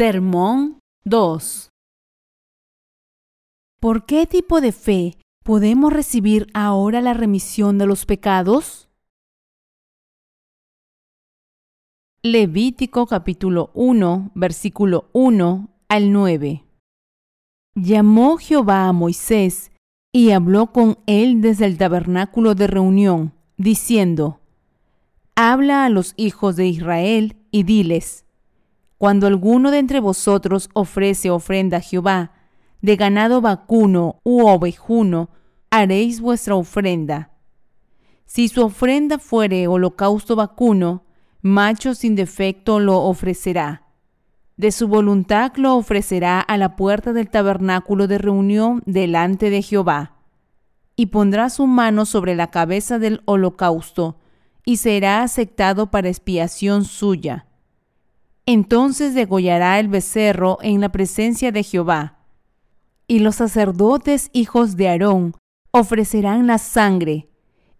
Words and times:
Sermón 0.00 0.80
2 1.04 1.68
¿Por 3.80 4.06
qué 4.06 4.26
tipo 4.26 4.62
de 4.62 4.72
fe 4.72 5.18
podemos 5.44 5.92
recibir 5.92 6.46
ahora 6.54 7.02
la 7.02 7.12
remisión 7.12 7.76
de 7.76 7.84
los 7.84 8.06
pecados? 8.06 8.88
Levítico 12.22 13.06
capítulo 13.06 13.72
1, 13.74 14.30
versículo 14.34 15.10
1 15.12 15.68
al 15.90 16.12
9. 16.12 16.64
Llamó 17.74 18.38
Jehová 18.38 18.88
a 18.88 18.94
Moisés 18.94 19.70
y 20.14 20.30
habló 20.30 20.72
con 20.72 20.96
él 21.04 21.42
desde 21.42 21.66
el 21.66 21.76
tabernáculo 21.76 22.54
de 22.54 22.68
reunión, 22.68 23.34
diciendo, 23.58 24.40
Habla 25.36 25.84
a 25.84 25.90
los 25.90 26.14
hijos 26.16 26.56
de 26.56 26.68
Israel 26.68 27.36
y 27.50 27.64
diles, 27.64 28.24
Cuando 29.00 29.26
alguno 29.26 29.70
de 29.70 29.78
entre 29.78 29.98
vosotros 29.98 30.68
ofrece 30.74 31.30
ofrenda 31.30 31.78
a 31.78 31.80
Jehová, 31.80 32.32
de 32.82 32.96
ganado 32.96 33.40
vacuno 33.40 34.20
u 34.24 34.46
ovejuno, 34.46 35.30
haréis 35.70 36.20
vuestra 36.20 36.54
ofrenda. 36.54 37.30
Si 38.26 38.48
su 38.48 38.62
ofrenda 38.62 39.18
fuere 39.18 39.66
holocausto 39.68 40.36
vacuno, 40.36 41.06
macho 41.40 41.94
sin 41.94 42.14
defecto 42.14 42.78
lo 42.78 42.98
ofrecerá. 42.98 43.84
De 44.58 44.70
su 44.70 44.86
voluntad 44.86 45.52
lo 45.56 45.76
ofrecerá 45.76 46.38
a 46.38 46.58
la 46.58 46.76
puerta 46.76 47.14
del 47.14 47.30
tabernáculo 47.30 48.06
de 48.06 48.18
reunión 48.18 48.82
delante 48.84 49.48
de 49.48 49.62
Jehová. 49.62 50.18
Y 50.94 51.06
pondrá 51.06 51.48
su 51.48 51.66
mano 51.66 52.04
sobre 52.04 52.34
la 52.34 52.48
cabeza 52.48 52.98
del 52.98 53.22
holocausto, 53.24 54.18
y 54.66 54.76
será 54.76 55.22
aceptado 55.22 55.90
para 55.90 56.10
expiación 56.10 56.84
suya. 56.84 57.46
Entonces 58.52 59.14
degollará 59.14 59.78
el 59.78 59.88
becerro 59.88 60.58
en 60.60 60.80
la 60.80 60.90
presencia 60.90 61.52
de 61.52 61.62
Jehová. 61.62 62.18
Y 63.06 63.20
los 63.20 63.36
sacerdotes 63.36 64.30
hijos 64.32 64.76
de 64.76 64.88
Aarón 64.88 65.34
ofrecerán 65.70 66.46
la 66.46 66.58
sangre, 66.58 67.28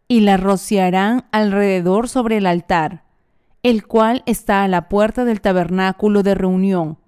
y 0.07 0.21
la 0.21 0.37
rociarán 0.37 1.25
alrededor 1.33 2.09
sobre 2.09 2.37
el 2.39 2.47
altar 2.47 3.05
el 3.63 3.87
cual 3.87 4.23
está 4.27 4.65
a 4.65 4.69
la 4.69 4.89
puerta 4.89 5.25
del 5.25 5.41
tabernáculo 5.41 6.23
de 6.23 6.35
reunión, 6.35 6.99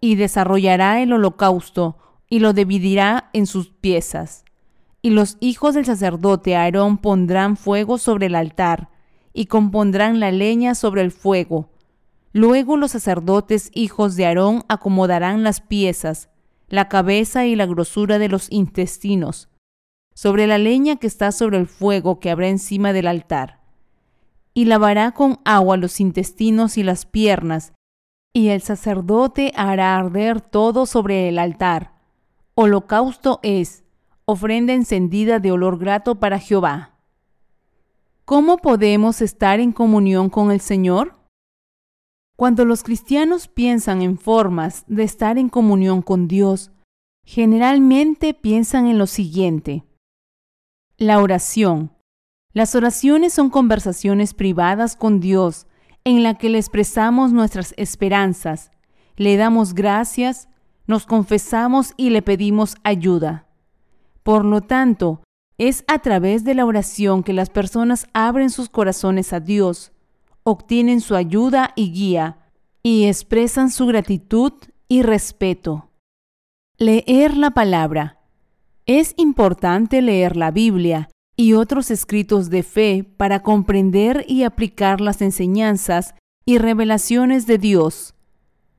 y 0.00 0.16
desarrollará 0.16 1.00
el 1.00 1.12
holocausto, 1.12 1.96
y 2.28 2.40
lo 2.40 2.52
dividirá 2.52 3.30
en 3.32 3.46
sus 3.46 3.70
piezas. 3.70 4.44
Y 5.00 5.10
los 5.10 5.38
hijos 5.40 5.74
del 5.74 5.86
sacerdote 5.86 6.56
Aarón 6.56 6.98
pondrán 6.98 7.56
fuego 7.56 7.96
sobre 7.98 8.26
el 8.26 8.34
altar, 8.34 8.90
y 9.32 9.46
compondrán 9.46 10.20
la 10.20 10.32
leña 10.32 10.74
sobre 10.74 11.02
el 11.02 11.12
fuego. 11.12 11.70
Luego 12.36 12.76
los 12.76 12.90
sacerdotes 12.90 13.70
hijos 13.72 14.14
de 14.14 14.26
Aarón 14.26 14.62
acomodarán 14.68 15.42
las 15.42 15.62
piezas, 15.62 16.28
la 16.68 16.86
cabeza 16.86 17.46
y 17.46 17.56
la 17.56 17.64
grosura 17.64 18.18
de 18.18 18.28
los 18.28 18.52
intestinos, 18.52 19.48
sobre 20.14 20.46
la 20.46 20.58
leña 20.58 20.96
que 20.96 21.06
está 21.06 21.32
sobre 21.32 21.56
el 21.56 21.66
fuego 21.66 22.20
que 22.20 22.28
habrá 22.28 22.48
encima 22.48 22.92
del 22.92 23.06
altar 23.06 23.62
y 24.52 24.66
lavará 24.66 25.12
con 25.12 25.40
agua 25.46 25.78
los 25.78 25.98
intestinos 25.98 26.76
y 26.76 26.82
las 26.82 27.06
piernas, 27.06 27.72
y 28.34 28.48
el 28.48 28.60
sacerdote 28.60 29.50
hará 29.56 29.96
arder 29.96 30.42
todo 30.42 30.84
sobre 30.84 31.30
el 31.30 31.38
altar. 31.38 31.94
Holocausto 32.54 33.40
es 33.42 33.82
ofrenda 34.26 34.74
encendida 34.74 35.38
de 35.38 35.52
olor 35.52 35.78
grato 35.78 36.16
para 36.16 36.38
Jehová. 36.38 36.98
¿Cómo 38.26 38.58
podemos 38.58 39.22
estar 39.22 39.58
en 39.58 39.72
comunión 39.72 40.28
con 40.28 40.50
el 40.50 40.60
Señor? 40.60 41.16
Cuando 42.36 42.66
los 42.66 42.82
cristianos 42.82 43.48
piensan 43.48 44.02
en 44.02 44.18
formas 44.18 44.84
de 44.88 45.04
estar 45.04 45.38
en 45.38 45.48
comunión 45.48 46.02
con 46.02 46.28
Dios, 46.28 46.70
generalmente 47.24 48.34
piensan 48.34 48.86
en 48.86 48.98
lo 48.98 49.06
siguiente. 49.06 49.84
La 50.98 51.20
oración, 51.20 51.92
las 52.52 52.74
oraciones 52.74 53.32
son 53.32 53.50
conversaciones 53.50 54.34
privadas 54.34 54.96
con 54.96 55.18
Dios 55.20 55.66
en 56.04 56.22
la 56.22 56.34
que 56.34 56.50
le 56.50 56.58
expresamos 56.58 57.32
nuestras 57.32 57.74
esperanzas, 57.76 58.70
le 59.16 59.36
damos 59.36 59.74
gracias, 59.74 60.48
nos 60.86 61.04
confesamos 61.04 61.94
y 61.96 62.10
le 62.10 62.22
pedimos 62.22 62.76
ayuda. 62.84 63.46
Por 64.22 64.44
lo 64.44 64.60
tanto, 64.60 65.22
es 65.58 65.84
a 65.88 66.00
través 66.00 66.44
de 66.44 66.54
la 66.54 66.66
oración 66.66 67.22
que 67.22 67.32
las 67.32 67.50
personas 67.50 68.06
abren 68.12 68.50
sus 68.50 68.68
corazones 68.68 69.32
a 69.32 69.40
Dios, 69.40 69.92
obtienen 70.46 71.00
su 71.00 71.16
ayuda 71.16 71.72
y 71.74 71.90
guía, 71.92 72.38
y 72.84 73.06
expresan 73.06 73.68
su 73.68 73.86
gratitud 73.86 74.52
y 74.86 75.02
respeto. 75.02 75.90
Leer 76.78 77.36
la 77.36 77.50
palabra. 77.50 78.20
Es 78.86 79.14
importante 79.16 80.00
leer 80.02 80.36
la 80.36 80.52
Biblia 80.52 81.08
y 81.34 81.54
otros 81.54 81.90
escritos 81.90 82.48
de 82.48 82.62
fe 82.62 83.04
para 83.16 83.42
comprender 83.42 84.24
y 84.28 84.44
aplicar 84.44 85.00
las 85.00 85.20
enseñanzas 85.20 86.14
y 86.44 86.58
revelaciones 86.58 87.48
de 87.48 87.58
Dios. 87.58 88.14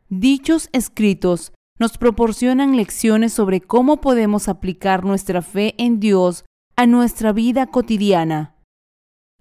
Dichos 0.07 0.69
escritos 0.71 1.51
nos 1.79 1.97
proporcionan 1.97 2.77
lecciones 2.77 3.33
sobre 3.33 3.59
cómo 3.59 3.97
podemos 3.97 4.47
aplicar 4.47 5.03
nuestra 5.03 5.41
fe 5.41 5.75
en 5.77 5.99
Dios 5.99 6.45
a 6.77 6.87
nuestra 6.87 7.33
vida 7.33 7.67
cotidiana. 7.67 8.55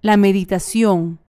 La 0.01 0.17
meditación. 0.17 1.21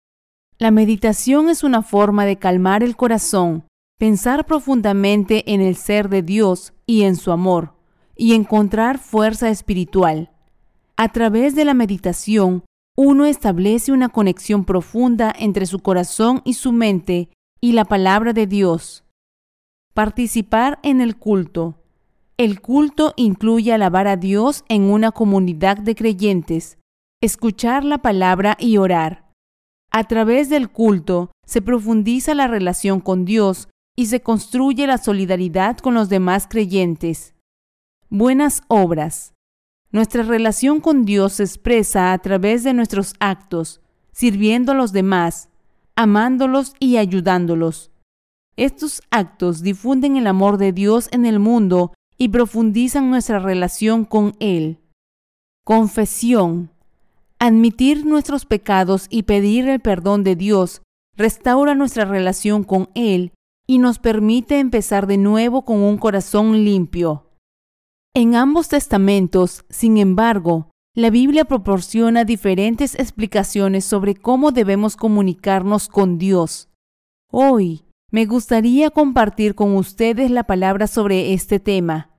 La 0.59 0.71
meditación 0.71 1.49
es 1.49 1.63
una 1.63 1.83
forma 1.83 2.25
de 2.25 2.37
calmar 2.37 2.81
el 2.81 2.95
corazón, 2.95 3.67
pensar 3.99 4.47
profundamente 4.47 5.53
en 5.53 5.61
el 5.61 5.75
ser 5.75 6.09
de 6.09 6.23
Dios 6.23 6.73
y 6.87 7.03
en 7.03 7.15
su 7.15 7.31
amor, 7.31 7.75
y 8.15 8.33
encontrar 8.33 8.97
fuerza 8.97 9.49
espiritual. 9.49 10.31
A 10.95 11.09
través 11.09 11.53
de 11.53 11.63
la 11.63 11.75
meditación, 11.75 12.63
uno 12.95 13.25
establece 13.25 13.91
una 13.91 14.09
conexión 14.09 14.65
profunda 14.65 15.31
entre 15.37 15.67
su 15.67 15.77
corazón 15.79 16.41
y 16.43 16.55
su 16.55 16.71
mente 16.71 17.29
y 17.61 17.73
la 17.73 17.85
palabra 17.85 18.33
de 18.33 18.47
Dios. 18.47 19.03
Participar 19.93 20.79
en 20.81 21.01
el 21.01 21.17
culto. 21.17 21.75
El 22.37 22.61
culto 22.61 23.13
incluye 23.15 23.73
alabar 23.73 24.07
a 24.07 24.17
Dios 24.17 24.63
en 24.69 24.83
una 24.83 25.11
comunidad 25.11 25.77
de 25.77 25.93
creyentes, 25.93 26.79
escuchar 27.21 27.83
la 27.83 27.99
palabra 27.99 28.57
y 28.59 28.77
orar. 28.77 29.26
A 29.91 30.03
través 30.03 30.49
del 30.49 30.69
culto 30.69 31.31
se 31.45 31.61
profundiza 31.61 32.33
la 32.33 32.47
relación 32.47 32.99
con 32.99 33.25
Dios 33.25 33.69
y 33.95 34.07
se 34.07 34.21
construye 34.21 34.85
la 34.85 34.97
solidaridad 34.97 35.77
con 35.77 35.93
los 35.93 36.09
demás 36.09 36.47
creyentes. 36.47 37.33
Buenas 38.09 38.61
obras. 38.67 39.33
Nuestra 39.91 40.23
relación 40.23 40.81
con 40.81 41.05
Dios 41.05 41.33
se 41.33 41.43
expresa 41.43 42.13
a 42.13 42.17
través 42.19 42.63
de 42.63 42.73
nuestros 42.73 43.15
actos, 43.19 43.81
sirviendo 44.11 44.73
a 44.73 44.75
los 44.75 44.91
demás, 44.91 45.49
amándolos 45.95 46.73
y 46.79 46.97
ayudándolos. 46.97 47.91
Estos 48.55 49.01
actos 49.11 49.61
difunden 49.61 50.17
el 50.17 50.27
amor 50.27 50.57
de 50.57 50.73
Dios 50.73 51.09
en 51.11 51.25
el 51.25 51.39
mundo 51.39 51.93
y 52.17 52.29
profundizan 52.29 53.09
nuestra 53.09 53.39
relación 53.39 54.03
con 54.05 54.35
Él. 54.39 54.79
Confesión. 55.63 56.71
Admitir 57.39 58.03
nuestros 58.05 58.45
pecados 58.45 59.05
y 59.11 59.23
pedir 59.23 59.67
el 59.67 59.79
perdón 59.79 60.23
de 60.23 60.35
Dios 60.35 60.81
restaura 61.15 61.75
nuestra 61.75 62.05
relación 62.05 62.63
con 62.63 62.89
Él 62.95 63.31
y 63.67 63.77
nos 63.77 63.99
permite 63.99 64.59
empezar 64.59 65.05
de 65.05 65.17
nuevo 65.17 65.63
con 65.63 65.77
un 65.77 65.97
corazón 65.97 66.63
limpio. 66.63 67.25
En 68.15 68.35
ambos 68.35 68.69
testamentos, 68.69 69.65
sin 69.69 69.97
embargo, 69.97 70.71
la 70.95 71.11
Biblia 71.11 71.45
proporciona 71.45 72.23
diferentes 72.23 72.95
explicaciones 72.95 73.85
sobre 73.85 74.15
cómo 74.15 74.51
debemos 74.51 74.95
comunicarnos 74.95 75.89
con 75.89 76.17
Dios. 76.17 76.69
Hoy, 77.31 77.83
me 78.09 78.25
gustaría 78.25 78.89
compartir 78.89 79.53
con 79.53 79.75
ustedes 79.75 80.31
la 80.31 80.45
palabra 80.45 80.87
sobre 80.87 81.33
este 81.33 81.59
tema. 81.59 82.16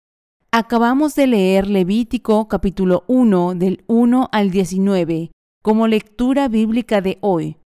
Acabamos 0.50 1.14
de 1.14 1.26
leer 1.26 1.68
Levítico 1.68 2.48
capítulo 2.48 3.04
1 3.06 3.54
del 3.56 3.84
1 3.86 4.30
al 4.32 4.50
19 4.50 5.30
como 5.62 5.86
lectura 5.86 6.48
bíblica 6.48 7.02
de 7.02 7.18
hoy. 7.20 7.58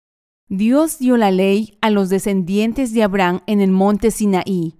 Dios 0.49 0.97
dio 0.97 1.15
la 1.15 1.29
ley 1.29 1.77
a 1.81 1.91
los 1.91 2.09
descendientes 2.09 2.91
de 2.91 3.03
Abraham 3.03 3.41
en 3.45 3.61
el 3.61 3.69
monte 3.69 4.09
Sinaí 4.09 4.79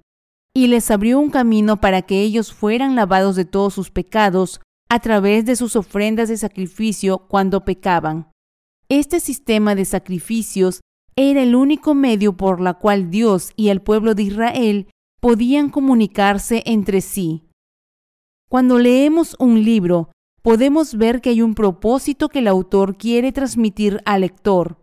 y 0.52 0.66
les 0.66 0.90
abrió 0.90 1.20
un 1.20 1.30
camino 1.30 1.80
para 1.80 2.02
que 2.02 2.22
ellos 2.22 2.52
fueran 2.52 2.96
lavados 2.96 3.36
de 3.36 3.46
todos 3.46 3.76
sus 3.76 3.92
pecados 3.92 4.62
a 4.90 5.00
través 5.00 5.46
de 5.46 5.56
sus 5.56 5.76
ofrendas 5.76 6.28
de 6.28 6.38
sacrificio 6.38 7.28
cuando 7.28 7.66
pecaban. 7.66 8.32
Este 8.90 9.20
sistema 9.20 9.76
de 9.76 9.86
sacrificios 9.86 10.82
era 11.16 11.44
el 11.44 11.54
único 11.54 11.94
medio 11.94 12.36
por 12.36 12.62
la 12.62 12.74
cual 12.74 13.12
Dios 13.12 13.52
y 13.56 13.68
el 13.68 13.80
pueblo 13.80 14.16
de 14.16 14.24
Israel 14.24 14.88
podían 15.20 15.70
comunicarse 15.70 16.64
entre 16.66 17.02
sí. 17.02 17.44
Cuando 18.52 18.80
leemos 18.80 19.38
un 19.40 19.64
libro, 19.64 20.12
podemos 20.42 20.96
ver 20.96 21.22
que 21.22 21.30
hay 21.30 21.42
un 21.42 21.56
propósito 21.56 22.28
que 22.28 22.40
el 22.40 22.50
autor 22.50 22.98
quiere 22.98 23.32
transmitir 23.32 24.02
al 24.04 24.22
lector. 24.22 24.76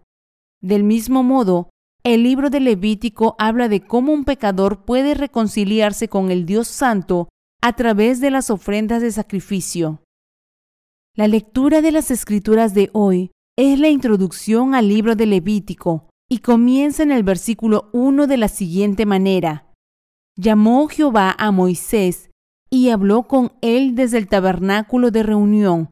Del 0.62 0.84
mismo 0.84 1.22
modo, 1.22 1.68
el 2.02 2.22
libro 2.22 2.48
de 2.48 2.60
Levítico 2.60 3.36
habla 3.38 3.68
de 3.68 3.82
cómo 3.82 4.14
un 4.14 4.24
pecador 4.24 4.86
puede 4.86 5.12
reconciliarse 5.12 6.08
con 6.08 6.30
el 6.30 6.46
Dios 6.46 6.66
Santo 6.66 7.28
a 7.60 7.74
través 7.74 8.22
de 8.22 8.30
las 8.30 8.48
ofrendas 8.48 9.02
de 9.02 9.12
sacrificio. 9.12 10.02
La 11.14 11.28
lectura 11.28 11.82
de 11.82 11.92
las 11.92 12.10
escrituras 12.10 12.72
de 12.72 12.88
hoy 12.94 13.32
es 13.58 13.78
la 13.78 13.90
introducción 13.90 14.74
al 14.74 14.88
libro 14.88 15.14
de 15.14 15.26
Levítico 15.26 16.08
y 16.26 16.38
comienza 16.38 17.02
en 17.02 17.12
el 17.12 17.22
versículo 17.22 17.90
1 17.92 18.28
de 18.28 18.36
la 18.38 18.48
siguiente 18.48 19.04
manera. 19.04 19.66
Llamó 20.36 20.88
Jehová 20.88 21.36
a 21.38 21.50
Moisés 21.50 22.28
y 22.70 22.90
habló 22.90 23.24
con 23.24 23.52
él 23.60 23.94
desde 23.94 24.18
el 24.18 24.28
tabernáculo 24.28 25.10
de 25.10 25.22
reunión. 25.22 25.90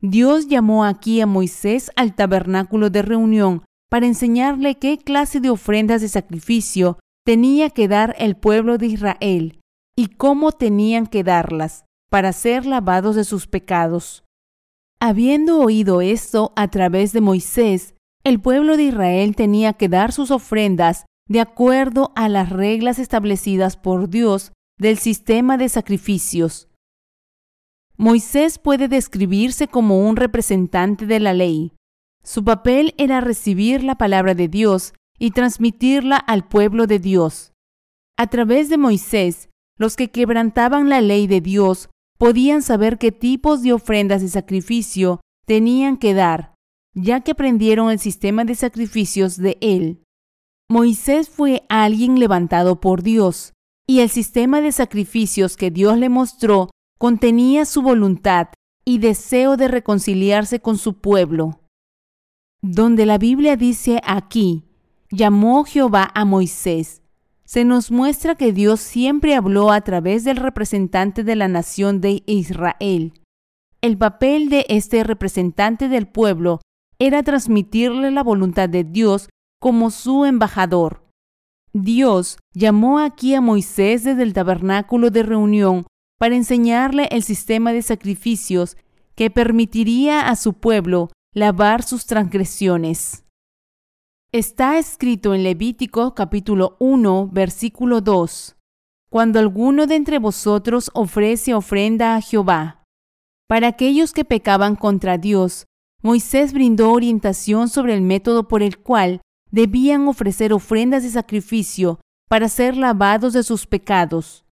Dios 0.00 0.48
llamó 0.48 0.84
aquí 0.84 1.20
a 1.20 1.26
Moisés 1.26 1.90
al 1.96 2.14
tabernáculo 2.14 2.90
de 2.90 3.02
reunión 3.02 3.62
para 3.90 4.06
enseñarle 4.06 4.76
qué 4.76 4.98
clase 4.98 5.40
de 5.40 5.50
ofrendas 5.50 6.02
de 6.02 6.08
sacrificio 6.08 6.98
tenía 7.24 7.70
que 7.70 7.88
dar 7.88 8.14
el 8.18 8.36
pueblo 8.36 8.78
de 8.78 8.86
Israel 8.86 9.60
y 9.96 10.08
cómo 10.08 10.52
tenían 10.52 11.06
que 11.06 11.24
darlas 11.24 11.84
para 12.10 12.32
ser 12.32 12.66
lavados 12.66 13.16
de 13.16 13.24
sus 13.24 13.46
pecados. 13.46 14.22
Habiendo 15.00 15.60
oído 15.60 16.00
esto 16.00 16.52
a 16.56 16.68
través 16.68 17.12
de 17.12 17.20
Moisés, 17.20 17.94
el 18.24 18.40
pueblo 18.40 18.76
de 18.76 18.84
Israel 18.84 19.36
tenía 19.36 19.72
que 19.72 19.88
dar 19.88 20.12
sus 20.12 20.30
ofrendas 20.30 21.06
de 21.28 21.40
acuerdo 21.40 22.12
a 22.14 22.28
las 22.28 22.50
reglas 22.50 22.98
establecidas 22.98 23.76
por 23.76 24.08
Dios 24.08 24.52
del 24.78 24.98
sistema 24.98 25.56
de 25.56 25.68
sacrificios. 25.68 26.68
Moisés 27.96 28.58
puede 28.58 28.88
describirse 28.88 29.68
como 29.68 30.06
un 30.06 30.16
representante 30.16 31.06
de 31.06 31.18
la 31.18 31.32
ley. 31.32 31.72
Su 32.22 32.44
papel 32.44 32.94
era 32.98 33.20
recibir 33.20 33.82
la 33.82 33.94
palabra 33.96 34.34
de 34.34 34.48
Dios 34.48 34.92
y 35.18 35.30
transmitirla 35.30 36.16
al 36.16 36.46
pueblo 36.46 36.86
de 36.86 36.98
Dios. 36.98 37.52
A 38.18 38.26
través 38.26 38.68
de 38.68 38.76
Moisés, 38.76 39.48
los 39.78 39.96
que 39.96 40.10
quebrantaban 40.10 40.88
la 40.88 41.00
ley 41.00 41.26
de 41.26 41.40
Dios 41.40 41.88
podían 42.18 42.62
saber 42.62 42.98
qué 42.98 43.12
tipos 43.12 43.62
de 43.62 43.72
ofrendas 43.72 44.22
de 44.22 44.28
sacrificio 44.28 45.20
tenían 45.46 45.96
que 45.96 46.12
dar, 46.12 46.54
ya 46.94 47.20
que 47.20 47.32
aprendieron 47.32 47.90
el 47.90 47.98
sistema 47.98 48.44
de 48.44 48.54
sacrificios 48.54 49.36
de 49.36 49.56
él. 49.60 50.02
Moisés 50.68 51.28
fue 51.28 51.64
alguien 51.68 52.18
levantado 52.18 52.80
por 52.80 53.02
Dios, 53.02 53.52
y 53.86 54.00
el 54.00 54.10
sistema 54.10 54.60
de 54.60 54.72
sacrificios 54.72 55.56
que 55.56 55.70
Dios 55.70 55.98
le 55.98 56.08
mostró 56.08 56.70
contenía 56.98 57.64
su 57.64 57.82
voluntad 57.82 58.48
y 58.84 58.98
deseo 58.98 59.56
de 59.56 59.68
reconciliarse 59.68 60.60
con 60.60 60.78
su 60.78 61.00
pueblo. 61.00 61.60
Donde 62.62 63.06
la 63.06 63.18
Biblia 63.18 63.56
dice 63.56 64.00
aquí, 64.04 64.64
llamó 65.10 65.64
Jehová 65.64 66.10
a 66.14 66.24
Moisés, 66.24 67.02
se 67.44 67.64
nos 67.64 67.92
muestra 67.92 68.34
que 68.34 68.52
Dios 68.52 68.80
siempre 68.80 69.36
habló 69.36 69.70
a 69.70 69.80
través 69.82 70.24
del 70.24 70.36
representante 70.36 71.22
de 71.22 71.36
la 71.36 71.46
nación 71.46 72.00
de 72.00 72.24
Israel. 72.26 73.12
El 73.82 73.96
papel 73.96 74.48
de 74.48 74.66
este 74.68 75.04
representante 75.04 75.88
del 75.88 76.08
pueblo 76.08 76.60
era 76.98 77.22
transmitirle 77.22 78.10
la 78.10 78.24
voluntad 78.24 78.68
de 78.68 78.82
Dios 78.82 79.28
como 79.60 79.90
su 79.90 80.24
embajador. 80.24 81.05
Dios 81.82 82.38
llamó 82.54 82.98
aquí 82.98 83.34
a 83.34 83.40
Moisés 83.40 84.04
desde 84.04 84.22
el 84.22 84.32
tabernáculo 84.32 85.10
de 85.10 85.22
reunión 85.22 85.86
para 86.18 86.34
enseñarle 86.34 87.08
el 87.10 87.22
sistema 87.22 87.72
de 87.72 87.82
sacrificios 87.82 88.76
que 89.14 89.30
permitiría 89.30 90.28
a 90.28 90.36
su 90.36 90.54
pueblo 90.54 91.10
lavar 91.34 91.82
sus 91.82 92.06
transgresiones. 92.06 93.24
Está 94.32 94.78
escrito 94.78 95.34
en 95.34 95.42
Levítico 95.42 96.14
capítulo 96.14 96.76
1, 96.80 97.28
versículo 97.32 98.00
2. 98.00 98.56
Cuando 99.10 99.38
alguno 99.38 99.86
de 99.86 99.96
entre 99.96 100.18
vosotros 100.18 100.90
ofrece 100.94 101.54
ofrenda 101.54 102.16
a 102.16 102.20
Jehová. 102.20 102.84
Para 103.48 103.68
aquellos 103.68 104.12
que 104.12 104.24
pecaban 104.24 104.76
contra 104.76 105.18
Dios, 105.18 105.66
Moisés 106.02 106.52
brindó 106.52 106.90
orientación 106.92 107.68
sobre 107.68 107.94
el 107.94 108.02
método 108.02 108.48
por 108.48 108.62
el 108.62 108.78
cual 108.78 109.20
debían 109.56 110.06
ofrecer 110.06 110.52
ofrendas 110.52 111.02
de 111.02 111.08
sacrificio 111.08 111.98
para 112.28 112.50
ser 112.50 112.76
lavados 112.76 113.32
de 113.32 113.42
sus 113.42 113.66
pecados. 113.66 114.44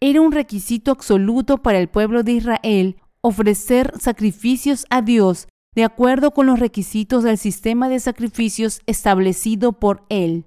Era 0.00 0.20
un 0.20 0.30
requisito 0.30 0.92
absoluto 0.92 1.58
para 1.58 1.80
el 1.80 1.88
pueblo 1.88 2.22
de 2.22 2.32
Israel 2.32 2.96
ofrecer 3.20 3.92
sacrificios 3.98 4.86
a 4.90 5.02
Dios 5.02 5.48
de 5.74 5.82
acuerdo 5.82 6.30
con 6.30 6.46
los 6.46 6.60
requisitos 6.60 7.24
del 7.24 7.36
sistema 7.36 7.88
de 7.88 7.98
sacrificios 7.98 8.80
establecido 8.86 9.72
por 9.72 10.06
él. 10.08 10.44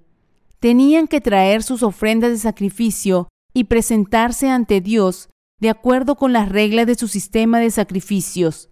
Tenían 0.58 1.06
que 1.06 1.20
traer 1.20 1.62
sus 1.62 1.82
ofrendas 1.82 2.30
de 2.30 2.38
sacrificio 2.38 3.28
y 3.52 3.64
presentarse 3.64 4.48
ante 4.48 4.80
Dios 4.80 5.28
de 5.60 5.68
acuerdo 5.68 6.16
con 6.16 6.32
las 6.32 6.48
reglas 6.48 6.86
de 6.86 6.94
su 6.94 7.08
sistema 7.08 7.60
de 7.60 7.70
sacrificios. 7.70 8.70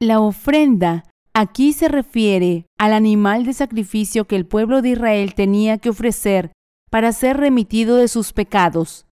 La 0.00 0.18
ofrenda 0.18 1.04
aquí 1.38 1.72
se 1.72 1.86
refiere 1.86 2.66
al 2.78 2.92
animal 2.92 3.44
de 3.44 3.52
sacrificio 3.52 4.24
que 4.24 4.34
el 4.34 4.44
pueblo 4.44 4.82
de 4.82 4.90
Israel 4.90 5.34
tenía 5.34 5.78
que 5.78 5.90
ofrecer 5.90 6.50
para 6.90 7.12
ser 7.12 7.36
remitido 7.36 7.94
de 7.94 8.08
sus 8.08 8.32
pecados. 8.32 9.06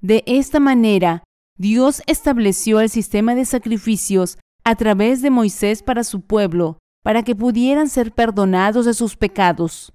De 0.00 0.24
esta 0.26 0.60
manera, 0.60 1.24
Dios 1.58 2.00
estableció 2.06 2.80
el 2.80 2.88
sistema 2.88 3.34
de 3.34 3.44
sacrificios 3.44 4.38
a 4.64 4.76
través 4.76 5.20
de 5.20 5.28
Moisés 5.28 5.82
para 5.82 6.04
su 6.04 6.22
pueblo, 6.22 6.78
para 7.04 7.22
que 7.22 7.36
pudieran 7.36 7.90
ser 7.90 8.12
perdonados 8.12 8.86
de 8.86 8.94
sus 8.94 9.16
pecados. 9.16 9.92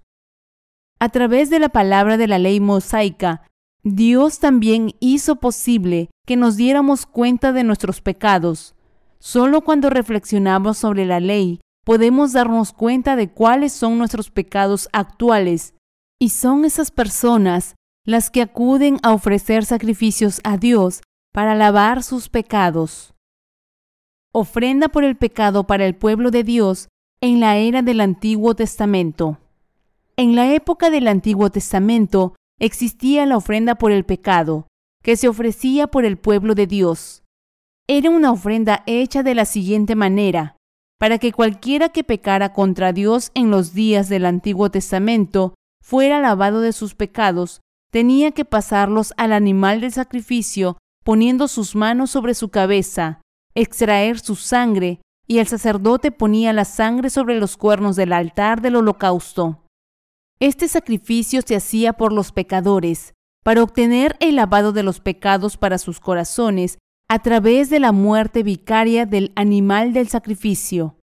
A 0.99 1.09
través 1.09 1.49
de 1.49 1.57
la 1.57 1.69
palabra 1.69 2.17
de 2.17 2.27
la 2.27 2.37
ley 2.37 2.59
mosaica, 2.59 3.47
Dios 3.83 4.37
también 4.37 4.91
hizo 4.99 5.37
posible 5.37 6.11
que 6.27 6.35
nos 6.35 6.55
diéramos 6.55 7.07
cuenta 7.07 7.51
de 7.51 7.63
nuestros 7.63 7.99
pecados. 7.99 8.75
Solo 9.17 9.61
cuando 9.61 9.89
reflexionamos 9.89 10.77
sobre 10.77 11.05
la 11.05 11.19
ley 11.19 11.61
podemos 11.83 12.33
darnos 12.33 12.71
cuenta 12.71 13.15
de 13.15 13.29
cuáles 13.29 13.73
son 13.73 13.97
nuestros 13.97 14.29
pecados 14.29 14.89
actuales, 14.93 15.73
y 16.19 16.29
son 16.29 16.65
esas 16.65 16.91
personas 16.91 17.75
las 18.05 18.29
que 18.29 18.41
acuden 18.41 18.99
a 19.03 19.13
ofrecer 19.13 19.65
sacrificios 19.65 20.41
a 20.43 20.57
Dios 20.57 21.01
para 21.33 21.55
lavar 21.55 22.03
sus 22.03 22.29
pecados 22.29 23.13
ofrenda 24.33 24.89
por 24.89 25.03
el 25.03 25.15
pecado 25.15 25.65
para 25.65 25.85
el 25.85 25.95
pueblo 25.95 26.31
de 26.31 26.43
Dios 26.43 26.89
en 27.21 27.39
la 27.39 27.57
era 27.57 27.83
del 27.83 28.01
Antiguo 28.01 28.55
Testamento. 28.55 29.37
En 30.17 30.35
la 30.35 30.53
época 30.53 30.89
del 30.89 31.07
Antiguo 31.07 31.51
Testamento 31.51 32.35
existía 32.59 33.25
la 33.27 33.37
ofrenda 33.37 33.75
por 33.75 33.91
el 33.91 34.05
pecado, 34.05 34.67
que 35.03 35.17
se 35.17 35.27
ofrecía 35.27 35.87
por 35.87 36.03
el 36.03 36.17
pueblo 36.17 36.55
de 36.55 36.65
Dios. 36.65 37.23
Era 37.87 38.09
una 38.09 38.31
ofrenda 38.31 38.83
hecha 38.87 39.21
de 39.21 39.35
la 39.35 39.45
siguiente 39.45 39.95
manera, 39.95 40.57
para 41.03 41.19
que 41.19 41.33
cualquiera 41.33 41.89
que 41.89 42.05
pecara 42.05 42.53
contra 42.53 42.93
Dios 42.93 43.31
en 43.33 43.51
los 43.51 43.73
días 43.73 44.07
del 44.07 44.25
Antiguo 44.25 44.71
Testamento 44.71 45.53
fuera 45.83 46.21
lavado 46.21 46.61
de 46.61 46.71
sus 46.71 46.95
pecados, 46.95 47.59
tenía 47.91 48.31
que 48.31 48.45
pasarlos 48.45 49.13
al 49.17 49.33
animal 49.33 49.81
del 49.81 49.91
sacrificio 49.91 50.77
poniendo 51.03 51.49
sus 51.49 51.75
manos 51.75 52.09
sobre 52.09 52.33
su 52.35 52.47
cabeza 52.47 53.19
extraer 53.53 54.17
su 54.17 54.37
sangre, 54.37 55.01
y 55.27 55.39
el 55.39 55.47
sacerdote 55.47 56.13
ponía 56.13 56.53
la 56.53 56.63
sangre 56.63 57.09
sobre 57.09 57.37
los 57.37 57.57
cuernos 57.57 57.97
del 57.97 58.13
altar 58.13 58.61
del 58.61 58.77
holocausto. 58.77 59.59
Este 60.39 60.69
sacrificio 60.69 61.41
se 61.45 61.57
hacía 61.57 61.91
por 61.91 62.13
los 62.13 62.31
pecadores, 62.31 63.11
para 63.43 63.61
obtener 63.61 64.15
el 64.21 64.37
lavado 64.37 64.71
de 64.71 64.83
los 64.83 65.01
pecados 65.01 65.57
para 65.57 65.79
sus 65.79 65.99
corazones 65.99 66.77
a 67.07 67.19
través 67.19 67.69
de 67.69 67.79
la 67.79 67.91
muerte 67.91 68.43
vicaria 68.43 69.05
del 69.05 69.31
animal 69.35 69.93
del 69.93 70.07
sacrificio. 70.07 70.97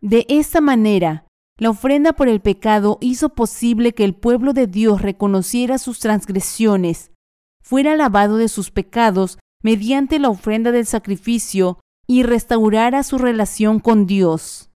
De 0.00 0.26
esta 0.28 0.60
manera, 0.60 1.26
la 1.58 1.70
ofrenda 1.70 2.12
por 2.12 2.28
el 2.28 2.40
pecado 2.40 2.98
hizo 3.00 3.30
posible 3.30 3.92
que 3.92 4.04
el 4.04 4.14
pueblo 4.14 4.52
de 4.52 4.66
Dios 4.66 5.02
reconociera 5.02 5.78
sus 5.78 5.98
transgresiones, 5.98 7.10
fuera 7.62 7.96
lavado 7.96 8.36
de 8.36 8.48
sus 8.48 8.70
pecados 8.70 9.38
mediante 9.62 10.18
la 10.18 10.28
ofrenda 10.28 10.70
del 10.70 10.86
sacrificio 10.86 11.80
y 12.06 12.22
restaurara 12.22 13.02
su 13.02 13.18
relación 13.18 13.80
con 13.80 14.06
Dios. 14.06 14.70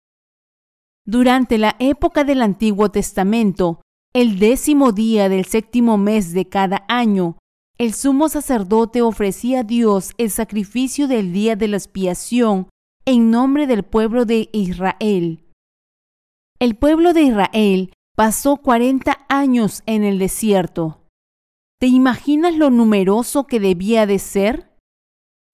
Durante 1.06 1.58
la 1.58 1.76
época 1.78 2.24
del 2.24 2.42
Antiguo 2.42 2.90
Testamento, 2.90 3.82
el 4.12 4.38
décimo 4.38 4.92
día 4.92 5.28
del 5.28 5.44
séptimo 5.44 5.98
mes 5.98 6.32
de 6.32 6.48
cada 6.48 6.84
año, 6.88 7.36
el 7.80 7.94
sumo 7.94 8.28
sacerdote 8.28 9.00
ofrecía 9.00 9.60
a 9.60 9.62
Dios 9.62 10.12
el 10.18 10.30
sacrificio 10.30 11.08
del 11.08 11.32
día 11.32 11.56
de 11.56 11.66
la 11.66 11.78
expiación 11.78 12.68
en 13.06 13.30
nombre 13.30 13.66
del 13.66 13.84
pueblo 13.84 14.26
de 14.26 14.50
Israel. 14.52 15.46
El 16.58 16.74
pueblo 16.74 17.14
de 17.14 17.22
Israel 17.22 17.94
pasó 18.14 18.58
40 18.58 19.24
años 19.30 19.82
en 19.86 20.04
el 20.04 20.18
desierto. 20.18 21.06
¿Te 21.80 21.86
imaginas 21.86 22.54
lo 22.54 22.68
numeroso 22.68 23.46
que 23.46 23.58
debía 23.58 24.04
de 24.04 24.18
ser? 24.18 24.76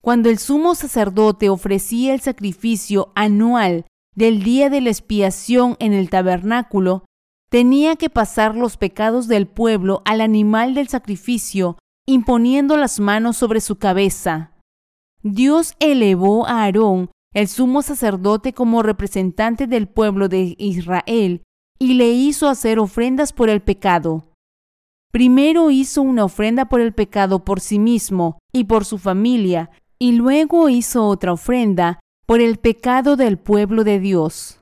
Cuando 0.03 0.29
el 0.29 0.37
sumo 0.37 0.75
sacerdote 0.75 1.47
ofrecía 1.47 2.13
el 2.13 2.19
sacrificio 2.19 3.13
anual 3.15 3.85
del 4.17 4.43
día 4.43 4.69
de 4.69 4.81
la 4.81 4.89
expiación 4.89 5.77
en 5.79 5.93
el 5.93 6.09
tabernáculo, 6.09 7.05
tenía 7.49 7.95
que 7.95 8.09
pasar 8.09 8.53
los 8.53 8.75
pecados 8.75 9.29
del 9.29 9.47
pueblo 9.47 10.01
al 10.03 10.19
animal 10.19 10.73
del 10.73 10.89
sacrificio, 10.89 11.77
imponiendo 12.07 12.77
las 12.77 12.99
manos 12.99 13.37
sobre 13.37 13.61
su 13.61 13.75
cabeza. 13.75 14.53
Dios 15.21 15.75
elevó 15.79 16.47
a 16.47 16.63
Aarón, 16.63 17.11
el 17.33 17.47
sumo 17.47 17.81
sacerdote, 17.81 18.53
como 18.53 18.81
representante 18.81 19.67
del 19.67 19.87
pueblo 19.87 20.29
de 20.29 20.55
Israel, 20.57 21.43
y 21.77 21.95
le 21.95 22.09
hizo 22.09 22.47
hacer 22.47 22.79
ofrendas 22.79 23.33
por 23.33 23.49
el 23.49 23.61
pecado. 23.61 24.31
Primero 25.11 25.69
hizo 25.69 26.01
una 26.01 26.23
ofrenda 26.25 26.65
por 26.65 26.79
el 26.81 26.93
pecado 26.93 27.43
por 27.43 27.59
sí 27.59 27.77
mismo 27.77 28.39
y 28.53 28.63
por 28.63 28.85
su 28.85 28.97
familia, 28.97 29.69
y 29.99 30.13
luego 30.13 30.69
hizo 30.69 31.05
otra 31.05 31.33
ofrenda 31.33 31.99
por 32.25 32.39
el 32.39 32.57
pecado 32.57 33.15
del 33.17 33.37
pueblo 33.37 33.83
de 33.83 33.99
Dios. 33.99 34.61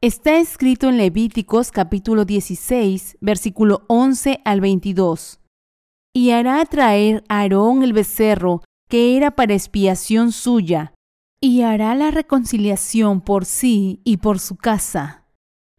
Está 0.00 0.36
escrito 0.36 0.88
en 0.88 0.98
Levíticos 0.98 1.70
capítulo 1.70 2.24
16, 2.24 3.18
versículo 3.20 3.84
11 3.88 4.40
al 4.44 4.60
22. 4.60 5.40
Y 6.14 6.30
hará 6.30 6.64
traer 6.64 7.24
a 7.28 7.40
Aarón 7.40 7.82
el 7.82 7.92
becerro 7.92 8.62
que 8.88 9.16
era 9.16 9.32
para 9.32 9.54
expiación 9.54 10.30
suya, 10.30 10.94
y 11.40 11.62
hará 11.62 11.94
la 11.94 12.10
reconciliación 12.10 13.20
por 13.20 13.44
sí 13.44 14.00
y 14.04 14.18
por 14.18 14.38
su 14.38 14.56
casa, 14.56 15.26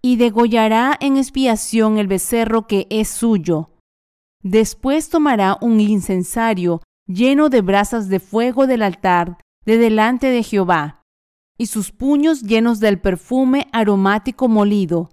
y 0.02 0.18
degollará 0.18 0.98
en 1.00 1.18
expiación 1.18 1.98
el 1.98 2.08
becerro 2.08 2.68
que 2.68 2.86
es 2.90 3.08
suyo. 3.08 3.72
Después 4.44 5.10
tomará 5.10 5.58
un 5.62 5.80
incensario 5.80 6.82
lleno 7.08 7.50
de 7.50 7.62
brasas 7.62 8.10
de 8.10 8.20
fuego 8.20 8.68
del 8.68 8.82
altar 8.82 9.38
de 9.66 9.78
delante 9.78 10.28
de 10.28 10.44
Jehová, 10.44 11.02
y 11.58 11.68
sus 11.68 11.92
puños 11.92 12.42
llenos 12.44 12.80
del 12.80 13.00
perfume 13.00 13.68
aromático 13.72 14.48
molido, 14.48 15.12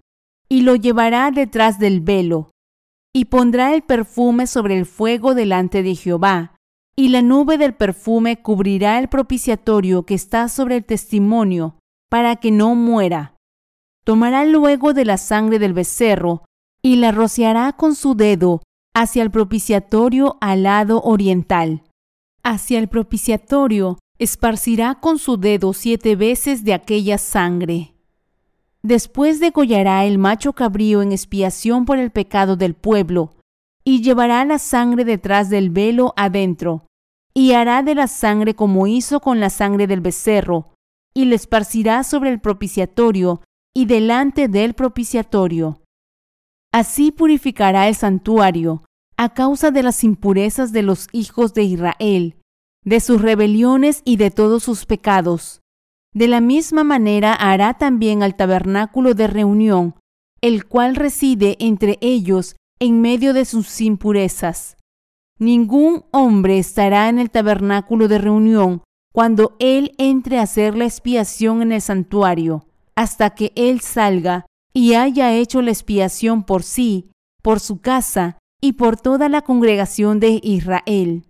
y 0.48 0.62
lo 0.62 0.74
llevará 0.74 1.30
detrás 1.30 1.78
del 1.78 2.00
velo, 2.00 2.50
y 3.14 3.26
pondrá 3.26 3.74
el 3.74 3.82
perfume 3.82 4.46
sobre 4.46 4.78
el 4.78 4.86
fuego 4.86 5.34
delante 5.34 5.82
de 5.82 5.94
Jehová, 5.94 6.56
y 6.96 7.08
la 7.08 7.22
nube 7.22 7.58
del 7.58 7.74
perfume 7.74 8.42
cubrirá 8.42 8.98
el 8.98 9.08
propiciatorio 9.08 10.04
que 10.04 10.14
está 10.14 10.48
sobre 10.48 10.76
el 10.76 10.84
testimonio, 10.84 11.78
para 12.10 12.36
que 12.36 12.50
no 12.50 12.74
muera. 12.74 13.36
Tomará 14.04 14.44
luego 14.44 14.92
de 14.92 15.04
la 15.04 15.16
sangre 15.16 15.58
del 15.58 15.72
becerro, 15.72 16.44
y 16.82 16.96
la 16.96 17.12
rociará 17.12 17.72
con 17.74 17.94
su 17.94 18.14
dedo 18.14 18.62
hacia 18.94 19.22
el 19.22 19.30
propiciatorio 19.30 20.36
al 20.40 20.64
lado 20.64 21.00
oriental. 21.02 21.84
Hacia 22.42 22.78
el 22.78 22.88
propiciatorio 22.88 23.98
esparcirá 24.18 24.96
con 25.00 25.18
su 25.18 25.36
dedo 25.36 25.72
siete 25.72 26.16
veces 26.16 26.64
de 26.64 26.74
aquella 26.74 27.18
sangre. 27.18 27.94
Después 28.82 29.38
degollará 29.38 30.04
el 30.04 30.18
macho 30.18 30.52
cabrío 30.54 31.02
en 31.02 31.12
expiación 31.12 31.84
por 31.84 31.98
el 31.98 32.10
pecado 32.10 32.56
del 32.56 32.74
pueblo, 32.74 33.36
y 33.84 34.02
llevará 34.02 34.44
la 34.44 34.58
sangre 34.58 35.04
detrás 35.04 35.50
del 35.50 35.70
velo 35.70 36.12
adentro, 36.16 36.86
y 37.32 37.52
hará 37.52 37.82
de 37.82 37.94
la 37.94 38.08
sangre 38.08 38.54
como 38.54 38.86
hizo 38.86 39.20
con 39.20 39.40
la 39.40 39.50
sangre 39.50 39.86
del 39.86 40.00
becerro, 40.00 40.74
y 41.14 41.26
le 41.26 41.36
esparcirá 41.36 42.02
sobre 42.04 42.30
el 42.30 42.40
propiciatorio 42.40 43.42
y 43.74 43.86
delante 43.86 44.48
del 44.48 44.74
propiciatorio. 44.74 45.82
Así 46.72 47.12
purificará 47.12 47.88
el 47.88 47.94
santuario, 47.94 48.84
a 49.16 49.32
causa 49.34 49.70
de 49.70 49.82
las 49.82 50.02
impurezas 50.04 50.72
de 50.72 50.82
los 50.82 51.06
hijos 51.12 51.54
de 51.54 51.62
Israel, 51.62 52.36
de 52.84 52.98
sus 52.98 53.22
rebeliones 53.22 54.02
y 54.04 54.16
de 54.16 54.30
todos 54.30 54.64
sus 54.64 54.86
pecados. 54.86 55.61
De 56.14 56.28
la 56.28 56.40
misma 56.40 56.84
manera 56.84 57.32
hará 57.32 57.74
también 57.74 58.22
al 58.22 58.36
tabernáculo 58.36 59.14
de 59.14 59.26
reunión, 59.26 59.94
el 60.40 60.66
cual 60.66 60.96
reside 60.96 61.56
entre 61.60 61.98
ellos 62.00 62.56
en 62.80 63.00
medio 63.00 63.32
de 63.32 63.44
sus 63.44 63.80
impurezas. 63.80 64.76
Ningún 65.38 66.04
hombre 66.10 66.58
estará 66.58 67.08
en 67.08 67.18
el 67.18 67.30
tabernáculo 67.30 68.08
de 68.08 68.18
reunión 68.18 68.82
cuando 69.12 69.56
él 69.58 69.94
entre 69.98 70.38
a 70.38 70.42
hacer 70.42 70.76
la 70.76 70.84
expiación 70.84 71.62
en 71.62 71.72
el 71.72 71.80
santuario, 71.80 72.66
hasta 72.94 73.30
que 73.30 73.52
él 73.56 73.80
salga 73.80 74.46
y 74.72 74.94
haya 74.94 75.32
hecho 75.34 75.62
la 75.62 75.70
expiación 75.70 76.44
por 76.44 76.62
sí, 76.62 77.10
por 77.42 77.60
su 77.60 77.80
casa 77.80 78.38
y 78.60 78.72
por 78.72 78.96
toda 78.96 79.28
la 79.28 79.42
congregación 79.42 80.20
de 80.20 80.40
Israel 80.42 81.26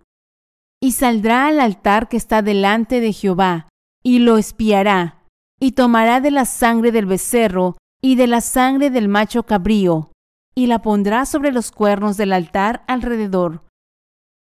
y 0.83 0.91
saldrá 0.91 1.47
al 1.47 1.61
altar 1.61 2.09
que 2.09 2.17
está 2.17 2.41
delante 2.41 2.99
de 2.99 3.13
Jehová, 3.13 3.69
y 4.03 4.19
lo 4.19 4.37
espiará, 4.37 5.23
y 5.59 5.71
tomará 5.71 6.19
de 6.19 6.31
la 6.31 6.45
sangre 6.45 6.91
del 6.91 7.05
becerro 7.05 7.77
y 8.01 8.15
de 8.15 8.27
la 8.27 8.41
sangre 8.41 8.89
del 8.89 9.07
macho 9.07 9.43
cabrío, 9.43 10.11
y 10.53 10.67
la 10.67 10.81
pondrá 10.81 11.25
sobre 11.25 11.51
los 11.51 11.71
cuernos 11.71 12.17
del 12.17 12.33
altar 12.33 12.83
alrededor, 12.87 13.63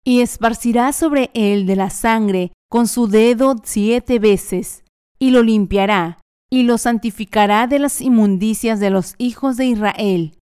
y 0.04 0.22
esparcirá 0.22 0.92
sobre 0.94 1.30
él 1.36 1.68
de 1.68 1.76
la 1.76 1.92
sangre 1.92 2.52
con 2.70 2.88
su 2.88 3.08
dedo 3.08 3.56
siete 3.64 4.18
veces, 4.18 4.84
y 5.20 5.30
lo 5.30 5.44
limpiará, 5.44 6.20
y 6.52 6.64
lo 6.64 6.78
santificará 6.78 7.68
de 7.68 7.80
las 7.80 8.02
inmundicias 8.02 8.80
de 8.80 8.90
los 8.90 9.14
hijos 9.20 9.58
de 9.58 9.68
Israel, 9.68 10.38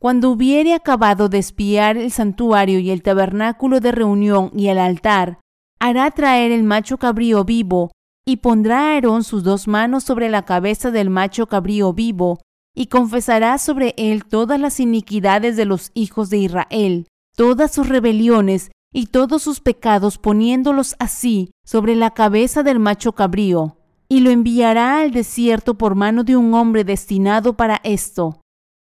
cuando 0.00 0.30
hubiere 0.30 0.74
acabado 0.74 1.28
de 1.28 1.38
espiar 1.38 1.96
el 1.96 2.10
santuario 2.10 2.78
y 2.78 2.90
el 2.90 3.02
tabernáculo 3.02 3.80
de 3.80 3.92
reunión 3.92 4.50
y 4.54 4.68
el 4.68 4.78
altar, 4.78 5.40
hará 5.78 6.10
traer 6.10 6.52
el 6.52 6.62
macho 6.62 6.98
cabrío 6.98 7.44
vivo, 7.44 7.90
y 8.30 8.36
pondrá 8.36 8.92
Aarón 8.92 9.24
sus 9.24 9.42
dos 9.42 9.66
manos 9.66 10.04
sobre 10.04 10.28
la 10.28 10.44
cabeza 10.44 10.92
del 10.92 11.10
macho 11.10 11.48
cabrío 11.48 11.92
vivo, 11.92 12.38
y 12.76 12.86
confesará 12.86 13.58
sobre 13.58 13.92
él 13.96 14.24
todas 14.24 14.60
las 14.60 14.78
iniquidades 14.78 15.56
de 15.56 15.64
los 15.64 15.90
hijos 15.94 16.30
de 16.30 16.38
Israel, 16.38 17.08
todas 17.36 17.72
sus 17.72 17.88
rebeliones 17.88 18.70
y 18.92 19.06
todos 19.06 19.42
sus 19.42 19.58
pecados, 19.58 20.16
poniéndolos 20.16 20.94
así 21.00 21.50
sobre 21.66 21.96
la 21.96 22.12
cabeza 22.12 22.62
del 22.62 22.78
macho 22.78 23.16
cabrío, 23.16 23.78
y 24.08 24.20
lo 24.20 24.30
enviará 24.30 25.00
al 25.00 25.10
desierto 25.10 25.74
por 25.74 25.96
mano 25.96 26.22
de 26.22 26.36
un 26.36 26.54
hombre 26.54 26.84
destinado 26.84 27.56
para 27.56 27.80
esto. 27.82 28.40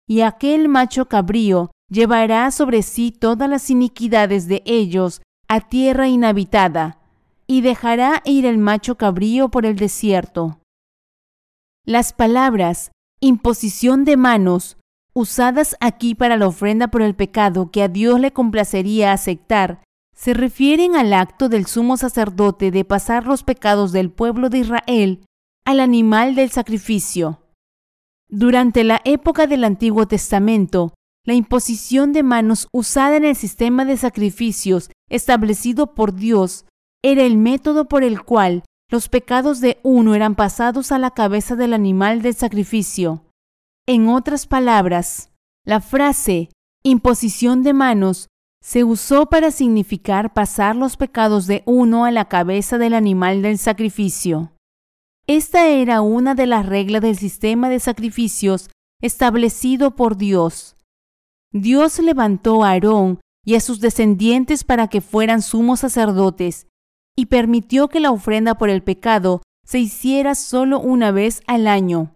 Y 0.08 0.22
aquel 0.22 0.70
macho 0.70 1.10
cabrío 1.10 1.72
llevará 1.90 2.50
sobre 2.52 2.82
sí 2.82 3.12
todas 3.12 3.50
las 3.50 3.70
iniquidades 3.70 4.48
de 4.48 4.64
ellos 4.66 5.22
a 5.50 5.60
tierra 5.60 6.08
inhabitada, 6.08 7.03
y 7.48 7.62
dejará 7.62 8.22
ir 8.26 8.46
el 8.46 8.58
macho 8.58 8.96
cabrío 8.96 9.50
por 9.50 9.66
el 9.66 9.76
desierto. 9.76 10.60
Las 11.86 12.14
palabras 12.14 12.92
imposición 13.20 14.04
de 14.04 14.18
manos, 14.18 14.78
usadas 15.14 15.78
aquí 15.80 16.14
para 16.14 16.36
la 16.36 16.48
ofrenda 16.48 16.90
por 16.90 17.02
el 17.02 17.16
pecado 17.16 17.72
que 17.72 17.82
a 17.82 17.88
Dios 17.88 18.20
le 18.20 18.34
complacería 18.34 19.14
aceptar, 19.14 19.82
se 20.14 20.34
refieren 20.34 20.96
al 20.96 21.14
acto 21.14 21.48
del 21.48 21.66
sumo 21.66 21.96
sacerdote 21.96 22.70
de 22.70 22.84
pasar 22.84 23.26
los 23.26 23.44
pecados 23.44 23.94
del 23.94 24.12
pueblo 24.12 24.50
de 24.50 24.60
Israel 24.60 25.26
al 25.66 25.80
animal 25.80 26.36
del 26.36 26.52
sacrificio. 26.52 27.40
Durante 28.28 28.84
la 28.84 29.02
época 29.06 29.48
del 29.48 29.64
Antiguo 29.64 30.06
Testamento, 30.08 30.94
la 31.26 31.34
imposición 31.34 32.12
de 32.12 32.24
manos 32.24 32.68
usada 32.74 33.16
en 33.16 33.24
el 33.24 33.36
sistema 33.36 33.86
de 33.86 33.96
sacrificios 33.96 34.92
establecido 35.10 35.94
por 35.96 36.14
Dios 36.14 36.66
era 37.04 37.24
el 37.24 37.38
método 37.38 37.86
por 37.86 38.04
el 38.04 38.24
cual 38.24 38.64
los 38.90 39.10
pecados 39.10 39.60
de 39.60 39.80
uno 39.84 40.16
eran 40.16 40.36
pasados 40.36 40.92
a 40.92 41.00
la 41.00 41.12
cabeza 41.12 41.56
del 41.56 41.74
animal 41.74 42.22
del 42.22 42.34
sacrificio. 42.34 43.26
En 43.86 44.08
otras 44.08 44.48
palabras, 44.48 45.32
la 45.66 45.82
frase 45.82 46.50
imposición 46.84 47.64
de 47.64 47.74
manos 47.74 48.28
se 48.62 48.84
usó 48.86 49.26
para 49.26 49.52
significar 49.52 50.34
pasar 50.34 50.76
los 50.76 50.96
pecados 50.96 51.48
de 51.48 51.64
uno 51.66 52.06
a 52.06 52.12
la 52.12 52.30
cabeza 52.30 52.78
del 52.78 52.94
animal 52.94 53.42
del 53.42 53.58
sacrificio. 53.58 54.54
Esta 55.28 55.68
era 55.68 56.02
una 56.02 56.36
de 56.36 56.48
las 56.48 56.66
reglas 56.66 57.02
del 57.02 57.18
sistema 57.18 57.68
de 57.70 57.80
sacrificios 57.80 58.70
establecido 59.02 59.96
por 59.96 60.16
Dios. 60.16 60.78
Dios 61.52 62.00
levantó 62.00 62.64
a 62.64 62.72
Aarón 62.72 63.20
y 63.46 63.56
a 63.56 63.60
sus 63.60 63.82
descendientes 63.82 64.64
para 64.64 64.88
que 64.88 65.02
fueran 65.02 65.42
sumos 65.42 65.82
sacerdotes 65.82 66.68
y 67.16 67.28
permitió 67.28 67.88
que 67.88 68.00
la 68.00 68.12
ofrenda 68.12 68.56
por 68.56 68.70
el 68.70 68.84
pecado 68.84 69.42
se 69.66 69.80
hiciera 69.80 70.36
solo 70.36 70.80
una 70.80 71.12
vez 71.12 71.42
al 71.48 71.68
año. 71.68 72.16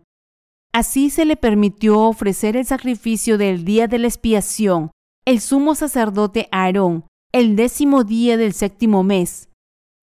Así 0.74 1.10
se 1.10 1.26
le 1.26 1.38
permitió 1.38 2.00
ofrecer 2.02 2.56
el 2.56 2.66
sacrificio 2.66 3.38
del 3.38 3.64
día 3.66 3.88
de 3.88 4.00
la 4.00 4.08
expiación, 4.08 4.92
el 5.26 5.40
sumo 5.40 5.76
sacerdote 5.76 6.50
Aarón, 6.52 7.06
el 7.32 7.56
décimo 7.56 8.04
día 8.04 8.38
del 8.38 8.54
séptimo 8.54 9.04
mes. 9.04 9.50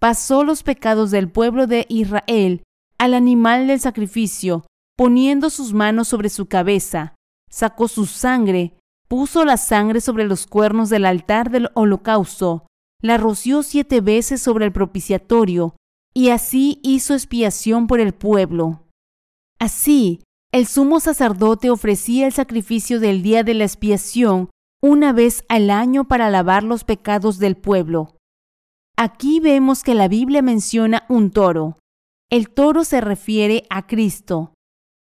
Pasó 0.00 0.44
los 0.44 0.62
pecados 0.62 1.10
del 1.10 1.30
pueblo 1.30 1.66
de 1.66 1.86
Israel 1.88 2.62
al 2.98 3.14
animal 3.14 3.66
del 3.66 3.80
sacrificio, 3.80 4.66
poniendo 4.96 5.50
sus 5.50 5.72
manos 5.72 6.08
sobre 6.08 6.28
su 6.28 6.46
cabeza, 6.46 7.14
sacó 7.50 7.88
su 7.88 8.06
sangre, 8.06 8.74
puso 9.08 9.44
la 9.44 9.56
sangre 9.56 10.00
sobre 10.00 10.24
los 10.24 10.46
cuernos 10.46 10.88
del 10.90 11.06
altar 11.06 11.50
del 11.50 11.70
holocausto, 11.74 12.66
la 13.04 13.18
roció 13.18 13.62
siete 13.62 14.00
veces 14.00 14.40
sobre 14.40 14.64
el 14.64 14.72
propiciatorio, 14.72 15.76
y 16.14 16.30
así 16.30 16.80
hizo 16.82 17.12
expiación 17.12 17.86
por 17.86 18.00
el 18.00 18.14
pueblo. 18.14 18.86
Así, 19.58 20.22
el 20.52 20.66
sumo 20.66 21.00
sacerdote 21.00 21.68
ofrecía 21.68 22.26
el 22.26 22.32
sacrificio 22.32 23.00
del 23.00 23.22
día 23.22 23.42
de 23.42 23.52
la 23.52 23.64
expiación 23.64 24.48
una 24.82 25.12
vez 25.12 25.44
al 25.50 25.68
año 25.68 26.08
para 26.08 26.30
lavar 26.30 26.62
los 26.64 26.84
pecados 26.84 27.38
del 27.38 27.58
pueblo. 27.58 28.16
Aquí 28.96 29.38
vemos 29.38 29.82
que 29.82 29.94
la 29.94 30.08
Biblia 30.08 30.40
menciona 30.40 31.04
un 31.10 31.30
toro. 31.30 31.78
El 32.30 32.48
toro 32.48 32.84
se 32.84 33.02
refiere 33.02 33.64
a 33.68 33.86
Cristo. 33.86 34.54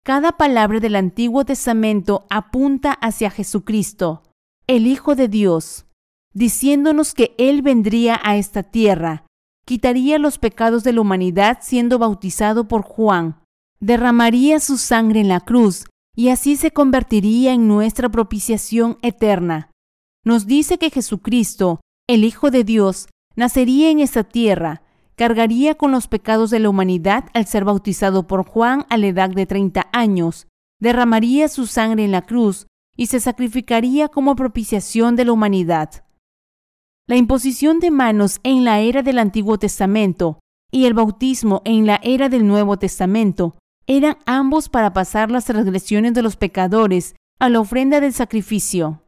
Cada 0.03 0.31
palabra 0.31 0.79
del 0.79 0.95
Antiguo 0.95 1.45
Testamento 1.45 2.25
apunta 2.31 2.91
hacia 2.91 3.29
Jesucristo, 3.29 4.23
el 4.65 4.87
Hijo 4.87 5.13
de 5.13 5.27
Dios, 5.27 5.85
diciéndonos 6.33 7.13
que 7.13 7.35
Él 7.37 7.61
vendría 7.61 8.19
a 8.23 8.37
esta 8.37 8.63
tierra, 8.63 9.25
quitaría 9.65 10.19
los 10.19 10.37
pecados 10.37 10.83
de 10.83 10.93
la 10.93 11.01
humanidad 11.01 11.59
siendo 11.61 11.99
bautizado 11.99 12.67
por 12.67 12.81
Juan, 12.81 13.39
derramaría 13.79 14.59
su 14.59 14.77
sangre 14.77 15.21
en 15.21 15.27
la 15.27 15.41
cruz 15.41 15.85
y 16.15 16.29
así 16.29 16.55
se 16.55 16.71
convertiría 16.71 17.53
en 17.53 17.67
nuestra 17.67 18.09
propiciación 18.09 18.97
eterna. 19.01 19.71
Nos 20.23 20.45
dice 20.47 20.77
que 20.77 20.89
Jesucristo, 20.89 21.81
el 22.07 22.23
Hijo 22.23 22.51
de 22.51 22.63
Dios, 22.63 23.07
nacería 23.35 23.89
en 23.89 23.99
esta 23.99 24.23
tierra, 24.23 24.83
cargaría 25.15 25.75
con 25.75 25.91
los 25.91 26.07
pecados 26.07 26.49
de 26.49 26.59
la 26.59 26.69
humanidad 26.69 27.25
al 27.33 27.45
ser 27.45 27.65
bautizado 27.65 28.27
por 28.27 28.45
Juan 28.45 28.85
a 28.89 28.97
la 28.97 29.07
edad 29.07 29.29
de 29.29 29.45
30 29.45 29.87
años, 29.91 30.47
derramaría 30.79 31.47
su 31.49 31.67
sangre 31.67 32.05
en 32.05 32.11
la 32.11 32.23
cruz 32.23 32.67
y 32.95 33.07
se 33.07 33.19
sacrificaría 33.19 34.07
como 34.07 34.35
propiciación 34.35 35.15
de 35.15 35.25
la 35.25 35.33
humanidad. 35.33 36.02
La 37.05 37.17
imposición 37.17 37.81
de 37.81 37.91
manos 37.91 38.39
en 38.43 38.63
la 38.63 38.79
era 38.79 39.03
del 39.03 39.19
Antiguo 39.19 39.57
Testamento 39.57 40.39
y 40.71 40.85
el 40.85 40.93
bautismo 40.93 41.61
en 41.65 41.85
la 41.85 41.99
era 42.01 42.29
del 42.29 42.47
Nuevo 42.47 42.77
Testamento 42.77 43.57
eran 43.87 44.17
ambos 44.25 44.69
para 44.69 44.93
pasar 44.93 45.29
las 45.29 45.43
transgresiones 45.43 46.13
de 46.13 46.21
los 46.21 46.37
pecadores 46.37 47.15
a 47.39 47.49
la 47.49 47.59
ofrenda 47.59 47.99
del 47.99 48.13
sacrificio. 48.13 49.03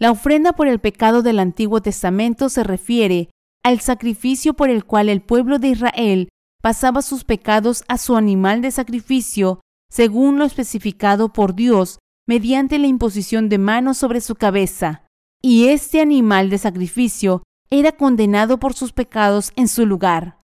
La 0.00 0.10
ofrenda 0.10 0.54
por 0.54 0.66
el 0.66 0.80
pecado 0.80 1.22
del 1.22 1.38
Antiguo 1.38 1.80
Testamento 1.80 2.48
se 2.48 2.64
refiere 2.64 3.30
al 3.62 3.78
sacrificio 3.78 4.54
por 4.54 4.68
el 4.68 4.84
cual 4.84 5.08
el 5.08 5.22
pueblo 5.22 5.60
de 5.60 5.68
Israel 5.68 6.28
pasaba 6.60 7.00
sus 7.00 7.22
pecados 7.22 7.84
a 7.86 7.96
su 7.96 8.16
animal 8.16 8.60
de 8.60 8.72
sacrificio 8.72 9.60
según 9.88 10.36
lo 10.36 10.44
especificado 10.44 11.32
por 11.32 11.54
Dios 11.54 12.00
mediante 12.26 12.80
la 12.80 12.88
imposición 12.88 13.48
de 13.48 13.58
manos 13.58 13.98
sobre 13.98 14.20
su 14.20 14.34
cabeza 14.34 15.03
y 15.46 15.68
este 15.68 16.00
animal 16.00 16.48
de 16.48 16.56
sacrificio 16.56 17.42
era 17.68 17.92
condenado 17.92 18.58
por 18.58 18.72
sus 18.72 18.94
pecados 18.94 19.52
en 19.56 19.68
su 19.68 19.84
lugar. 19.84 20.40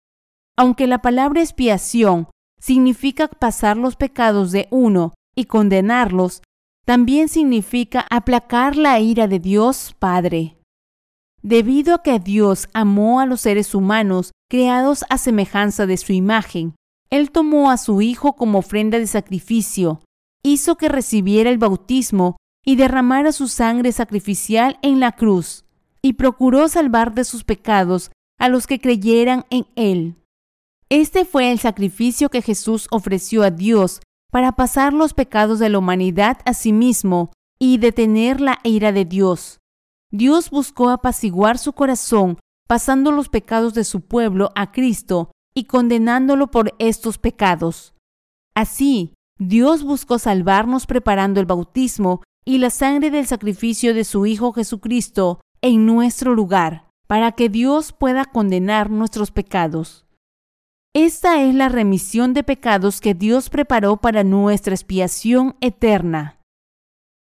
Aunque 0.56 0.88
la 0.88 0.98
palabra 1.02 1.40
expiación 1.40 2.26
significa 2.60 3.28
pasar 3.28 3.76
los 3.76 3.94
pecados 3.94 4.50
de 4.50 4.66
uno 4.72 5.14
y 5.36 5.44
condenarlos, 5.44 6.42
también 6.84 7.28
significa 7.28 8.08
aplacar 8.10 8.74
la 8.74 8.98
ira 8.98 9.28
de 9.28 9.38
Dios 9.38 9.94
Padre. 9.96 10.56
Debido 11.42 11.94
a 11.94 12.02
que 12.02 12.18
Dios 12.18 12.68
amó 12.74 13.20
a 13.20 13.26
los 13.26 13.42
seres 13.42 13.76
humanos 13.76 14.32
creados 14.50 15.04
a 15.10 15.18
semejanza 15.18 15.86
de 15.86 15.96
su 15.96 16.12
imagen, 16.12 16.74
Él 17.08 17.30
tomó 17.30 17.70
a 17.70 17.76
su 17.76 18.02
Hijo 18.02 18.32
como 18.32 18.58
ofrenda 18.58 18.98
de 18.98 19.06
sacrificio, 19.06 20.00
hizo 20.42 20.74
que 20.74 20.88
recibiera 20.88 21.50
el 21.50 21.58
bautismo 21.58 22.36
y 22.68 22.76
derramara 22.76 23.32
su 23.32 23.48
sangre 23.48 23.92
sacrificial 23.92 24.78
en 24.82 25.00
la 25.00 25.12
cruz, 25.12 25.64
y 26.02 26.12
procuró 26.12 26.68
salvar 26.68 27.14
de 27.14 27.24
sus 27.24 27.42
pecados 27.42 28.10
a 28.38 28.50
los 28.50 28.66
que 28.66 28.78
creyeran 28.78 29.46
en 29.48 29.68
Él. 29.74 30.16
Este 30.90 31.24
fue 31.24 31.50
el 31.50 31.60
sacrificio 31.60 32.28
que 32.28 32.42
Jesús 32.42 32.86
ofreció 32.90 33.42
a 33.42 33.50
Dios 33.50 34.02
para 34.30 34.52
pasar 34.52 34.92
los 34.92 35.14
pecados 35.14 35.58
de 35.60 35.70
la 35.70 35.78
humanidad 35.78 36.40
a 36.44 36.52
sí 36.52 36.74
mismo 36.74 37.32
y 37.58 37.78
detener 37.78 38.42
la 38.42 38.58
ira 38.64 38.92
de 38.92 39.06
Dios. 39.06 39.60
Dios 40.10 40.50
buscó 40.50 40.90
apaciguar 40.90 41.56
su 41.56 41.72
corazón 41.72 42.38
pasando 42.68 43.12
los 43.12 43.30
pecados 43.30 43.72
de 43.72 43.84
su 43.84 44.02
pueblo 44.02 44.52
a 44.54 44.72
Cristo 44.72 45.30
y 45.54 45.64
condenándolo 45.64 46.50
por 46.50 46.74
estos 46.78 47.16
pecados. 47.16 47.94
Así, 48.54 49.14
Dios 49.38 49.84
buscó 49.84 50.18
salvarnos 50.18 50.84
preparando 50.84 51.40
el 51.40 51.46
bautismo 51.46 52.20
y 52.48 52.56
la 52.56 52.70
sangre 52.70 53.10
del 53.10 53.26
sacrificio 53.26 53.92
de 53.92 54.04
su 54.04 54.24
Hijo 54.24 54.54
Jesucristo 54.54 55.38
en 55.60 55.84
nuestro 55.84 56.34
lugar, 56.34 56.88
para 57.06 57.32
que 57.32 57.50
Dios 57.50 57.92
pueda 57.92 58.24
condenar 58.24 58.88
nuestros 58.88 59.30
pecados. 59.30 60.06
Esta 60.94 61.42
es 61.42 61.54
la 61.54 61.68
remisión 61.68 62.32
de 62.32 62.44
pecados 62.44 63.02
que 63.02 63.12
Dios 63.12 63.50
preparó 63.50 63.98
para 63.98 64.24
nuestra 64.24 64.74
expiación 64.74 65.56
eterna. 65.60 66.40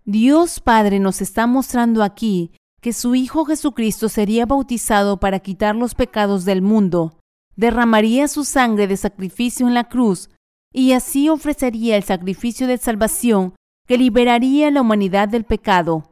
Dios 0.05 0.59
Padre 0.59 0.97
nos 0.97 1.21
está 1.21 1.45
mostrando 1.45 2.01
aquí 2.01 2.49
que 2.81 2.91
su 2.91 3.13
Hijo 3.13 3.45
Jesucristo 3.45 4.09
sería 4.09 4.47
bautizado 4.47 5.19
para 5.19 5.39
quitar 5.39 5.75
los 5.75 5.93
pecados 5.93 6.45
del 6.45 6.63
mundo, 6.63 7.19
derramaría 7.55 8.27
su 8.27 8.43
sangre 8.43 8.87
de 8.87 8.97
sacrificio 8.97 9.67
en 9.67 9.75
la 9.75 9.83
cruz 9.83 10.31
y 10.73 10.93
así 10.93 11.29
ofrecería 11.29 11.95
el 11.95 12.03
sacrificio 12.03 12.65
de 12.65 12.79
salvación 12.79 13.53
que 13.87 13.97
liberaría 13.97 14.67
a 14.67 14.71
la 14.71 14.81
humanidad 14.81 15.27
del 15.27 15.43
pecado. 15.43 16.11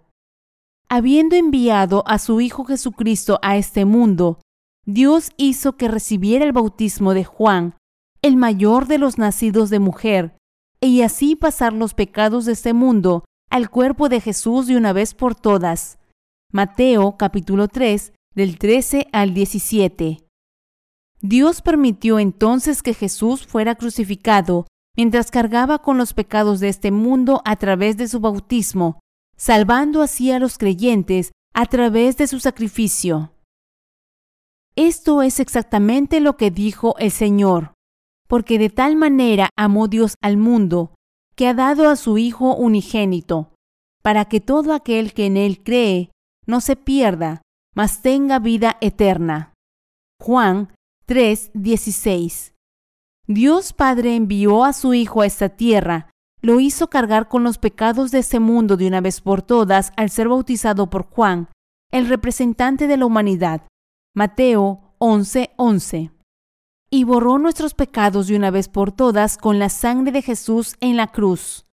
Habiendo 0.90 1.36
enviado 1.36 2.04
a 2.08 2.18
su 2.18 2.42
Hijo 2.42 2.66
Jesucristo 2.66 3.40
a 3.42 3.58
este 3.58 3.86
mundo, 3.86 4.40
Dios 4.86 5.32
hizo 5.38 5.78
que 5.78 5.88
recibiera 5.88 6.46
el 6.46 6.52
bautismo 6.52 7.14
de 7.14 7.24
Juan, 7.24 7.76
el 8.22 8.36
mayor 8.36 8.88
de 8.88 8.98
los 8.98 9.18
nacidos 9.18 9.70
de 9.70 9.80
mujer, 9.80 10.36
y 10.82 11.02
así 11.02 11.36
pasar 11.36 11.74
los 11.74 11.94
pecados 11.94 12.46
de 12.46 12.54
este 12.54 12.74
mundo 12.74 13.24
al 13.50 13.70
cuerpo 13.70 14.10
de 14.10 14.22
Jesús 14.22 14.68
de 14.68 14.78
una 14.78 14.94
vez 14.94 15.14
por 15.14 15.36
todas. 15.36 16.00
Mateo 16.52 17.18
capítulo 17.18 17.68
3 17.68 18.14
del 18.34 18.58
13 18.58 19.08
al 19.12 19.34
17. 19.34 20.26
Dios 21.22 21.62
permitió 21.62 22.18
entonces 22.18 22.82
que 22.82 22.94
Jesús 22.94 23.46
fuera 23.46 23.76
crucificado 23.76 24.66
mientras 25.00 25.32
cargaba 25.32 25.80
con 25.80 25.98
los 25.98 26.14
pecados 26.14 26.60
de 26.60 26.68
este 26.68 26.92
mundo 26.92 27.42
a 27.46 27.56
través 27.56 27.96
de 27.96 28.10
su 28.10 28.20
bautismo, 28.20 29.00
salvando 29.38 30.02
así 30.02 30.30
a 30.30 30.40
los 30.40 30.58
creyentes 30.58 31.32
a 31.54 31.68
través 31.68 32.18
de 32.18 32.28
su 32.28 32.42
sacrificio. 32.42 33.32
Esto 34.76 35.22
es 35.22 35.40
exactamente 35.40 36.20
lo 36.20 36.36
que 36.36 36.52
dijo 36.52 36.98
el 36.98 37.12
Señor, 37.12 37.72
porque 38.28 38.60
de 38.60 38.70
tal 38.70 38.98
manera 38.98 39.52
amó 39.58 39.88
Dios 39.88 40.16
al 40.22 40.36
mundo, 40.36 40.94
que 41.38 41.48
ha 41.48 41.54
dado 41.54 41.88
a 41.88 41.96
su 41.96 42.18
Hijo 42.18 42.54
unigénito, 42.54 43.54
para 44.02 44.26
que 44.26 44.42
todo 44.42 44.74
aquel 44.74 45.14
que 45.14 45.28
en 45.28 45.38
Él 45.38 45.64
cree 45.64 46.12
no 46.46 46.60
se 46.60 46.76
pierda, 46.76 47.42
mas 47.74 48.02
tenga 48.02 48.40
vida 48.40 48.76
eterna. 48.82 49.54
Juan 50.20 50.74
3:16 51.08 52.52
Dios 53.32 53.74
Padre 53.74 54.16
envió 54.16 54.66
a 54.66 54.74
su 54.74 54.96
Hijo 54.96 55.22
a 55.22 55.28
esta 55.28 55.50
tierra, 55.50 56.10
lo 56.42 56.60
hizo 56.60 56.90
cargar 56.90 57.28
con 57.28 57.44
los 57.44 57.60
pecados 57.60 58.10
de 58.10 58.18
este 58.18 58.40
mundo 58.40 58.76
de 58.76 58.88
una 58.88 59.02
vez 59.02 59.22
por 59.22 59.44
todas 59.44 59.92
al 59.98 60.10
ser 60.10 60.30
bautizado 60.30 60.90
por 60.90 61.06
Juan, 61.06 61.48
el 61.92 62.08
representante 62.08 62.88
de 62.88 62.98
la 62.98 63.06
humanidad. 63.06 63.68
Mateo 64.16 64.96
11:11. 64.98 66.12
Y 66.90 67.04
borró 67.04 67.38
nuestros 67.38 67.76
pecados 67.76 68.26
de 68.26 68.36
una 68.36 68.50
vez 68.50 68.68
por 68.68 68.92
todas 68.92 69.38
con 69.38 69.60
la 69.60 69.70
sangre 69.70 70.12
de 70.12 70.24
Jesús 70.24 70.76
en 70.80 70.98
la 70.98 71.06
cruz. 71.06 71.68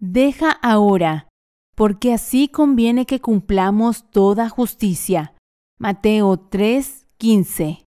Deja 0.00 0.52
ahora, 0.62 1.28
porque 1.74 2.14
así 2.14 2.48
conviene 2.48 3.04
que 3.04 3.20
cumplamos 3.20 4.10
toda 4.10 4.48
justicia. 4.48 5.34
Mateo 5.78 6.38
3:15. 6.38 7.83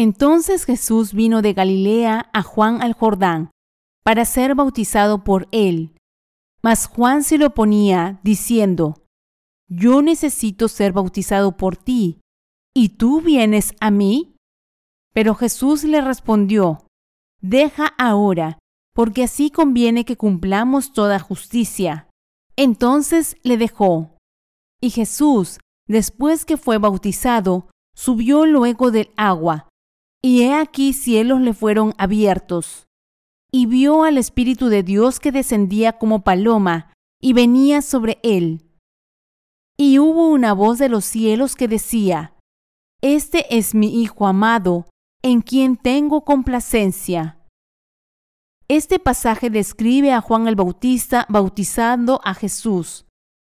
Entonces 0.00 0.64
Jesús 0.64 1.12
vino 1.12 1.42
de 1.42 1.54
Galilea 1.54 2.30
a 2.32 2.44
Juan 2.44 2.82
al 2.82 2.92
Jordán 2.92 3.50
para 4.04 4.24
ser 4.26 4.54
bautizado 4.54 5.24
por 5.24 5.48
él. 5.50 5.96
Mas 6.62 6.86
Juan 6.86 7.24
se 7.24 7.36
lo 7.36 7.48
oponía, 7.48 8.20
diciendo, 8.22 9.02
Yo 9.68 10.00
necesito 10.00 10.68
ser 10.68 10.92
bautizado 10.92 11.56
por 11.56 11.76
ti, 11.76 12.20
¿y 12.76 12.90
tú 12.90 13.22
vienes 13.22 13.74
a 13.80 13.90
mí? 13.90 14.36
Pero 15.14 15.34
Jesús 15.34 15.82
le 15.82 16.00
respondió, 16.00 16.86
Deja 17.42 17.88
ahora, 17.98 18.60
porque 18.94 19.24
así 19.24 19.50
conviene 19.50 20.04
que 20.04 20.16
cumplamos 20.16 20.92
toda 20.92 21.18
justicia. 21.18 22.08
Entonces 22.54 23.36
le 23.42 23.56
dejó. 23.56 24.16
Y 24.80 24.90
Jesús, 24.90 25.58
después 25.88 26.44
que 26.44 26.56
fue 26.56 26.78
bautizado, 26.78 27.68
subió 27.96 28.46
luego 28.46 28.92
del 28.92 29.10
agua 29.16 29.67
y 30.22 30.42
he 30.42 30.54
aquí 30.54 30.92
cielos 30.92 31.40
le 31.40 31.54
fueron 31.54 31.94
abiertos, 31.98 32.86
y 33.52 33.66
vio 33.66 34.04
al 34.04 34.18
Espíritu 34.18 34.68
de 34.68 34.82
Dios 34.82 35.20
que 35.20 35.32
descendía 35.32 35.98
como 35.98 36.22
paloma 36.22 36.92
y 37.20 37.32
venía 37.32 37.82
sobre 37.82 38.18
él. 38.22 38.64
Y 39.76 39.98
hubo 39.98 40.28
una 40.28 40.52
voz 40.52 40.78
de 40.78 40.88
los 40.88 41.04
cielos 41.04 41.54
que 41.54 41.68
decía, 41.68 42.34
Este 43.00 43.56
es 43.56 43.74
mi 43.74 44.02
Hijo 44.02 44.26
amado, 44.26 44.86
en 45.22 45.40
quien 45.40 45.76
tengo 45.76 46.24
complacencia. 46.24 47.38
Este 48.68 48.98
pasaje 48.98 49.50
describe 49.50 50.12
a 50.12 50.20
Juan 50.20 50.46
el 50.46 50.56
Bautista 50.56 51.26
bautizando 51.28 52.20
a 52.22 52.34
Jesús. 52.34 53.06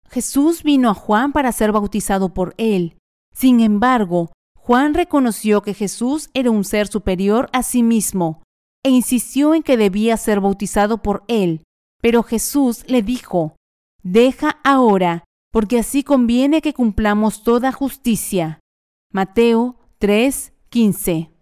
Jesús 0.09 0.63
vino 0.63 0.89
a 0.91 0.95
Juan 0.95 1.33
para 1.33 1.53
ser 1.53 1.73
bautizado 1.73 2.33
por 2.33 2.55
él. 2.57 2.97
Sin 3.35 3.61
embargo, 3.61 4.33
Juan 4.65 4.95
reconoció 4.95 5.61
que 5.63 5.75
Jesús 5.75 6.31
era 6.35 6.53
un 6.53 6.63
ser 6.63 6.87
superior 6.87 7.51
a 7.53 7.65
sí 7.65 7.83
mismo 7.83 8.45
e 8.85 8.91
insistió 8.91 9.55
en 9.55 9.65
que 9.65 9.77
debía 9.77 10.17
ser 10.17 10.41
bautizado 10.41 11.03
por 11.03 11.25
él. 11.27 11.65
Pero 12.01 12.23
Jesús 12.23 12.85
le 12.87 13.03
dijo, 13.03 13.57
Deja 14.05 14.61
ahora, 14.63 15.25
porque 15.51 15.81
así 15.81 16.05
conviene 16.05 16.63
que 16.63 16.75
cumplamos 16.75 17.43
toda 17.43 17.73
justicia. 17.73 18.61
Mateo 19.13 19.81
3:15. 19.99 21.33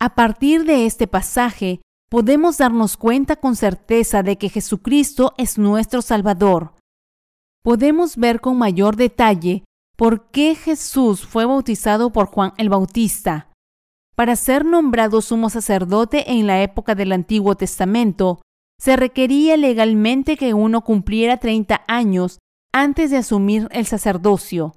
A 0.00 0.14
partir 0.14 0.64
de 0.64 0.86
este 0.86 1.08
pasaje, 1.08 1.80
podemos 2.08 2.58
darnos 2.58 2.96
cuenta 2.96 3.34
con 3.34 3.56
certeza 3.56 4.22
de 4.22 4.38
que 4.38 4.48
Jesucristo 4.48 5.34
es 5.36 5.58
nuestro 5.58 6.00
Salvador. 6.02 6.74
Podemos 7.64 8.16
ver 8.16 8.40
con 8.40 8.56
mayor 8.56 8.94
detalle 8.94 9.64
por 9.98 10.30
qué 10.30 10.54
Jesús 10.54 11.26
fue 11.26 11.44
bautizado 11.44 12.12
por 12.12 12.26
Juan 12.26 12.52
el 12.56 12.68
Bautista. 12.68 13.50
Para 14.14 14.36
ser 14.36 14.64
nombrado 14.64 15.20
sumo 15.20 15.50
sacerdote 15.50 16.30
en 16.30 16.46
la 16.46 16.62
época 16.62 16.94
del 16.94 17.10
Antiguo 17.10 17.56
Testamento, 17.56 18.40
se 18.80 18.94
requería 18.94 19.56
legalmente 19.56 20.36
que 20.36 20.54
uno 20.54 20.82
cumpliera 20.82 21.38
30 21.38 21.82
años 21.88 22.38
antes 22.72 23.10
de 23.10 23.16
asumir 23.16 23.66
el 23.72 23.86
sacerdocio. 23.86 24.76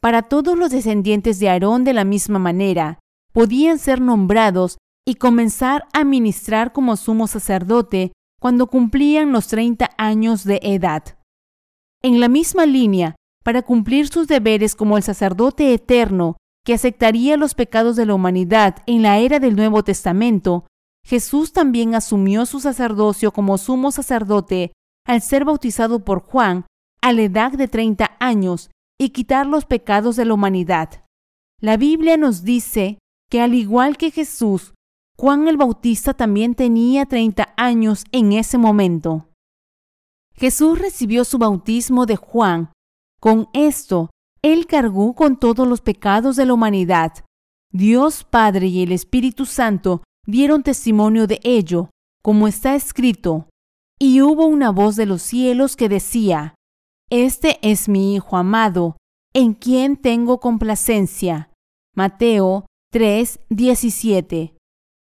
Para 0.00 0.22
todos 0.22 0.56
los 0.56 0.70
descendientes 0.70 1.38
de 1.40 1.50
Aarón 1.50 1.84
de 1.84 1.92
la 1.92 2.04
misma 2.04 2.38
manera, 2.38 3.00
podían 3.34 3.78
ser 3.78 4.00
nombrados 4.00 4.78
y 5.06 5.16
comenzar 5.16 5.86
a 5.92 6.04
ministrar 6.04 6.72
como 6.72 6.96
sumo 6.96 7.26
sacerdote 7.26 8.12
cuando 8.40 8.66
cumplían 8.68 9.30
los 9.30 9.48
30 9.48 9.90
años 9.98 10.44
de 10.44 10.60
edad. 10.62 11.18
En 12.02 12.18
la 12.18 12.28
misma 12.28 12.64
línea, 12.64 13.17
para 13.48 13.62
cumplir 13.62 14.08
sus 14.08 14.26
deberes 14.26 14.74
como 14.74 14.98
el 14.98 15.02
sacerdote 15.02 15.72
eterno 15.72 16.36
que 16.66 16.74
aceptaría 16.74 17.38
los 17.38 17.54
pecados 17.54 17.96
de 17.96 18.04
la 18.04 18.12
humanidad 18.12 18.82
en 18.84 19.00
la 19.00 19.20
era 19.20 19.38
del 19.38 19.56
Nuevo 19.56 19.82
Testamento, 19.82 20.66
Jesús 21.02 21.54
también 21.54 21.94
asumió 21.94 22.44
su 22.44 22.60
sacerdocio 22.60 23.32
como 23.32 23.56
sumo 23.56 23.90
sacerdote 23.90 24.72
al 25.06 25.22
ser 25.22 25.46
bautizado 25.46 26.04
por 26.04 26.20
Juan 26.20 26.66
a 27.00 27.14
la 27.14 27.22
edad 27.22 27.52
de 27.52 27.68
30 27.68 28.18
años 28.20 28.68
y 29.00 29.08
quitar 29.14 29.46
los 29.46 29.64
pecados 29.64 30.16
de 30.16 30.26
la 30.26 30.34
humanidad. 30.34 31.06
La 31.58 31.78
Biblia 31.78 32.18
nos 32.18 32.44
dice 32.44 32.98
que 33.30 33.40
al 33.40 33.54
igual 33.54 33.96
que 33.96 34.10
Jesús, 34.10 34.74
Juan 35.18 35.48
el 35.48 35.56
Bautista 35.56 36.12
también 36.12 36.54
tenía 36.54 37.06
30 37.06 37.54
años 37.56 38.04
en 38.12 38.34
ese 38.34 38.58
momento. 38.58 39.30
Jesús 40.34 40.78
recibió 40.78 41.24
su 41.24 41.38
bautismo 41.38 42.04
de 42.04 42.16
Juan. 42.16 42.72
Con 43.20 43.48
esto, 43.52 44.10
Él 44.42 44.66
cargó 44.66 45.14
con 45.14 45.38
todos 45.38 45.66
los 45.66 45.80
pecados 45.80 46.36
de 46.36 46.46
la 46.46 46.54
humanidad. 46.54 47.12
Dios 47.72 48.24
Padre 48.24 48.66
y 48.68 48.82
el 48.82 48.92
Espíritu 48.92 49.46
Santo 49.46 50.02
dieron 50.26 50.62
testimonio 50.62 51.26
de 51.26 51.40
ello, 51.42 51.90
como 52.22 52.48
está 52.48 52.74
escrito. 52.74 53.48
Y 53.98 54.22
hubo 54.22 54.46
una 54.46 54.70
voz 54.70 54.96
de 54.96 55.06
los 55.06 55.22
cielos 55.22 55.76
que 55.76 55.88
decía, 55.88 56.54
Este 57.10 57.58
es 57.62 57.88
mi 57.88 58.14
Hijo 58.14 58.36
amado, 58.36 58.96
en 59.34 59.54
quien 59.54 59.96
tengo 59.96 60.38
complacencia. 60.38 61.50
Mateo 61.94 62.66
3, 62.92 63.40
17 63.50 64.58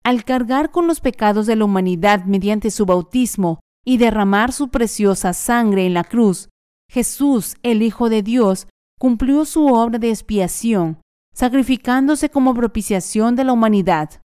al 0.09 0.25
cargar 0.25 0.71
con 0.71 0.87
los 0.87 1.01
pecados 1.01 1.47
de 1.47 1.55
la 1.55 1.67
humanidad 1.67 2.25
mediante 2.25 2.71
su 2.71 2.87
bautismo 2.87 3.61
y 3.85 3.99
derramar 3.99 4.53
su 4.53 4.69
preciosa 4.71 5.35
sangre 5.35 5.85
en 5.85 5.93
la 5.93 6.03
cruz, 6.03 6.49
Jesús, 6.91 7.57
el 7.63 7.83
Hijo 7.83 8.09
de 8.09 8.23
Dios, 8.23 8.67
cumplió 8.99 9.45
su 9.45 9.67
obra 9.67 9.99
de 9.99 10.11
expiación, 10.11 11.01
sacrificándose 11.35 12.31
como 12.31 12.55
propiciación 12.55 13.37
de 13.37 13.45
la 13.45 13.53
humanidad. 13.53 14.21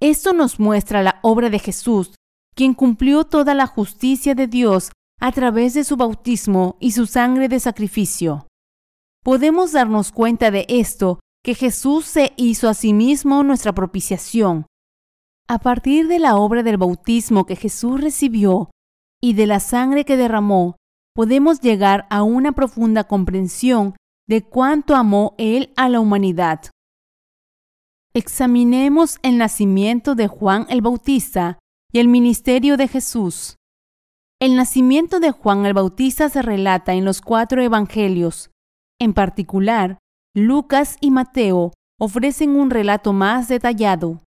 Esto 0.00 0.32
nos 0.32 0.58
muestra 0.58 1.02
la 1.02 1.20
obra 1.22 1.50
de 1.50 1.58
Jesús, 1.58 2.14
quien 2.54 2.74
cumplió 2.74 3.24
toda 3.24 3.54
la 3.54 3.66
justicia 3.66 4.34
de 4.34 4.46
Dios 4.46 4.90
a 5.20 5.32
través 5.32 5.74
de 5.74 5.84
su 5.84 5.96
bautismo 5.96 6.76
y 6.80 6.92
su 6.92 7.06
sangre 7.06 7.48
de 7.48 7.60
sacrificio. 7.60 8.46
Podemos 9.24 9.72
darnos 9.72 10.12
cuenta 10.12 10.50
de 10.50 10.64
esto, 10.68 11.20
que 11.44 11.54
Jesús 11.54 12.04
se 12.06 12.32
hizo 12.36 12.68
a 12.68 12.74
sí 12.74 12.92
mismo 12.92 13.42
nuestra 13.42 13.72
propiciación, 13.72 14.66
a 15.48 15.58
partir 15.58 16.08
de 16.08 16.18
la 16.18 16.36
obra 16.36 16.62
del 16.62 16.76
bautismo 16.76 17.46
que 17.46 17.56
Jesús 17.56 18.00
recibió 18.00 18.70
y 19.20 19.34
de 19.34 19.46
la 19.46 19.60
sangre 19.60 20.04
que 20.04 20.16
derramó, 20.16 20.76
podemos 21.18 21.60
llegar 21.60 22.06
a 22.10 22.22
una 22.22 22.52
profunda 22.52 23.02
comprensión 23.02 23.96
de 24.28 24.44
cuánto 24.44 24.94
amó 24.94 25.34
Él 25.36 25.72
a 25.74 25.88
la 25.88 25.98
humanidad. 25.98 26.70
Examinemos 28.14 29.18
el 29.24 29.36
nacimiento 29.36 30.14
de 30.14 30.28
Juan 30.28 30.66
el 30.70 30.80
Bautista 30.80 31.58
y 31.92 31.98
el 31.98 32.06
ministerio 32.06 32.76
de 32.76 32.86
Jesús. 32.86 33.56
El 34.40 34.54
nacimiento 34.54 35.18
de 35.18 35.32
Juan 35.32 35.66
el 35.66 35.74
Bautista 35.74 36.28
se 36.28 36.40
relata 36.40 36.94
en 36.94 37.04
los 37.04 37.20
cuatro 37.20 37.60
evangelios. 37.60 38.52
En 39.00 39.12
particular, 39.12 39.98
Lucas 40.36 40.98
y 41.00 41.10
Mateo 41.10 41.72
ofrecen 41.98 42.50
un 42.50 42.70
relato 42.70 43.12
más 43.12 43.48
detallado. 43.48 44.22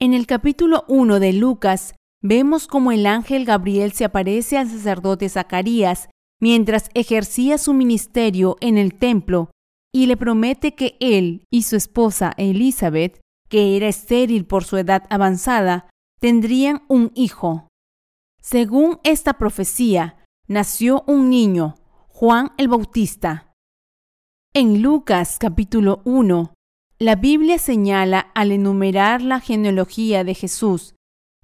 En 0.00 0.14
el 0.14 0.26
capítulo 0.26 0.86
1 0.88 1.20
de 1.20 1.34
Lucas 1.34 1.94
vemos 2.22 2.68
cómo 2.68 2.90
el 2.90 3.04
ángel 3.04 3.44
Gabriel 3.44 3.92
se 3.92 4.06
aparece 4.06 4.56
al 4.56 4.70
sacerdote 4.70 5.28
Zacarías 5.28 6.08
mientras 6.42 6.90
ejercía 6.94 7.56
su 7.56 7.72
ministerio 7.72 8.56
en 8.60 8.76
el 8.76 8.94
templo 8.94 9.50
y 9.94 10.06
le 10.06 10.16
promete 10.16 10.74
que 10.74 10.96
él 11.00 11.46
y 11.50 11.62
su 11.62 11.76
esposa 11.76 12.32
Elizabeth, 12.36 13.20
que 13.48 13.76
era 13.76 13.88
estéril 13.88 14.44
por 14.44 14.64
su 14.64 14.76
edad 14.76 15.04
avanzada, 15.08 15.88
tendrían 16.20 16.82
un 16.88 17.12
hijo. 17.14 17.68
Según 18.40 18.98
esta 19.04 19.34
profecía, 19.34 20.16
nació 20.48 21.04
un 21.06 21.30
niño, 21.30 21.76
Juan 22.08 22.52
el 22.58 22.68
Bautista. 22.68 23.54
En 24.52 24.82
Lucas 24.82 25.38
capítulo 25.38 26.02
1 26.04 26.52
la 27.02 27.16
Biblia 27.16 27.58
señala 27.58 28.30
al 28.32 28.52
enumerar 28.52 29.22
la 29.22 29.40
genealogía 29.40 30.22
de 30.22 30.36
Jesús 30.36 30.94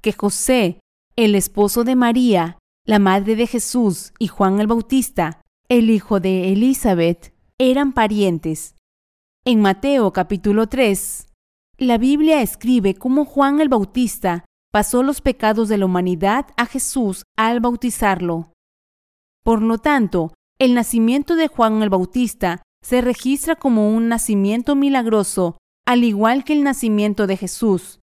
que 0.01 0.13
José, 0.13 0.79
el 1.17 1.35
esposo 1.35 1.83
de 1.83 1.97
María, 1.97 2.59
la 2.89 2.99
madre 2.99 3.37
de 3.37 3.47
Jesús 3.47 4.15
y 4.19 4.29
Juan 4.29 4.61
el 4.61 4.67
Bautista, 4.67 5.43
el 5.69 5.91
hijo 5.91 6.21
de 6.21 6.55
Elizabeth, 6.55 7.35
eran 7.59 7.93
parientes. 7.93 8.77
En 9.45 9.61
Mateo 9.61 10.15
capítulo 10.15 10.71
3, 10.71 11.27
la 11.77 11.99
Biblia 11.99 12.41
escribe 12.41 12.95
cómo 12.95 13.27
Juan 13.27 13.61
el 13.61 13.69
Bautista 13.69 14.47
pasó 14.73 15.03
los 15.03 15.21
pecados 15.21 15.69
de 15.69 15.77
la 15.77 15.85
humanidad 15.85 16.47
a 16.57 16.65
Jesús 16.65 17.25
al 17.37 17.61
bautizarlo. 17.61 18.53
Por 19.45 19.61
lo 19.61 19.77
tanto, 19.77 20.33
el 20.59 20.73
nacimiento 20.73 21.37
de 21.37 21.49
Juan 21.49 21.83
el 21.83 21.91
Bautista 21.91 22.63
se 22.83 23.03
registra 23.03 23.55
como 23.55 23.95
un 23.95 24.09
nacimiento 24.09 24.75
milagroso, 24.77 25.59
al 25.87 26.05
igual 26.05 26.43
que 26.43 26.55
el 26.55 26.65
nacimiento 26.65 27.27
de 27.27 27.37
Jesús, 27.37 28.01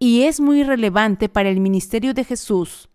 y 0.00 0.22
es 0.22 0.40
muy 0.40 0.62
relevante 0.62 1.28
para 1.28 1.50
el 1.50 1.60
ministerio 1.60 2.14
de 2.14 2.24
Jesús. 2.24 2.88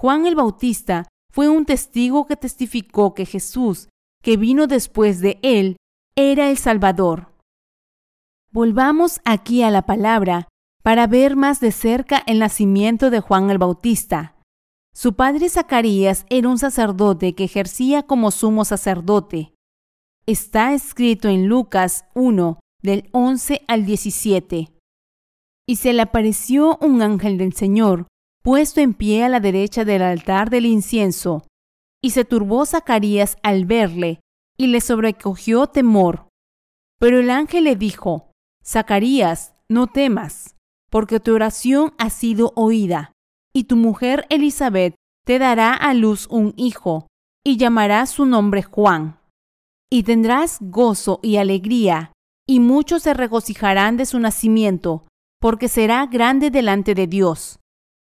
Juan 0.00 0.26
el 0.26 0.34
Bautista 0.34 1.08
fue 1.30 1.48
un 1.48 1.66
testigo 1.66 2.26
que 2.26 2.36
testificó 2.36 3.12
que 3.12 3.26
Jesús, 3.26 3.88
que 4.22 4.36
vino 4.36 4.66
después 4.66 5.20
de 5.20 5.38
él, 5.42 5.76
era 6.16 6.48
el 6.50 6.56
Salvador. 6.56 7.34
Volvamos 8.50 9.20
aquí 9.24 9.62
a 9.62 9.70
la 9.70 9.82
palabra 9.82 10.48
para 10.82 11.06
ver 11.06 11.36
más 11.36 11.60
de 11.60 11.70
cerca 11.70 12.22
el 12.26 12.38
nacimiento 12.38 13.10
de 13.10 13.20
Juan 13.20 13.50
el 13.50 13.58
Bautista. 13.58 14.36
Su 14.94 15.14
padre 15.14 15.48
Zacarías 15.48 16.24
era 16.30 16.48
un 16.48 16.58
sacerdote 16.58 17.34
que 17.34 17.44
ejercía 17.44 18.02
como 18.02 18.30
sumo 18.30 18.64
sacerdote 18.64 19.52
está 20.30 20.74
escrito 20.74 21.28
en 21.28 21.46
Lucas 21.46 22.04
1, 22.14 22.60
del 22.82 23.08
11 23.12 23.62
al 23.66 23.84
17. 23.84 24.68
Y 25.66 25.76
se 25.76 25.92
le 25.92 26.02
apareció 26.02 26.78
un 26.80 27.02
ángel 27.02 27.36
del 27.36 27.52
Señor, 27.52 28.06
puesto 28.42 28.80
en 28.80 28.94
pie 28.94 29.24
a 29.24 29.28
la 29.28 29.40
derecha 29.40 29.84
del 29.84 30.02
altar 30.02 30.50
del 30.50 30.66
incienso. 30.66 31.46
Y 32.02 32.10
se 32.10 32.24
turbó 32.24 32.64
Zacarías 32.66 33.36
al 33.42 33.64
verle, 33.64 34.20
y 34.56 34.68
le 34.68 34.80
sobrecogió 34.80 35.66
temor. 35.66 36.28
Pero 36.98 37.18
el 37.18 37.30
ángel 37.30 37.64
le 37.64 37.76
dijo, 37.76 38.30
Zacarías, 38.64 39.54
no 39.68 39.86
temas, 39.86 40.56
porque 40.90 41.20
tu 41.20 41.34
oración 41.34 41.92
ha 41.98 42.10
sido 42.10 42.52
oída, 42.56 43.12
y 43.52 43.64
tu 43.64 43.76
mujer 43.76 44.26
Elizabeth 44.30 44.94
te 45.26 45.38
dará 45.38 45.74
a 45.74 45.94
luz 45.94 46.26
un 46.30 46.54
hijo, 46.56 47.06
y 47.44 47.56
llamará 47.56 48.06
su 48.06 48.26
nombre 48.26 48.62
Juan 48.62 49.20
y 49.90 50.04
tendrás 50.04 50.58
gozo 50.60 51.18
y 51.22 51.36
alegría, 51.36 52.12
y 52.48 52.60
muchos 52.60 53.02
se 53.02 53.12
regocijarán 53.12 53.96
de 53.96 54.06
su 54.06 54.20
nacimiento, 54.20 55.04
porque 55.40 55.68
será 55.68 56.06
grande 56.06 56.50
delante 56.50 56.94
de 56.94 57.08
Dios. 57.08 57.58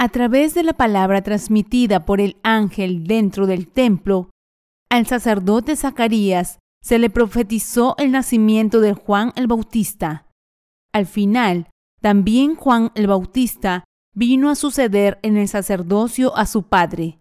A 0.00 0.10
través 0.10 0.54
de 0.54 0.62
la 0.62 0.74
palabra 0.74 1.22
transmitida 1.22 2.04
por 2.04 2.20
el 2.20 2.36
ángel 2.44 3.04
dentro 3.04 3.48
del 3.48 3.66
templo, 3.66 4.30
al 4.88 5.06
sacerdote 5.06 5.74
Zacarías 5.74 6.60
se 6.80 7.00
le 7.00 7.10
profetizó 7.10 7.96
el 7.98 8.12
nacimiento 8.12 8.80
de 8.80 8.94
Juan 8.94 9.32
el 9.34 9.48
Bautista. 9.48 10.28
Al 10.92 11.06
final, 11.06 11.68
también 12.00 12.54
Juan 12.54 12.92
el 12.94 13.08
Bautista 13.08 13.82
vino 14.14 14.50
a 14.50 14.54
suceder 14.54 15.18
en 15.22 15.36
el 15.36 15.48
sacerdocio 15.48 16.36
a 16.36 16.46
su 16.46 16.62
padre. 16.62 17.18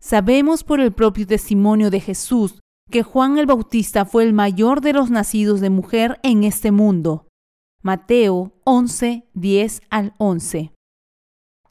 Sabemos 0.00 0.64
por 0.64 0.80
el 0.80 0.92
propio 0.92 1.26
testimonio 1.26 1.90
de 1.90 2.00
Jesús 2.00 2.58
que 2.90 3.02
Juan 3.02 3.36
el 3.36 3.44
Bautista 3.44 4.06
fue 4.06 4.24
el 4.24 4.32
mayor 4.32 4.80
de 4.80 4.94
los 4.94 5.10
nacidos 5.10 5.60
de 5.60 5.68
mujer 5.68 6.18
en 6.22 6.42
este 6.44 6.70
mundo. 6.70 7.28
Mateo 7.82 8.54
11, 8.64 9.28
10 9.34 9.82
al 9.90 10.14
11. 10.16 10.72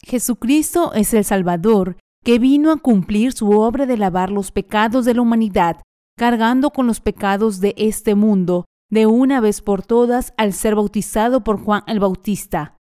Jesucristo 0.01 0.93
es 0.93 1.13
el 1.13 1.23
Salvador 1.23 1.97
que 2.23 2.39
vino 2.39 2.71
a 2.71 2.77
cumplir 2.77 3.31
su 3.31 3.51
obra 3.51 3.85
de 3.85 3.97
lavar 3.97 4.31
los 4.31 4.51
pecados 4.51 5.05
de 5.05 5.13
la 5.13 5.21
humanidad, 5.21 5.81
cargando 6.17 6.71
con 6.71 6.87
los 6.87 6.99
pecados 6.99 7.59
de 7.59 7.73
este 7.77 8.15
mundo 8.15 8.65
de 8.89 9.05
una 9.05 9.39
vez 9.39 9.61
por 9.61 9.85
todas 9.85 10.33
al 10.37 10.53
ser 10.53 10.75
bautizado 10.75 11.43
por 11.43 11.63
Juan 11.63 11.83
el 11.87 11.99
Bautista. 11.99 12.75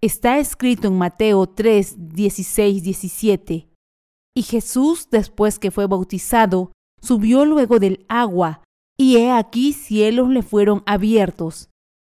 Está 0.00 0.38
escrito 0.38 0.88
en 0.88 0.98
Mateo 0.98 1.46
3, 1.46 2.14
16, 2.14 2.82
17. 2.82 3.68
Y 4.36 4.42
Jesús, 4.42 5.08
después 5.10 5.58
que 5.58 5.70
fue 5.70 5.86
bautizado, 5.86 6.72
subió 7.00 7.44
luego 7.44 7.78
del 7.78 8.04
agua, 8.08 8.62
y 8.98 9.16
he 9.16 9.30
aquí 9.30 9.72
cielos 9.72 10.28
le 10.28 10.42
fueron 10.42 10.82
abiertos, 10.86 11.70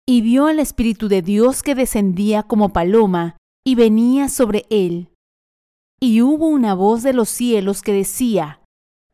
y 0.06 0.20
vio 0.20 0.46
al 0.46 0.60
Espíritu 0.60 1.08
de 1.08 1.22
Dios 1.22 1.62
que 1.62 1.74
descendía 1.74 2.42
como 2.42 2.72
paloma, 2.72 3.36
y 3.64 3.74
venía 3.74 4.28
sobre 4.28 4.66
él. 4.70 5.08
Y 6.00 6.20
hubo 6.20 6.46
una 6.48 6.74
voz 6.74 7.02
de 7.02 7.14
los 7.14 7.30
cielos 7.30 7.82
que 7.82 7.92
decía, 7.92 8.60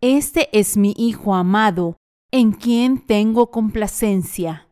Este 0.01 0.49
es 0.59 0.77
mi 0.77 0.95
Hijo 0.97 1.35
amado, 1.35 1.97
en 2.33 2.53
quien 2.53 3.05
tengo 3.07 3.51
complacencia. 3.51 4.69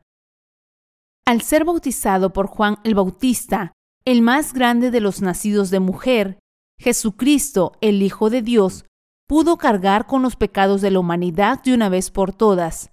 Al 1.25 1.43
ser 1.43 1.64
bautizado 1.64 2.33
por 2.33 2.47
Juan 2.47 2.79
el 2.85 2.95
Bautista, 2.95 3.73
el 4.05 4.23
más 4.23 4.53
grande 4.53 4.91
de 4.91 5.01
los 5.01 5.21
nacidos 5.21 5.71
de 5.71 5.81
mujer, 5.81 6.38
Jesucristo, 6.81 7.73
el 7.81 8.03
Hijo 8.03 8.31
de 8.31 8.43
Dios, 8.43 8.85
pudo 9.29 9.59
cargar 9.59 10.07
con 10.07 10.23
los 10.23 10.37
pecados 10.37 10.81
de 10.81 10.91
la 10.91 11.01
humanidad 11.01 11.62
de 11.62 11.75
una 11.75 11.88
vez 11.88 12.11
por 12.11 12.33
todas. 12.33 12.91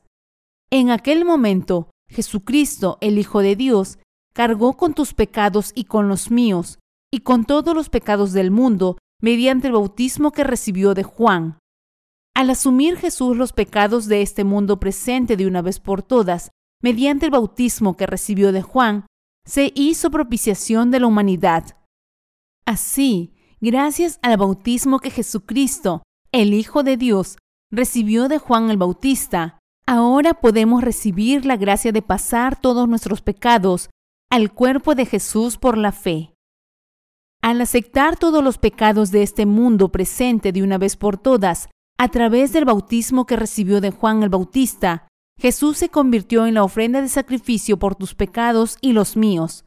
En 0.69 0.89
aquel 0.89 1.23
momento, 1.23 1.89
Jesucristo, 2.09 2.97
el 2.99 3.17
Hijo 3.17 3.39
de 3.39 3.55
Dios, 3.55 3.99
cargó 4.35 4.73
con 4.73 4.93
tus 4.93 5.13
pecados 5.13 5.71
y 5.75 5.85
con 5.85 6.09
los 6.09 6.29
míos, 6.29 6.77
y 7.11 7.21
con 7.21 7.45
todos 7.45 7.73
los 7.73 7.89
pecados 7.89 8.33
del 8.33 8.51
mundo, 8.51 8.97
mediante 9.21 9.67
el 9.67 9.73
bautismo 9.73 10.31
que 10.31 10.43
recibió 10.43 10.93
de 10.93 11.03
Juan. 11.03 11.57
Al 12.35 12.49
asumir 12.49 12.97
Jesús 12.97 13.37
los 13.37 13.53
pecados 13.53 14.07
de 14.07 14.21
este 14.21 14.43
mundo 14.43 14.77
presente 14.77 15.37
de 15.37 15.47
una 15.47 15.61
vez 15.61 15.79
por 15.79 16.03
todas, 16.03 16.51
mediante 16.83 17.25
el 17.25 17.31
bautismo 17.31 17.95
que 17.95 18.07
recibió 18.07 18.51
de 18.51 18.61
Juan, 18.61 19.05
se 19.45 19.71
hizo 19.73 20.11
propiciación 20.11 20.91
de 20.91 20.99
la 20.99 21.07
humanidad. 21.07 21.77
Así, 22.65 23.33
gracias 23.61 24.19
al 24.21 24.35
bautismo 24.35 24.99
que 24.99 25.11
Jesucristo, 25.11 26.03
el 26.33 26.53
Hijo 26.53 26.83
de 26.83 26.97
Dios, 26.97 27.37
recibió 27.71 28.27
de 28.27 28.39
Juan 28.39 28.69
el 28.69 28.77
Bautista, 28.77 29.59
ahora 29.87 30.33
podemos 30.33 30.83
recibir 30.83 31.45
la 31.45 31.55
gracia 31.55 31.93
de 31.93 32.01
pasar 32.01 32.59
todos 32.59 32.89
nuestros 32.89 33.21
pecados 33.21 33.89
al 34.29 34.53
cuerpo 34.53 34.95
de 34.95 35.05
Jesús 35.05 35.57
por 35.57 35.77
la 35.77 35.91
fe. 35.91 36.33
Al 37.41 37.61
aceptar 37.61 38.17
todos 38.17 38.43
los 38.43 38.57
pecados 38.57 39.11
de 39.11 39.23
este 39.23 39.45
mundo 39.45 39.89
presente 39.91 40.51
de 40.51 40.63
una 40.63 40.77
vez 40.77 40.95
por 40.95 41.17
todas, 41.17 41.69
a 41.97 42.09
través 42.09 42.51
del 42.51 42.65
bautismo 42.65 43.25
que 43.25 43.35
recibió 43.35 43.81
de 43.81 43.91
Juan 43.91 44.23
el 44.23 44.29
Bautista, 44.29 45.07
Jesús 45.39 45.77
se 45.77 45.89
convirtió 45.89 46.45
en 46.45 46.55
la 46.55 46.63
ofrenda 46.63 47.01
de 47.01 47.09
sacrificio 47.09 47.77
por 47.77 47.95
tus 47.95 48.15
pecados 48.15 48.77
y 48.81 48.93
los 48.93 49.15
míos. 49.15 49.65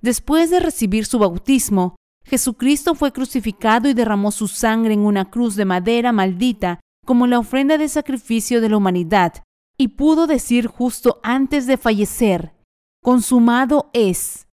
Después 0.00 0.50
de 0.50 0.60
recibir 0.60 1.06
su 1.06 1.18
bautismo, 1.18 1.96
Jesucristo 2.24 2.94
fue 2.94 3.12
crucificado 3.12 3.88
y 3.88 3.94
derramó 3.94 4.30
su 4.30 4.48
sangre 4.48 4.94
en 4.94 5.00
una 5.00 5.30
cruz 5.30 5.56
de 5.56 5.64
madera 5.64 6.12
maldita 6.12 6.80
como 7.04 7.26
la 7.26 7.38
ofrenda 7.38 7.78
de 7.78 7.88
sacrificio 7.88 8.60
de 8.60 8.68
la 8.68 8.76
humanidad, 8.76 9.44
y 9.78 9.88
pudo 9.88 10.26
decir 10.26 10.66
justo 10.66 11.20
antes 11.22 11.66
de 11.66 11.76
fallecer, 11.76 12.55
consumado 13.06 13.88
es. 13.92 14.48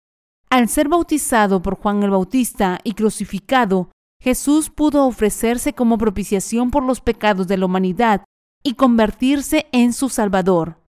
Al 0.49 0.71
ser 0.71 0.89
bautizado 0.89 1.61
por 1.61 1.77
Juan 1.77 2.03
el 2.03 2.09
Bautista 2.09 2.79
y 2.83 2.95
crucificado, 2.95 3.91
Jesús 4.23 4.71
pudo 4.71 5.05
ofrecerse 5.07 5.75
como 5.75 5.99
propiciación 5.99 6.71
por 6.71 6.83
los 6.83 7.03
pecados 7.03 7.47
de 7.47 7.59
la 7.59 7.67
humanidad 7.67 8.25
y 8.63 8.73
convertirse 8.73 9.67
en 9.73 9.93
su 9.93 10.09
Salvador. 10.09 10.83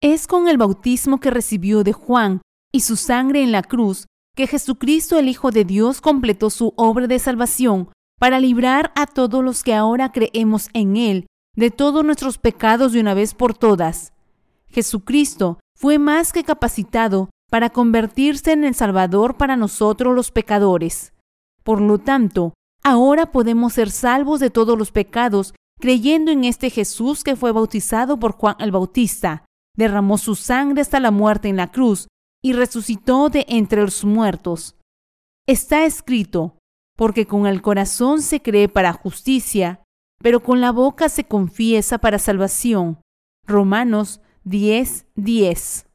Es 0.00 0.28
con 0.28 0.46
el 0.46 0.56
bautismo 0.56 1.18
que 1.18 1.32
recibió 1.32 1.82
de 1.82 1.92
Juan 1.92 2.42
y 2.72 2.82
su 2.82 2.94
sangre 2.94 3.42
en 3.42 3.50
la 3.50 3.64
cruz 3.64 4.06
que 4.36 4.46
Jesucristo 4.46 5.18
el 5.18 5.28
Hijo 5.28 5.50
de 5.50 5.64
Dios 5.64 6.00
completó 6.00 6.48
su 6.48 6.74
obra 6.76 7.08
de 7.08 7.18
salvación 7.18 7.88
para 8.20 8.38
librar 8.38 8.92
a 8.94 9.06
todos 9.08 9.42
los 9.42 9.64
que 9.64 9.74
ahora 9.74 10.12
creemos 10.12 10.68
en 10.74 10.96
Él 10.96 11.26
de 11.56 11.72
todos 11.72 12.04
nuestros 12.04 12.38
pecados 12.38 12.92
de 12.92 13.00
una 13.00 13.14
vez 13.14 13.34
por 13.34 13.52
todas. 13.52 14.12
Jesucristo 14.68 15.58
fue 15.76 15.98
más 15.98 16.32
que 16.32 16.44
capacitado 16.44 17.30
para 17.50 17.70
convertirse 17.70 18.52
en 18.52 18.64
el 18.64 18.74
Salvador 18.74 19.36
para 19.36 19.56
nosotros 19.56 20.14
los 20.14 20.30
pecadores. 20.30 21.12
Por 21.62 21.80
lo 21.80 21.98
tanto, 21.98 22.54
ahora 22.82 23.32
podemos 23.32 23.74
ser 23.74 23.90
salvos 23.90 24.40
de 24.40 24.50
todos 24.50 24.78
los 24.78 24.92
pecados 24.92 25.54
creyendo 25.80 26.30
en 26.30 26.44
este 26.44 26.70
Jesús 26.70 27.24
que 27.24 27.36
fue 27.36 27.52
bautizado 27.52 28.18
por 28.18 28.32
Juan 28.32 28.56
el 28.58 28.70
Bautista, 28.72 29.44
derramó 29.76 30.18
su 30.18 30.34
sangre 30.34 30.80
hasta 30.80 31.00
la 31.00 31.10
muerte 31.10 31.48
en 31.48 31.56
la 31.56 31.70
cruz 31.70 32.08
y 32.42 32.52
resucitó 32.52 33.28
de 33.28 33.44
entre 33.48 33.80
los 33.80 34.04
muertos. 34.04 34.76
Está 35.46 35.84
escrito, 35.84 36.58
porque 36.96 37.26
con 37.26 37.46
el 37.46 37.62
corazón 37.62 38.22
se 38.22 38.40
cree 38.40 38.68
para 38.68 38.92
justicia, 38.92 39.82
pero 40.22 40.42
con 40.42 40.60
la 40.60 40.72
boca 40.72 41.08
se 41.08 41.24
confiesa 41.24 41.98
para 41.98 42.18
salvación. 42.18 43.00
Romanos 43.46 44.20
10:10. 44.44 45.06
10. 45.14 45.86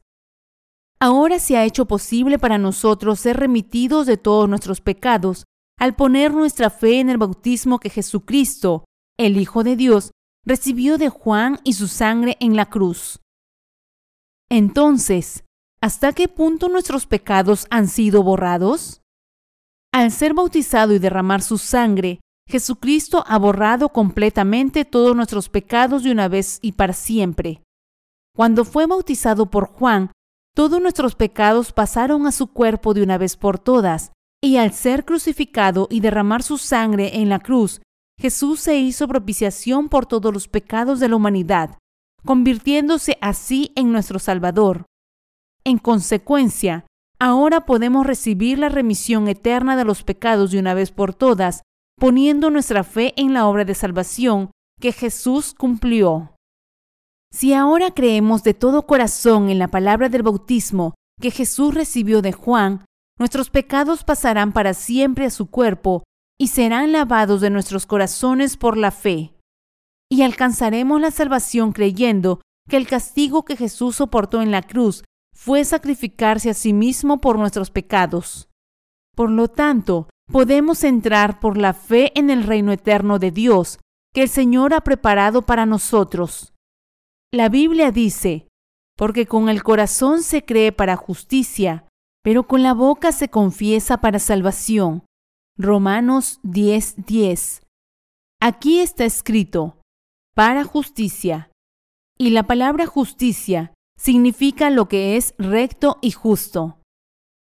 Ahora 1.00 1.38
se 1.38 1.56
ha 1.56 1.64
hecho 1.64 1.86
posible 1.86 2.38
para 2.38 2.58
nosotros 2.58 3.20
ser 3.20 3.38
remitidos 3.38 4.06
de 4.06 4.16
todos 4.16 4.48
nuestros 4.48 4.80
pecados 4.80 5.44
al 5.78 5.96
poner 5.96 6.34
nuestra 6.34 6.68
fe 6.68 7.00
en 7.00 7.08
el 7.08 7.16
bautismo 7.16 7.78
que 7.78 7.88
Jesucristo, 7.88 8.84
el 9.18 9.38
Hijo 9.38 9.64
de 9.64 9.76
Dios, 9.76 10.10
recibió 10.44 10.98
de 10.98 11.08
Juan 11.08 11.58
y 11.64 11.72
su 11.72 11.88
sangre 11.88 12.36
en 12.40 12.54
la 12.54 12.66
cruz. 12.66 13.20
Entonces, 14.50 15.44
¿Hasta 15.82 16.12
qué 16.12 16.28
punto 16.28 16.68
nuestros 16.68 17.06
pecados 17.06 17.66
han 17.70 17.88
sido 17.88 18.22
borrados? 18.22 19.00
Al 19.92 20.12
ser 20.12 20.34
bautizado 20.34 20.92
y 20.92 20.98
derramar 20.98 21.40
su 21.40 21.56
sangre, 21.56 22.20
Jesucristo 22.46 23.24
ha 23.26 23.38
borrado 23.38 23.88
completamente 23.88 24.84
todos 24.84 25.16
nuestros 25.16 25.48
pecados 25.48 26.02
de 26.02 26.12
una 26.12 26.28
vez 26.28 26.58
y 26.60 26.72
para 26.72 26.92
siempre. 26.92 27.62
Cuando 28.34 28.64
fue 28.64 28.86
bautizado 28.86 29.46
por 29.46 29.66
Juan, 29.66 30.10
todos 30.54 30.80
nuestros 30.80 31.14
pecados 31.14 31.72
pasaron 31.72 32.26
a 32.26 32.32
su 32.32 32.48
cuerpo 32.48 32.94
de 32.94 33.02
una 33.02 33.18
vez 33.18 33.36
por 33.36 33.58
todas, 33.58 34.12
y 34.42 34.56
al 34.56 34.72
ser 34.72 35.04
crucificado 35.04 35.86
y 35.90 36.00
derramar 36.00 36.42
su 36.42 36.58
sangre 36.58 37.18
en 37.18 37.28
la 37.28 37.38
cruz, 37.38 37.80
Jesús 38.18 38.60
se 38.60 38.78
hizo 38.78 39.08
propiciación 39.08 39.88
por 39.88 40.06
todos 40.06 40.32
los 40.32 40.48
pecados 40.48 41.00
de 41.00 41.08
la 41.08 41.16
humanidad, 41.16 41.78
convirtiéndose 42.24 43.16
así 43.20 43.72
en 43.76 43.92
nuestro 43.92 44.18
Salvador. 44.18 44.84
En 45.64 45.78
consecuencia, 45.78 46.86
ahora 47.18 47.64
podemos 47.66 48.06
recibir 48.06 48.58
la 48.58 48.68
remisión 48.68 49.28
eterna 49.28 49.76
de 49.76 49.84
los 49.84 50.02
pecados 50.02 50.50
de 50.50 50.58
una 50.58 50.74
vez 50.74 50.90
por 50.90 51.14
todas, 51.14 51.62
poniendo 51.98 52.50
nuestra 52.50 52.82
fe 52.84 53.12
en 53.16 53.34
la 53.34 53.46
obra 53.46 53.64
de 53.64 53.74
salvación 53.74 54.50
que 54.80 54.92
Jesús 54.92 55.54
cumplió. 55.54 56.34
Si 57.32 57.54
ahora 57.54 57.92
creemos 57.92 58.42
de 58.42 58.54
todo 58.54 58.86
corazón 58.86 59.50
en 59.50 59.58
la 59.58 59.68
palabra 59.68 60.08
del 60.08 60.22
bautismo 60.22 60.94
que 61.20 61.30
Jesús 61.30 61.74
recibió 61.74 62.22
de 62.22 62.32
Juan, 62.32 62.84
nuestros 63.18 63.50
pecados 63.50 64.02
pasarán 64.04 64.52
para 64.52 64.74
siempre 64.74 65.26
a 65.26 65.30
su 65.30 65.50
cuerpo 65.50 66.02
y 66.38 66.48
serán 66.48 66.92
lavados 66.92 67.40
de 67.40 67.50
nuestros 67.50 67.86
corazones 67.86 68.56
por 68.56 68.76
la 68.76 68.90
fe. 68.90 69.34
Y 70.10 70.22
alcanzaremos 70.22 71.00
la 71.00 71.10
salvación 71.10 71.72
creyendo 71.72 72.40
que 72.68 72.76
el 72.76 72.86
castigo 72.86 73.44
que 73.44 73.56
Jesús 73.56 73.96
soportó 73.96 74.42
en 74.42 74.50
la 74.50 74.62
cruz 74.62 75.04
fue 75.34 75.64
sacrificarse 75.64 76.50
a 76.50 76.54
sí 76.54 76.72
mismo 76.72 77.20
por 77.20 77.38
nuestros 77.38 77.70
pecados. 77.70 78.48
Por 79.14 79.30
lo 79.30 79.48
tanto, 79.48 80.08
podemos 80.32 80.82
entrar 80.82 81.40
por 81.40 81.58
la 81.58 81.74
fe 81.74 82.12
en 82.18 82.30
el 82.30 82.44
reino 82.44 82.72
eterno 82.72 83.18
de 83.18 83.30
Dios 83.30 83.78
que 84.14 84.22
el 84.22 84.28
Señor 84.28 84.74
ha 84.74 84.80
preparado 84.80 85.42
para 85.42 85.66
nosotros. 85.66 86.54
La 87.32 87.48
Biblia 87.48 87.92
dice, 87.92 88.48
porque 88.96 89.26
con 89.26 89.48
el 89.48 89.62
corazón 89.62 90.24
se 90.24 90.44
cree 90.44 90.72
para 90.72 90.96
justicia, 90.96 91.86
pero 92.24 92.48
con 92.48 92.64
la 92.64 92.74
boca 92.74 93.12
se 93.12 93.28
confiesa 93.28 94.00
para 94.00 94.18
salvación. 94.18 95.04
Romanos 95.56 96.40
10:10. 96.42 97.04
10. 97.06 97.62
Aquí 98.40 98.80
está 98.80 99.04
escrito, 99.04 99.80
para 100.34 100.64
justicia. 100.64 101.52
Y 102.18 102.30
la 102.30 102.48
palabra 102.48 102.86
justicia 102.86 103.74
significa 103.96 104.68
lo 104.68 104.88
que 104.88 105.16
es 105.16 105.34
recto 105.38 105.98
y 106.02 106.10
justo. 106.10 106.80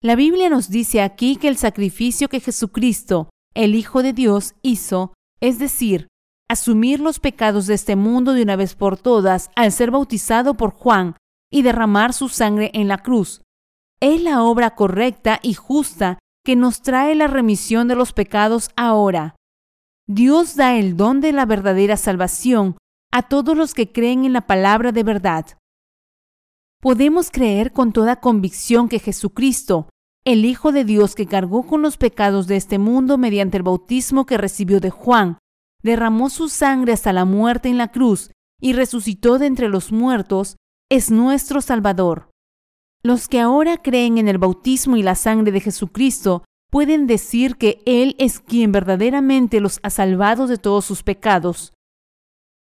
La 0.02 0.16
Biblia 0.16 0.50
nos 0.50 0.68
dice 0.68 1.00
aquí 1.00 1.36
que 1.36 1.46
el 1.46 1.56
sacrificio 1.56 2.28
que 2.28 2.40
Jesucristo, 2.40 3.30
el 3.54 3.76
Hijo 3.76 4.02
de 4.02 4.12
Dios, 4.12 4.56
hizo, 4.62 5.14
es 5.40 5.60
decir, 5.60 6.08
asumir 6.48 7.00
los 7.00 7.18
pecados 7.20 7.66
de 7.66 7.74
este 7.74 7.96
mundo 7.96 8.32
de 8.32 8.42
una 8.42 8.56
vez 8.56 8.74
por 8.74 8.96
todas 8.98 9.50
al 9.56 9.72
ser 9.72 9.90
bautizado 9.90 10.54
por 10.54 10.70
Juan 10.70 11.16
y 11.50 11.62
derramar 11.62 12.12
su 12.12 12.28
sangre 12.28 12.70
en 12.74 12.88
la 12.88 12.98
cruz. 12.98 13.42
Es 14.00 14.22
la 14.22 14.42
obra 14.42 14.74
correcta 14.74 15.40
y 15.42 15.54
justa 15.54 16.18
que 16.44 16.56
nos 16.56 16.82
trae 16.82 17.14
la 17.14 17.26
remisión 17.26 17.88
de 17.88 17.96
los 17.96 18.12
pecados 18.12 18.70
ahora. 18.76 19.34
Dios 20.06 20.54
da 20.54 20.76
el 20.76 20.96
don 20.96 21.20
de 21.20 21.32
la 21.32 21.46
verdadera 21.46 21.96
salvación 21.96 22.76
a 23.10 23.22
todos 23.22 23.56
los 23.56 23.74
que 23.74 23.90
creen 23.90 24.24
en 24.24 24.32
la 24.32 24.46
palabra 24.46 24.92
de 24.92 25.02
verdad. 25.02 25.46
Podemos 26.80 27.30
creer 27.30 27.72
con 27.72 27.92
toda 27.92 28.20
convicción 28.20 28.88
que 28.88 29.00
Jesucristo, 29.00 29.88
el 30.24 30.44
Hijo 30.44 30.70
de 30.70 30.84
Dios 30.84 31.14
que 31.14 31.26
cargó 31.26 31.66
con 31.66 31.82
los 31.82 31.96
pecados 31.96 32.46
de 32.46 32.56
este 32.56 32.78
mundo 32.78 33.18
mediante 33.18 33.56
el 33.56 33.62
bautismo 33.62 34.26
que 34.26 34.38
recibió 34.38 34.78
de 34.78 34.90
Juan, 34.90 35.38
derramó 35.82 36.30
su 36.30 36.48
sangre 36.48 36.92
hasta 36.92 37.12
la 37.12 37.24
muerte 37.24 37.68
en 37.68 37.78
la 37.78 37.88
cruz 37.88 38.30
y 38.60 38.72
resucitó 38.72 39.38
de 39.38 39.46
entre 39.46 39.68
los 39.68 39.92
muertos, 39.92 40.56
es 40.90 41.10
nuestro 41.10 41.60
Salvador. 41.60 42.30
Los 43.02 43.28
que 43.28 43.40
ahora 43.40 43.76
creen 43.76 44.18
en 44.18 44.28
el 44.28 44.38
bautismo 44.38 44.96
y 44.96 45.02
la 45.02 45.14
sangre 45.14 45.52
de 45.52 45.60
Jesucristo 45.60 46.44
pueden 46.70 47.06
decir 47.06 47.56
que 47.56 47.82
Él 47.86 48.16
es 48.18 48.40
quien 48.40 48.72
verdaderamente 48.72 49.60
los 49.60 49.78
ha 49.82 49.90
salvado 49.90 50.46
de 50.46 50.58
todos 50.58 50.84
sus 50.84 51.02
pecados. 51.02 51.72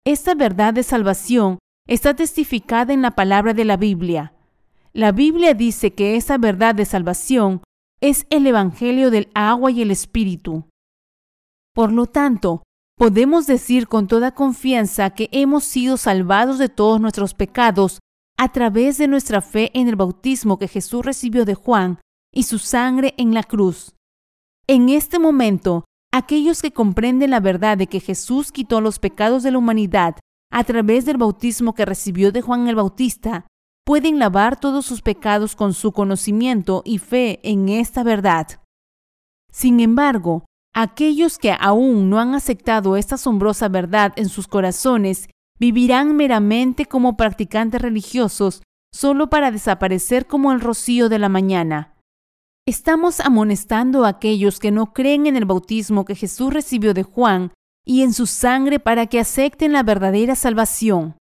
Esta 0.06 0.34
verdad 0.34 0.74
de 0.74 0.84
salvación 0.84 1.60
está 1.88 2.16
testificada 2.16 2.94
en 2.94 3.02
la 3.02 3.12
palabra 3.12 3.54
de 3.54 3.66
la 3.66 3.78
Biblia. 3.78 4.34
La 4.94 5.12
Biblia 5.12 5.54
dice 5.54 5.94
que 5.94 6.16
esa 6.16 6.38
verdad 6.38 6.76
de 6.76 6.86
salvación 6.86 7.62
es 8.02 8.26
el 8.30 8.48
Evangelio 8.48 9.12
del 9.12 9.30
agua 9.34 9.72
y 9.72 9.82
el 9.82 9.92
Espíritu. 9.92 10.66
Por 11.74 11.92
lo 11.92 12.08
tanto, 12.08 12.64
podemos 13.02 13.48
decir 13.48 13.88
con 13.88 14.06
toda 14.06 14.36
confianza 14.36 15.10
que 15.10 15.28
hemos 15.32 15.64
sido 15.64 15.98
salvados 15.98 16.60
de 16.60 16.70
todos 16.70 17.02
nuestros 17.02 17.34
pecados 17.34 17.98
a 18.38 18.52
través 18.52 19.00
de 19.00 19.08
nuestra 19.08 19.42
fe 19.42 19.72
en 19.74 19.88
el 19.88 19.96
bautismo 19.96 20.60
que 20.60 20.68
Jesús 20.68 21.04
recibió 21.04 21.44
de 21.44 21.56
Juan 21.56 22.00
y 22.32 22.44
su 22.44 22.60
sangre 22.60 23.16
en 23.18 23.34
la 23.34 23.42
cruz. 23.42 23.96
En 24.68 24.90
este 24.90 25.18
momento, 25.18 25.84
aquellos 26.14 26.62
que 26.62 26.74
comprenden 26.74 27.32
la 27.32 27.40
verdad 27.40 27.76
de 27.76 27.88
que 27.88 28.02
Jesús 28.02 28.52
quitó 28.52 28.82
los 28.82 29.00
pecados 29.00 29.42
de 29.42 29.50
la 29.50 29.58
humanidad 29.58 30.18
a 30.52 30.64
través 30.64 31.04
del 31.06 31.18
bautismo 31.18 31.74
que 31.74 31.86
recibió 31.86 32.32
de 32.32 32.44
Juan 32.44 32.68
el 32.68 32.76
Bautista, 32.76 33.48
pueden 33.84 34.20
lavar 34.20 34.60
todos 34.60 34.86
sus 34.86 35.02
pecados 35.02 35.56
con 35.56 35.74
su 35.74 35.92
conocimiento 35.92 36.84
y 36.86 37.00
fe 37.00 37.40
en 37.42 37.68
esta 37.68 38.04
verdad. 38.04 38.62
Sin 39.52 39.80
embargo, 39.80 40.46
Aquellos 40.74 41.38
que 41.38 41.56
aún 41.60 42.10
no 42.10 42.20
han 42.20 42.34
aceptado 42.34 42.96
esta 42.96 43.16
asombrosa 43.16 43.68
verdad 43.68 44.14
en 44.16 44.30
sus 44.30 44.48
corazones 44.48 45.30
vivirán 45.60 46.16
meramente 46.16 46.86
como 46.86 47.18
practicantes 47.18 47.82
religiosos 47.82 48.64
solo 48.94 49.30
para 49.30 49.52
desaparecer 49.52 50.28
como 50.28 50.52
el 50.52 50.62
rocío 50.62 51.10
de 51.10 51.20
la 51.20 51.30
mañana. 51.30 51.98
Estamos 52.66 53.20
amonestando 53.20 54.06
a 54.06 54.10
aquellos 54.10 54.60
que 54.60 54.72
no 54.72 54.94
creen 54.94 55.28
en 55.28 55.36
el 55.36 55.46
bautismo 55.46 56.06
que 56.06 56.16
Jesús 56.16 56.54
recibió 56.54 56.94
de 56.94 57.04
Juan 57.04 57.52
y 57.86 58.04
en 58.04 58.14
su 58.14 58.26
sangre 58.26 58.80
para 58.80 59.08
que 59.08 59.20
acepten 59.20 59.74
la 59.74 59.84
verdadera 59.84 60.36
salvación. 60.36 61.18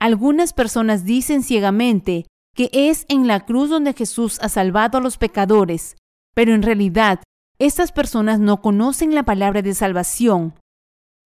Algunas 0.00 0.52
personas 0.52 1.04
dicen 1.04 1.42
ciegamente 1.42 2.26
que 2.54 2.70
es 2.72 3.04
en 3.08 3.26
la 3.26 3.44
cruz 3.44 3.68
donde 3.68 3.92
Jesús 3.92 4.38
ha 4.40 4.48
salvado 4.48 4.98
a 4.98 5.00
los 5.00 5.18
pecadores, 5.18 5.96
pero 6.34 6.54
en 6.54 6.62
realidad 6.62 7.20
estas 7.60 7.92
personas 7.92 8.40
no 8.40 8.62
conocen 8.62 9.14
la 9.14 9.22
palabra 9.22 9.60
de 9.60 9.74
salvación. 9.74 10.54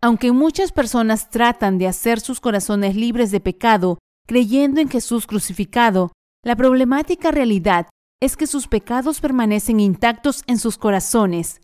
Aunque 0.02 0.32
muchas 0.32 0.72
personas 0.72 1.30
tratan 1.30 1.78
de 1.78 1.86
hacer 1.86 2.18
sus 2.18 2.40
corazones 2.40 2.96
libres 2.96 3.30
de 3.30 3.38
pecado, 3.38 3.98
creyendo 4.26 4.80
en 4.80 4.90
Jesús 4.90 5.28
crucificado, 5.28 6.10
la 6.44 6.56
problemática 6.56 7.30
realidad 7.30 7.86
es 8.20 8.36
que 8.36 8.48
sus 8.48 8.66
pecados 8.66 9.20
permanecen 9.20 9.78
intactos 9.78 10.42
en 10.48 10.58
sus 10.58 10.76
corazones. 10.76 11.60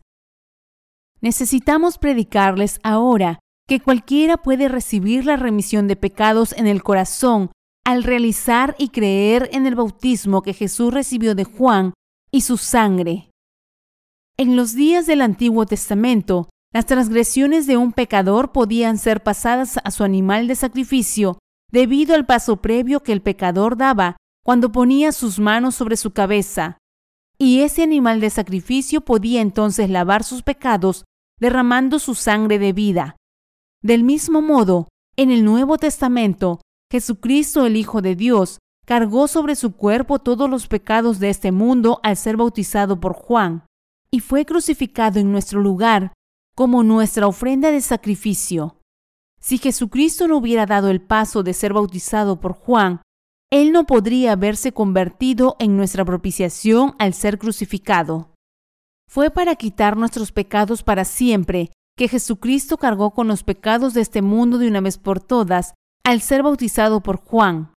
Necesitamos 1.20 1.98
predicarles 1.98 2.78
ahora 2.84 3.40
que 3.66 3.80
cualquiera 3.80 4.36
puede 4.36 4.68
recibir 4.68 5.26
la 5.26 5.36
remisión 5.36 5.88
de 5.88 5.96
pecados 5.96 6.52
en 6.56 6.68
el 6.68 6.84
corazón 6.84 7.50
al 7.84 8.04
realizar 8.04 8.76
y 8.78 8.90
creer 8.90 9.50
en 9.52 9.66
el 9.66 9.74
bautismo 9.74 10.42
que 10.42 10.54
Jesús 10.54 10.94
recibió 10.94 11.34
de 11.34 11.44
Juan 11.44 11.92
y 12.30 12.42
su 12.42 12.56
sangre. 12.56 13.29
En 14.36 14.56
los 14.56 14.74
días 14.74 15.06
del 15.06 15.20
Antiguo 15.20 15.66
Testamento, 15.66 16.48
las 16.72 16.86
transgresiones 16.86 17.66
de 17.66 17.76
un 17.76 17.92
pecador 17.92 18.52
podían 18.52 18.96
ser 18.96 19.22
pasadas 19.22 19.78
a 19.82 19.90
su 19.90 20.04
animal 20.04 20.46
de 20.46 20.54
sacrificio 20.54 21.38
debido 21.72 22.14
al 22.14 22.26
paso 22.26 22.58
previo 22.58 23.02
que 23.02 23.12
el 23.12 23.22
pecador 23.22 23.76
daba 23.76 24.16
cuando 24.44 24.70
ponía 24.72 25.12
sus 25.12 25.38
manos 25.38 25.74
sobre 25.74 25.96
su 25.96 26.12
cabeza. 26.12 26.78
Y 27.38 27.60
ese 27.60 27.82
animal 27.82 28.20
de 28.20 28.30
sacrificio 28.30 29.00
podía 29.00 29.40
entonces 29.40 29.90
lavar 29.90 30.22
sus 30.22 30.42
pecados 30.42 31.04
derramando 31.40 31.98
su 31.98 32.14
sangre 32.14 32.58
de 32.58 32.72
vida. 32.72 33.16
Del 33.82 34.04
mismo 34.04 34.42
modo, 34.42 34.88
en 35.16 35.30
el 35.30 35.44
Nuevo 35.44 35.78
Testamento, 35.78 36.60
Jesucristo 36.92 37.66
el 37.66 37.76
Hijo 37.76 38.02
de 38.02 38.14
Dios 38.14 38.58
cargó 38.86 39.26
sobre 39.26 39.56
su 39.56 39.72
cuerpo 39.72 40.18
todos 40.18 40.48
los 40.50 40.66
pecados 40.66 41.18
de 41.18 41.30
este 41.30 41.50
mundo 41.50 42.00
al 42.02 42.16
ser 42.16 42.36
bautizado 42.36 43.00
por 43.00 43.14
Juan 43.14 43.64
y 44.12 44.20
fue 44.20 44.44
crucificado 44.44 45.20
en 45.20 45.30
nuestro 45.30 45.60
lugar 45.60 46.12
como 46.56 46.82
nuestra 46.82 47.26
ofrenda 47.26 47.70
de 47.70 47.80
sacrificio. 47.80 48.76
Si 49.40 49.58
Jesucristo 49.58 50.28
no 50.28 50.36
hubiera 50.36 50.66
dado 50.66 50.90
el 50.90 51.00
paso 51.00 51.42
de 51.42 51.54
ser 51.54 51.72
bautizado 51.72 52.40
por 52.40 52.52
Juan, 52.52 53.00
Él 53.50 53.72
no 53.72 53.86
podría 53.86 54.32
haberse 54.32 54.72
convertido 54.72 55.56
en 55.58 55.76
nuestra 55.76 56.04
propiciación 56.04 56.94
al 56.98 57.14
ser 57.14 57.38
crucificado. 57.38 58.34
Fue 59.08 59.30
para 59.30 59.56
quitar 59.56 59.96
nuestros 59.96 60.32
pecados 60.32 60.82
para 60.82 61.04
siempre 61.04 61.70
que 61.96 62.08
Jesucristo 62.08 62.76
cargó 62.76 63.12
con 63.12 63.28
los 63.28 63.42
pecados 63.42 63.94
de 63.94 64.02
este 64.02 64.22
mundo 64.22 64.58
de 64.58 64.68
una 64.68 64.80
vez 64.80 64.98
por 64.98 65.20
todas 65.20 65.74
al 66.04 66.20
ser 66.20 66.42
bautizado 66.42 67.00
por 67.00 67.16
Juan. 67.16 67.72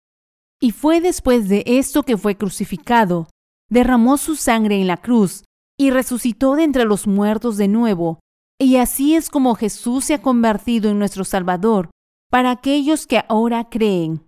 Y 0.61 0.71
fue 0.71 1.01
después 1.01 1.49
de 1.49 1.63
esto 1.65 2.03
que 2.03 2.17
fue 2.17 2.35
crucificado, 2.35 3.27
derramó 3.69 4.17
su 4.17 4.35
sangre 4.35 4.79
en 4.79 4.87
la 4.87 4.97
cruz 4.97 5.43
y 5.77 5.91
resucitó 5.91 6.55
de 6.55 6.63
entre 6.63 6.85
los 6.85 7.07
muertos 7.07 7.57
de 7.57 7.67
nuevo. 7.67 8.19
Y 8.59 8.77
así 8.77 9.15
es 9.15 9.29
como 9.29 9.55
Jesús 9.55 10.05
se 10.05 10.13
ha 10.13 10.21
convertido 10.21 10.89
en 10.89 10.99
nuestro 10.99 11.23
Salvador 11.23 11.89
para 12.29 12.51
aquellos 12.51 13.07
que 13.07 13.23
ahora 13.27 13.69
creen. 13.69 14.25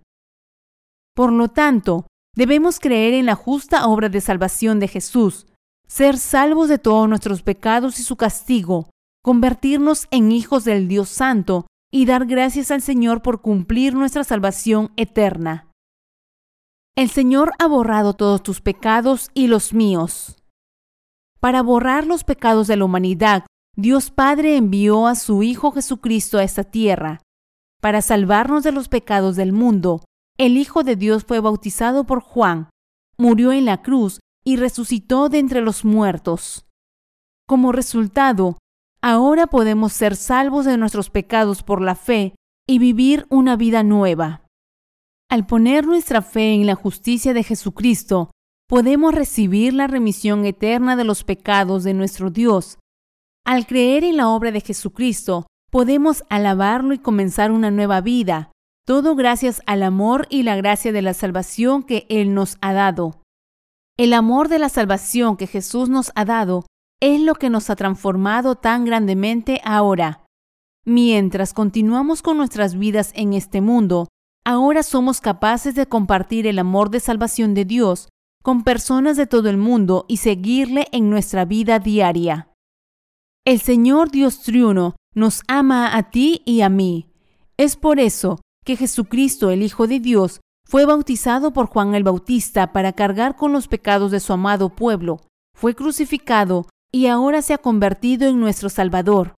Por 1.14 1.32
lo 1.32 1.48
tanto, 1.48 2.06
debemos 2.36 2.78
creer 2.78 3.14
en 3.14 3.26
la 3.26 3.34
justa 3.34 3.86
obra 3.86 4.08
de 4.08 4.20
salvación 4.20 4.78
de 4.78 4.88
Jesús, 4.88 5.46
ser 5.88 6.18
salvos 6.18 6.68
de 6.68 6.78
todos 6.78 7.08
nuestros 7.08 7.42
pecados 7.42 7.98
y 7.98 8.02
su 8.02 8.16
castigo, 8.16 8.90
convertirnos 9.22 10.06
en 10.10 10.30
hijos 10.30 10.64
del 10.64 10.88
Dios 10.88 11.08
Santo 11.08 11.66
y 11.90 12.04
dar 12.04 12.26
gracias 12.26 12.70
al 12.70 12.82
Señor 12.82 13.22
por 13.22 13.40
cumplir 13.40 13.94
nuestra 13.94 14.24
salvación 14.24 14.92
eterna. 14.96 15.70
El 16.96 17.10
Señor 17.10 17.52
ha 17.58 17.66
borrado 17.66 18.14
todos 18.14 18.42
tus 18.42 18.60
pecados 18.60 19.30
y 19.34 19.48
los 19.48 19.72
míos. 19.72 20.36
Para 21.40 21.62
borrar 21.62 22.06
los 22.06 22.24
pecados 22.24 22.66
de 22.66 22.76
la 22.76 22.84
humanidad, 22.84 23.44
Dios 23.76 24.10
Padre 24.10 24.56
envió 24.56 25.06
a 25.06 25.14
su 25.14 25.42
Hijo 25.42 25.72
Jesucristo 25.72 26.38
a 26.38 26.44
esta 26.44 26.64
tierra. 26.64 27.20
Para 27.80 28.00
salvarnos 28.00 28.64
de 28.64 28.72
los 28.72 28.88
pecados 28.88 29.36
del 29.36 29.52
mundo, 29.52 30.02
el 30.38 30.56
Hijo 30.56 30.82
de 30.82 30.96
Dios 30.96 31.24
fue 31.24 31.40
bautizado 31.40 32.04
por 32.04 32.20
Juan, 32.20 32.70
murió 33.18 33.52
en 33.52 33.64
la 33.64 33.82
cruz 33.82 34.20
y 34.44 34.56
resucitó 34.56 35.28
de 35.28 35.38
entre 35.38 35.60
los 35.60 35.84
muertos. 35.84 36.66
Como 37.46 37.72
resultado, 37.72 38.58
ahora 39.02 39.46
podemos 39.46 39.92
ser 39.92 40.16
salvos 40.16 40.64
de 40.64 40.76
nuestros 40.76 41.10
pecados 41.10 41.62
por 41.62 41.80
la 41.80 41.94
fe 41.94 42.34
y 42.66 42.78
vivir 42.78 43.26
una 43.28 43.56
vida 43.56 43.82
nueva. 43.82 44.42
Al 45.28 45.46
poner 45.46 45.86
nuestra 45.86 46.22
fe 46.22 46.54
en 46.54 46.66
la 46.66 46.74
justicia 46.74 47.34
de 47.34 47.42
Jesucristo, 47.42 48.30
podemos 48.68 49.14
recibir 49.14 49.72
la 49.72 49.86
remisión 49.86 50.44
eterna 50.44 50.96
de 50.96 51.04
los 51.04 51.24
pecados 51.24 51.84
de 51.84 51.94
nuestro 51.94 52.30
Dios. 52.30 52.78
Al 53.44 53.66
creer 53.66 54.02
en 54.02 54.16
la 54.16 54.28
obra 54.28 54.50
de 54.50 54.60
Jesucristo, 54.60 55.46
podemos 55.70 56.24
alabarlo 56.28 56.94
y 56.94 56.98
comenzar 56.98 57.52
una 57.52 57.70
nueva 57.70 58.00
vida, 58.00 58.50
todo 58.84 59.14
gracias 59.14 59.62
al 59.66 59.82
amor 59.82 60.26
y 60.30 60.42
la 60.42 60.56
gracia 60.56 60.92
de 60.92 61.02
la 61.02 61.14
salvación 61.14 61.82
que 61.82 62.06
Él 62.08 62.34
nos 62.34 62.56
ha 62.60 62.72
dado. 62.72 63.22
El 63.96 64.12
amor 64.12 64.48
de 64.48 64.58
la 64.58 64.68
salvación 64.68 65.36
que 65.36 65.46
Jesús 65.46 65.88
nos 65.88 66.10
ha 66.14 66.24
dado 66.24 66.66
es 67.00 67.20
lo 67.20 67.34
que 67.34 67.50
nos 67.50 67.70
ha 67.70 67.76
transformado 67.76 68.56
tan 68.56 68.84
grandemente 68.84 69.60
ahora. 69.64 70.24
Mientras 70.84 71.52
continuamos 71.52 72.22
con 72.22 72.36
nuestras 72.36 72.78
vidas 72.78 73.12
en 73.14 73.32
este 73.32 73.60
mundo, 73.60 74.08
ahora 74.44 74.82
somos 74.82 75.20
capaces 75.20 75.74
de 75.74 75.86
compartir 75.86 76.46
el 76.46 76.58
amor 76.58 76.90
de 76.90 77.00
salvación 77.00 77.54
de 77.54 77.64
Dios 77.64 78.08
con 78.46 78.62
personas 78.62 79.16
de 79.16 79.26
todo 79.26 79.50
el 79.50 79.56
mundo 79.56 80.04
y 80.06 80.18
seguirle 80.18 80.86
en 80.92 81.10
nuestra 81.10 81.44
vida 81.44 81.80
diaria. 81.80 82.52
El 83.44 83.58
Señor 83.58 84.12
Dios 84.12 84.42
Triuno 84.42 84.94
nos 85.16 85.42
ama 85.48 85.96
a 85.96 86.10
ti 86.10 86.42
y 86.44 86.60
a 86.60 86.68
mí. 86.68 87.10
Es 87.56 87.74
por 87.74 87.98
eso 87.98 88.38
que 88.64 88.76
Jesucristo, 88.76 89.50
el 89.50 89.64
Hijo 89.64 89.88
de 89.88 89.98
Dios, 89.98 90.38
fue 90.64 90.84
bautizado 90.84 91.52
por 91.52 91.66
Juan 91.66 91.96
el 91.96 92.04
Bautista 92.04 92.72
para 92.72 92.92
cargar 92.92 93.34
con 93.34 93.52
los 93.52 93.66
pecados 93.66 94.12
de 94.12 94.20
su 94.20 94.32
amado 94.32 94.68
pueblo, 94.68 95.22
fue 95.52 95.74
crucificado 95.74 96.68
y 96.92 97.06
ahora 97.06 97.42
se 97.42 97.52
ha 97.52 97.58
convertido 97.58 98.28
en 98.28 98.38
nuestro 98.38 98.68
Salvador. 98.68 99.34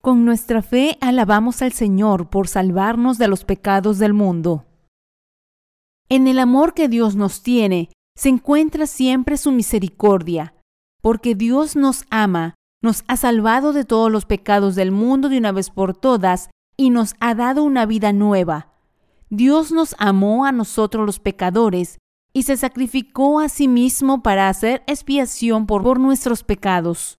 Con 0.00 0.24
nuestra 0.24 0.62
fe 0.62 0.96
alabamos 1.02 1.60
al 1.60 1.72
Señor 1.72 2.30
por 2.30 2.48
salvarnos 2.48 3.18
de 3.18 3.28
los 3.28 3.44
pecados 3.44 3.98
del 3.98 4.14
mundo. 4.14 4.64
En 6.08 6.26
el 6.26 6.38
amor 6.38 6.72
que 6.72 6.88
Dios 6.88 7.16
nos 7.16 7.42
tiene 7.42 7.90
se 8.16 8.28
encuentra 8.28 8.86
siempre 8.86 9.36
su 9.36 9.52
misericordia, 9.52 10.54
porque 11.00 11.34
Dios 11.34 11.76
nos 11.76 12.04
ama, 12.10 12.54
nos 12.82 13.04
ha 13.08 13.16
salvado 13.16 13.72
de 13.72 13.84
todos 13.84 14.10
los 14.10 14.24
pecados 14.24 14.74
del 14.74 14.90
mundo 14.90 15.28
de 15.28 15.38
una 15.38 15.52
vez 15.52 15.70
por 15.70 15.96
todas 15.96 16.50
y 16.76 16.90
nos 16.90 17.14
ha 17.20 17.34
dado 17.34 17.62
una 17.62 17.86
vida 17.86 18.12
nueva. 18.12 18.72
Dios 19.28 19.70
nos 19.70 19.94
amó 19.98 20.44
a 20.44 20.52
nosotros 20.52 21.06
los 21.06 21.20
pecadores 21.20 21.98
y 22.32 22.44
se 22.44 22.56
sacrificó 22.56 23.40
a 23.40 23.48
sí 23.48 23.68
mismo 23.68 24.22
para 24.22 24.48
hacer 24.48 24.82
expiación 24.86 25.66
por, 25.66 25.82
por 25.82 26.00
nuestros 26.00 26.42
pecados. 26.42 27.16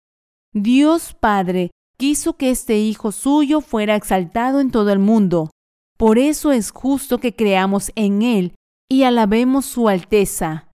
Dios 0.52 1.14
Padre 1.14 1.70
quiso 1.96 2.36
que 2.36 2.50
este 2.50 2.78
Hijo 2.78 3.12
suyo 3.12 3.60
fuera 3.60 3.96
exaltado 3.96 4.60
en 4.60 4.70
todo 4.70 4.90
el 4.90 4.98
mundo. 4.98 5.50
Por 5.96 6.18
eso 6.18 6.52
es 6.52 6.70
justo 6.70 7.18
que 7.18 7.36
creamos 7.36 7.92
en 7.94 8.22
Él 8.22 8.54
y 8.88 9.02
alabemos 9.02 9.66
su 9.66 9.88
alteza. 9.88 10.69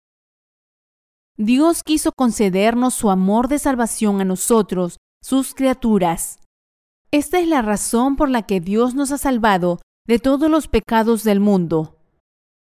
Dios 1.38 1.84
quiso 1.84 2.14
concedernos 2.14 2.94
su 2.94 3.12
amor 3.12 3.50
de 3.50 3.60
salvación 3.60 4.22
a 4.22 4.26
nosotros, 4.26 4.98
sus 5.22 5.54
criaturas. 5.54 6.40
Esta 7.12 7.40
es 7.40 7.48
la 7.48 7.62
razón 7.62 8.16
por 8.16 8.30
la 8.30 8.44
que 8.44 8.62
Dios 8.62 8.96
nos 8.96 9.12
ha 9.12 9.18
salvado 9.18 9.82
de 10.08 10.20
todos 10.20 10.50
los 10.50 10.70
pecados 10.70 11.26
del 11.26 11.42
mundo. 11.42 11.98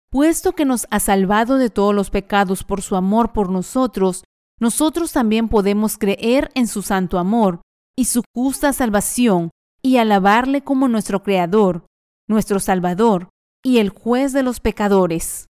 Puesto 0.09 0.53
que 0.53 0.64
nos 0.64 0.88
ha 0.91 1.01
salvado 1.01 1.57
de 1.57 1.70
todos 1.70 1.93
los 1.93 2.09
pecados 2.09 2.64
por 2.64 2.82
su 2.82 2.95
amor 2.95 3.34
por 3.34 3.49
nosotros, 3.49 4.24
nosotros 4.61 5.11
también 5.11 5.49
podemos 5.49 5.97
creer 5.97 6.49
en 6.55 6.68
su 6.68 6.84
santo 6.84 7.20
amor 7.20 7.61
y 7.97 8.05
su 8.05 8.24
justa 8.34 8.72
salvación 8.72 9.49
y 9.82 9.97
alabarle 9.97 10.64
como 10.64 10.88
nuestro 10.88 11.22
Creador, 11.22 11.86
nuestro 12.30 12.61
Salvador 12.61 13.28
y 13.61 13.80
el 13.80 13.89
juez 13.89 14.32
de 14.32 14.43
los 14.43 14.61
pecadores. 14.61 15.47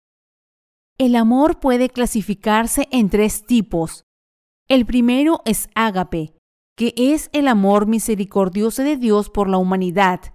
El 1.01 1.15
amor 1.15 1.61
puede 1.61 1.91
clasificarse 1.91 2.89
en 2.91 3.09
tres 3.09 3.47
tipos. 3.47 4.03
El 4.69 4.85
primero 4.85 5.43
es 5.45 5.69
ágape, 5.77 6.35
que 6.77 6.93
es 6.97 7.31
el 7.33 7.47
amor 7.47 7.87
misericordioso 7.87 8.83
de 8.83 8.97
Dios 8.97 9.31
por 9.31 9.49
la 9.49 9.59
humanidad. 9.59 10.35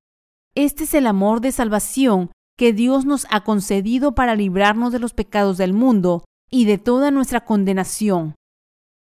Este 0.56 0.86
es 0.86 0.94
el 0.94 1.06
amor 1.08 1.42
de 1.42 1.52
salvación 1.52 2.32
que 2.58 2.72
Dios 2.72 3.04
nos 3.04 3.28
ha 3.30 3.44
concedido 3.44 4.16
para 4.16 4.36
librarnos 4.36 4.94
de 4.94 5.00
los 5.00 5.14
pecados 5.14 5.58
del 5.58 5.74
mundo 5.74 6.24
y 6.50 6.64
de 6.64 6.78
toda 6.78 7.12
nuestra 7.12 7.44
condenación. 7.44 8.36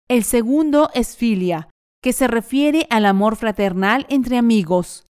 El 0.10 0.24
segundo 0.24 0.90
es 0.96 1.16
filia, 1.16 1.70
que 2.02 2.14
se 2.14 2.28
refiere 2.28 2.88
al 2.90 3.06
amor 3.06 3.36
fraternal 3.36 4.08
entre 4.10 4.38
amigos. 4.38 5.06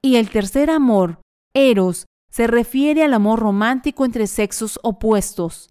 Y 0.00 0.16
el 0.16 0.30
tercer 0.30 0.70
amor, 0.70 1.20
eros, 1.52 2.06
se 2.30 2.46
refiere 2.46 3.02
al 3.02 3.12
amor 3.12 3.40
romántico 3.40 4.04
entre 4.04 4.28
sexos 4.28 4.78
opuestos. 4.84 5.69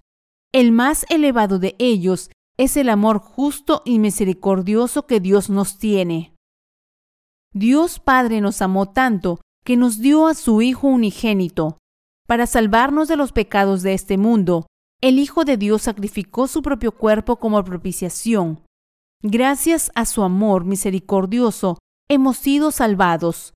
El 0.51 0.71
más 0.71 1.05
elevado 1.09 1.59
de 1.59 1.75
ellos 1.77 2.31
es 2.57 2.75
el 2.75 2.89
amor 2.89 3.19
justo 3.19 3.83
y 3.85 3.99
misericordioso 3.99 5.05
que 5.05 5.19
Dios 5.19 5.51
nos 5.51 5.77
tiene. 5.77 6.33
Dios 7.53 7.99
Padre 7.99 8.41
nos 8.41 8.61
amó 8.63 8.91
tanto 8.91 9.41
que 9.63 9.77
nos 9.77 9.99
dio 9.99 10.25
a 10.25 10.33
su 10.33 10.63
Hijo 10.63 10.87
unigénito. 10.87 11.77
Para 12.27 12.47
salvarnos 12.47 13.07
de 13.07 13.15
los 13.15 13.31
pecados 13.31 13.83
de 13.83 13.93
este 13.93 14.17
mundo, 14.17 14.65
el 15.01 15.19
Hijo 15.19 15.45
de 15.45 15.55
Dios 15.55 15.83
sacrificó 15.83 16.47
su 16.47 16.63
propio 16.63 16.93
cuerpo 16.93 17.35
como 17.35 17.63
propiciación. 17.63 18.63
Gracias 19.21 19.91
a 19.93 20.05
su 20.05 20.23
amor 20.23 20.65
misericordioso, 20.65 21.77
hemos 22.09 22.37
sido 22.37 22.71
salvados. 22.71 23.53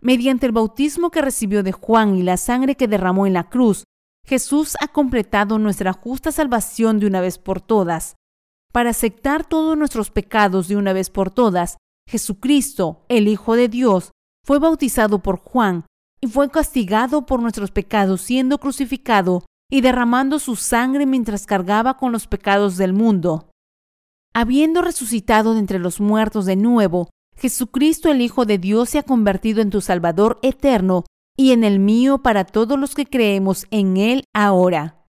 Mediante 0.00 0.46
el 0.46 0.52
bautismo 0.52 1.10
que 1.10 1.20
recibió 1.20 1.62
de 1.62 1.72
Juan 1.72 2.16
y 2.16 2.22
la 2.22 2.38
sangre 2.38 2.76
que 2.76 2.88
derramó 2.88 3.26
en 3.26 3.34
la 3.34 3.50
cruz, 3.50 3.84
Jesús 4.24 4.76
ha 4.80 4.88
completado 4.88 5.58
nuestra 5.58 5.92
justa 5.92 6.32
salvación 6.32 7.00
de 7.00 7.06
una 7.06 7.20
vez 7.20 7.38
por 7.38 7.60
todas. 7.60 8.16
Para 8.72 8.90
aceptar 8.90 9.44
todos 9.44 9.76
nuestros 9.76 10.10
pecados 10.10 10.68
de 10.68 10.76
una 10.76 10.92
vez 10.92 11.10
por 11.10 11.30
todas, 11.30 11.78
Jesucristo, 12.08 13.04
el 13.08 13.28
Hijo 13.28 13.56
de 13.56 13.68
Dios, 13.68 14.12
fue 14.46 14.58
bautizado 14.58 15.20
por 15.20 15.38
Juan 15.38 15.84
y 16.20 16.26
fue 16.26 16.50
castigado 16.50 17.26
por 17.26 17.40
nuestros 17.40 17.70
pecados 17.70 18.20
siendo 18.20 18.58
crucificado 18.58 19.44
y 19.70 19.80
derramando 19.80 20.38
su 20.38 20.56
sangre 20.56 21.06
mientras 21.06 21.46
cargaba 21.46 21.96
con 21.96 22.12
los 22.12 22.26
pecados 22.26 22.76
del 22.76 22.92
mundo. 22.92 23.48
Habiendo 24.34 24.82
resucitado 24.82 25.54
de 25.54 25.60
entre 25.60 25.78
los 25.78 26.00
muertos 26.00 26.46
de 26.46 26.56
nuevo, 26.56 27.10
Jesucristo 27.36 28.10
el 28.10 28.20
Hijo 28.20 28.44
de 28.44 28.58
Dios 28.58 28.90
se 28.90 28.98
ha 28.98 29.02
convertido 29.02 29.62
en 29.62 29.70
tu 29.70 29.80
Salvador 29.80 30.38
eterno 30.42 31.04
y 31.40 31.52
en 31.52 31.64
el 31.64 31.80
mío 31.80 32.18
para 32.18 32.44
todos 32.44 32.78
los 32.78 32.94
que 32.94 33.06
creemos 33.06 33.66
en 33.70 33.96
Él 33.96 34.24
ahora. 34.34 35.06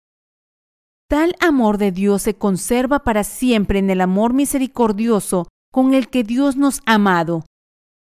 Tal 1.09 1.35
amor 1.39 1.79
de 1.79 1.91
Dios 1.91 2.21
se 2.21 2.35
conserva 2.35 2.99
para 2.99 3.23
siempre 3.23 3.79
en 3.79 3.89
el 3.89 3.99
amor 3.99 4.33
misericordioso 4.33 5.47
con 5.73 5.95
el 5.95 6.07
que 6.09 6.23
Dios 6.23 6.55
nos 6.55 6.81
ha 6.85 6.93
amado. 6.93 7.45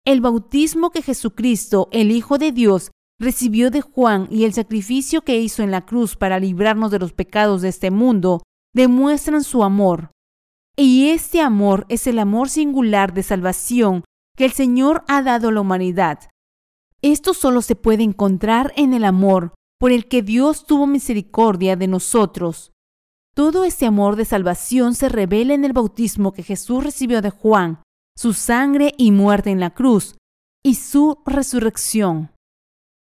El 0.06 0.20
bautismo 0.20 0.90
que 0.90 1.02
Jesucristo, 1.02 1.88
el 1.90 2.12
Hijo 2.12 2.38
de 2.38 2.52
Dios, 2.52 2.92
recibió 3.18 3.72
de 3.72 3.80
Juan 3.80 4.28
y 4.30 4.44
el 4.44 4.52
sacrificio 4.52 5.22
que 5.22 5.40
hizo 5.40 5.64
en 5.64 5.72
la 5.72 5.84
cruz 5.84 6.14
para 6.14 6.38
librarnos 6.38 6.92
de 6.92 7.00
los 7.00 7.12
pecados 7.12 7.60
de 7.60 7.70
este 7.70 7.90
mundo 7.90 8.44
demuestran 8.72 9.42
su 9.42 9.64
amor. 9.64 10.12
Y 10.76 11.08
este 11.08 11.40
amor 11.40 11.86
es 11.88 12.06
el 12.06 12.20
amor 12.20 12.50
singular 12.50 13.14
de 13.14 13.24
salvación 13.24 14.04
que 14.36 14.44
el 14.44 14.52
Señor 14.52 15.02
ha 15.08 15.22
dado 15.22 15.48
a 15.48 15.52
la 15.52 15.60
humanidad. 15.60 16.20
Esto 17.03 17.34
solo 17.34 17.62
se 17.62 17.74
puede 17.74 18.05
encontrar 18.05 18.72
en 18.76 18.94
el 18.94 19.05
amor 19.05 19.55
por 19.80 19.90
el 19.90 20.07
que 20.07 20.22
Dios 20.22 20.64
tuvo 20.64 20.86
misericordia 20.86 21.74
de 21.74 21.88
nosotros. 21.88 22.70
Todo 23.34 23.64
este 23.64 23.86
amor 23.86 24.14
de 24.14 24.24
salvación 24.24 24.94
se 24.94 25.09
revela 25.09 25.55
en 25.55 25.64
el 25.64 25.72
bautismo 25.72 26.32
que 26.32 26.44
Jesús 26.44 26.84
recibió 26.84 27.20
de 27.20 27.30
Juan, 27.30 27.82
su 28.16 28.34
sangre 28.34 28.94
y 28.96 29.11
muerte 29.11 29.50
en 29.50 29.59
la 29.59 29.70
cruz, 29.70 30.14
y 30.62 30.76
su 30.76 31.18
resurrección. 31.26 32.30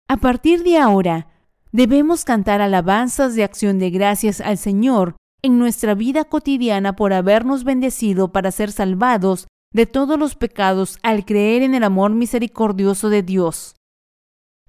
A 0.10 0.18
partir 0.18 0.64
de 0.64 0.78
ahora, 0.78 1.30
debemos 1.72 2.26
cantar 2.26 2.60
alabanzas 2.60 3.36
de 3.36 3.46
acción 3.46 3.80
de 3.80 3.92
gracias 3.92 4.42
al 4.42 4.58
Señor 4.58 5.16
en 5.42 5.58
nuestra 5.58 5.94
vida 5.94 6.26
cotidiana 6.26 6.98
por 6.98 7.14
habernos 7.14 7.64
bendecido 7.64 8.34
para 8.34 8.52
ser 8.52 8.74
salvados 8.74 9.48
de 9.74 9.86
todos 9.86 10.20
los 10.20 10.36
pecados 10.36 11.00
al 11.02 11.24
creer 11.24 11.62
en 11.64 11.76
el 11.76 11.84
amor 11.84 12.12
misericordioso 12.12 13.10
de 13.10 13.24
Dios. 13.24 13.76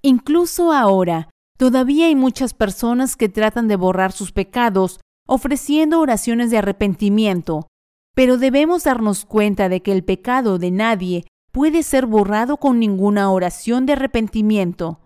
Incluso 0.06 0.70
ahora, 0.72 1.30
todavía 1.58 2.06
hay 2.06 2.14
muchas 2.14 2.54
personas 2.54 3.16
que 3.16 3.28
tratan 3.28 3.66
de 3.66 3.74
borrar 3.74 4.12
sus 4.12 4.30
pecados 4.30 5.00
ofreciendo 5.26 5.98
oraciones 5.98 6.52
de 6.52 6.58
arrepentimiento, 6.58 7.66
pero 8.14 8.38
debemos 8.38 8.84
darnos 8.84 9.24
cuenta 9.24 9.68
de 9.68 9.82
que 9.82 9.90
el 9.90 10.04
pecado 10.04 10.60
de 10.60 10.70
nadie 10.70 11.24
puede 11.50 11.82
ser 11.82 12.06
borrado 12.06 12.58
con 12.58 12.78
ninguna 12.78 13.32
oración 13.32 13.84
de 13.84 13.94
arrepentimiento. 13.94 15.00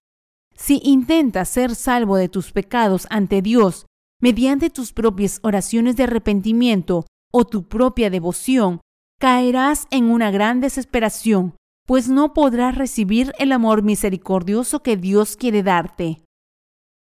Si 0.54 0.82
intentas 0.84 1.48
ser 1.48 1.74
salvo 1.76 2.16
de 2.16 2.28
tus 2.28 2.52
pecados 2.52 3.06
ante 3.08 3.40
Dios 3.40 3.86
mediante 4.20 4.68
tus 4.68 4.92
propias 4.92 5.40
oraciones 5.42 5.96
de 5.96 6.02
arrepentimiento, 6.02 7.06
o 7.32 7.46
tu 7.46 7.68
propia 7.68 8.10
devoción, 8.10 8.82
caerás 9.18 9.86
en 9.90 10.10
una 10.10 10.30
gran 10.30 10.60
desesperación, 10.60 11.54
pues 11.90 12.08
no 12.08 12.34
podrás 12.34 12.76
recibir 12.76 13.32
el 13.36 13.50
amor 13.50 13.82
misericordioso 13.82 14.80
que 14.80 14.96
Dios 14.96 15.34
quiere 15.36 15.64
darte. 15.64 16.22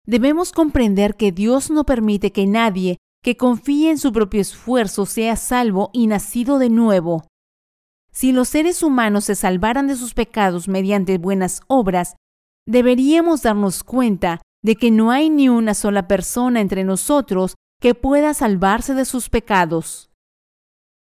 Debemos 0.06 0.52
comprender 0.52 1.16
que 1.16 1.32
Dios 1.32 1.72
no 1.72 1.86
permite 1.86 2.32
que 2.32 2.46
nadie 2.46 2.98
que 3.24 3.36
confíe 3.36 3.90
en 3.90 3.98
su 3.98 4.14
propio 4.14 4.42
esfuerzo 4.42 5.08
sea 5.08 5.38
salvo 5.38 5.90
y 5.92 6.06
nacido 6.06 6.60
de 6.60 6.70
nuevo. 6.70 7.24
Si 8.12 8.32
los 8.32 8.50
seres 8.50 8.84
humanos 8.84 9.26
se 9.26 9.34
salvaran 9.34 9.88
de 9.88 9.96
sus 9.96 10.14
pecados 10.14 10.68
mediante 10.68 11.18
buenas 11.18 11.62
obras, 11.66 12.16
deberíamos 12.68 13.42
darnos 13.42 13.84
cuenta 13.84 14.40
de 14.64 14.76
que 14.76 14.92
no 14.92 15.10
hay 15.10 15.32
ni 15.32 15.50
una 15.50 15.74
sola 15.74 16.08
persona 16.08 16.62
entre 16.62 16.84
nosotros 16.84 17.56
que 17.82 17.96
pueda 17.96 18.36
salvarse 18.36 18.94
de 18.94 19.06
sus 19.06 19.30
pecados. 19.30 20.12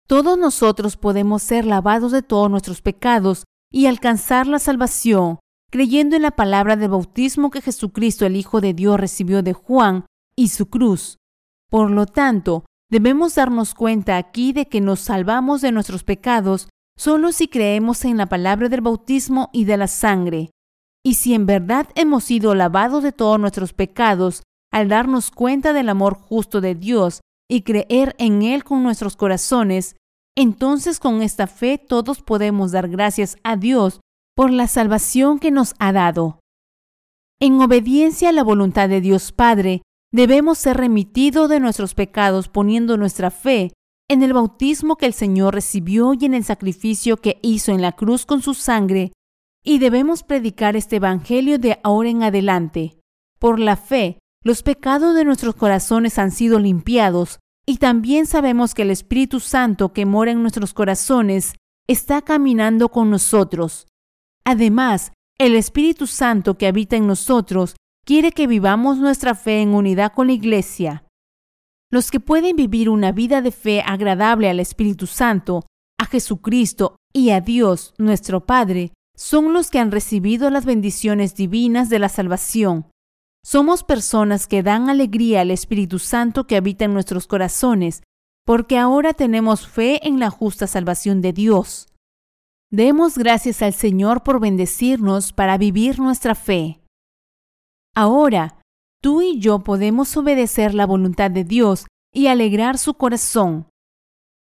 Todos 0.09 0.37
nosotros 0.37 0.97
podemos 0.97 1.41
ser 1.41 1.65
lavados 1.65 2.11
de 2.11 2.21
todos 2.21 2.51
nuestros 2.51 2.81
pecados 2.81 3.45
y 3.71 3.85
alcanzar 3.85 4.47
la 4.47 4.59
salvación, 4.59 5.39
creyendo 5.71 6.15
en 6.15 6.21
la 6.21 6.31
palabra 6.31 6.75
del 6.75 6.89
bautismo 6.89 7.49
que 7.49 7.61
Jesucristo 7.61 8.25
el 8.25 8.35
Hijo 8.35 8.61
de 8.61 8.73
Dios 8.73 8.99
recibió 8.99 9.41
de 9.41 9.53
Juan 9.53 10.05
y 10.35 10.49
su 10.49 10.69
cruz. 10.69 11.17
Por 11.69 11.89
lo 11.89 12.05
tanto, 12.05 12.65
debemos 12.89 13.35
darnos 13.35 13.73
cuenta 13.73 14.17
aquí 14.17 14.51
de 14.51 14.67
que 14.67 14.81
nos 14.81 14.99
salvamos 14.99 15.61
de 15.61 15.71
nuestros 15.71 16.03
pecados 16.03 16.67
solo 16.97 17.31
si 17.31 17.47
creemos 17.47 18.03
en 18.03 18.17
la 18.17 18.27
palabra 18.27 18.67
del 18.67 18.81
bautismo 18.81 19.49
y 19.53 19.63
de 19.63 19.77
la 19.77 19.87
sangre. 19.87 20.51
Y 21.03 21.15
si 21.15 21.33
en 21.33 21.45
verdad 21.45 21.87
hemos 21.95 22.25
sido 22.25 22.53
lavados 22.53 23.01
de 23.01 23.13
todos 23.13 23.39
nuestros 23.39 23.73
pecados 23.73 24.43
al 24.71 24.87
darnos 24.87 25.31
cuenta 25.31 25.73
del 25.73 25.89
amor 25.89 26.13
justo 26.15 26.61
de 26.61 26.75
Dios 26.75 27.21
y 27.49 27.63
creer 27.63 28.15
en 28.19 28.41
Él 28.43 28.63
con 28.63 28.83
nuestros 28.83 29.15
corazones, 29.15 29.95
entonces 30.37 30.99
con 30.99 31.21
esta 31.21 31.47
fe 31.47 31.77
todos 31.77 32.21
podemos 32.21 32.71
dar 32.71 32.89
gracias 32.89 33.37
a 33.43 33.57
Dios 33.57 33.99
por 34.35 34.51
la 34.51 34.67
salvación 34.67 35.39
que 35.39 35.51
nos 35.51 35.75
ha 35.79 35.91
dado. 35.91 36.39
En 37.39 37.59
obediencia 37.59 38.29
a 38.29 38.31
la 38.31 38.43
voluntad 38.43 38.87
de 38.87 39.01
Dios 39.01 39.31
Padre, 39.31 39.81
debemos 40.13 40.57
ser 40.57 40.77
remitidos 40.77 41.49
de 41.49 41.59
nuestros 41.59 41.95
pecados 41.95 42.47
poniendo 42.47 42.97
nuestra 42.97 43.31
fe 43.31 43.71
en 44.09 44.23
el 44.23 44.33
bautismo 44.33 44.97
que 44.97 45.05
el 45.05 45.13
Señor 45.13 45.53
recibió 45.53 46.13
y 46.13 46.25
en 46.25 46.33
el 46.33 46.43
sacrificio 46.43 47.17
que 47.17 47.39
hizo 47.41 47.71
en 47.71 47.81
la 47.81 47.93
cruz 47.93 48.25
con 48.25 48.41
su 48.41 48.53
sangre, 48.53 49.13
y 49.63 49.79
debemos 49.79 50.23
predicar 50.23 50.75
este 50.75 50.97
Evangelio 50.97 51.59
de 51.59 51.79
ahora 51.83 52.09
en 52.09 52.23
adelante. 52.23 52.99
Por 53.39 53.59
la 53.59 53.75
fe, 53.77 54.19
los 54.43 54.63
pecados 54.63 55.15
de 55.15 55.23
nuestros 55.23 55.55
corazones 55.55 56.19
han 56.19 56.31
sido 56.31 56.59
limpiados 56.59 57.39
y 57.65 57.77
también 57.77 58.25
sabemos 58.25 58.73
que 58.73 58.81
el 58.81 58.91
Espíritu 58.91 59.39
Santo 59.39 59.93
que 59.93 60.05
mora 60.05 60.31
en 60.31 60.41
nuestros 60.41 60.73
corazones 60.73 61.55
está 61.87 62.21
caminando 62.21 62.89
con 62.89 63.09
nosotros. 63.09 63.87
Además, 64.43 65.11
el 65.37 65.55
Espíritu 65.55 66.07
Santo 66.07 66.57
que 66.57 66.67
habita 66.67 66.95
en 66.95 67.07
nosotros 67.07 67.75
quiere 68.05 68.31
que 68.31 68.47
vivamos 68.47 68.97
nuestra 68.97 69.35
fe 69.35 69.61
en 69.61 69.73
unidad 69.73 70.13
con 70.13 70.27
la 70.27 70.33
Iglesia. 70.33 71.05
Los 71.91 72.09
que 72.09 72.19
pueden 72.19 72.55
vivir 72.55 72.89
una 72.89 73.11
vida 73.11 73.41
de 73.41 73.51
fe 73.51 73.81
agradable 73.85 74.49
al 74.49 74.59
Espíritu 74.59 75.07
Santo, 75.07 75.65
a 75.99 76.05
Jesucristo 76.05 76.95
y 77.13 77.31
a 77.31 77.41
Dios, 77.41 77.93
nuestro 77.97 78.45
Padre, 78.45 78.93
son 79.15 79.53
los 79.53 79.69
que 79.69 79.79
han 79.79 79.91
recibido 79.91 80.49
las 80.49 80.65
bendiciones 80.65 81.35
divinas 81.35 81.89
de 81.89 81.99
la 81.99 82.09
salvación. 82.09 82.90
Somos 83.43 83.83
personas 83.83 84.47
que 84.47 84.61
dan 84.61 84.89
alegría 84.89 85.41
al 85.41 85.51
Espíritu 85.51 85.97
Santo 85.99 86.45
que 86.45 86.55
habita 86.55 86.85
en 86.85 86.93
nuestros 86.93 87.25
corazones, 87.25 88.03
porque 88.45 88.77
ahora 88.77 89.13
tenemos 89.13 89.67
fe 89.67 90.07
en 90.07 90.19
la 90.19 90.29
justa 90.29 90.67
salvación 90.67 91.21
de 91.21 91.33
Dios. 91.33 91.87
Demos 92.71 93.17
gracias 93.17 93.61
al 93.61 93.73
Señor 93.73 94.23
por 94.23 94.39
bendecirnos 94.39 95.33
para 95.33 95.57
vivir 95.57 95.99
nuestra 95.99 96.35
fe. 96.35 96.79
Ahora, 97.95 98.61
tú 99.01 99.21
y 99.21 99.39
yo 99.39 99.59
podemos 99.59 100.15
obedecer 100.15 100.73
la 100.73 100.85
voluntad 100.85 101.31
de 101.31 101.43
Dios 101.43 101.87
y 102.13 102.27
alegrar 102.27 102.77
su 102.77 102.93
corazón. 102.93 103.67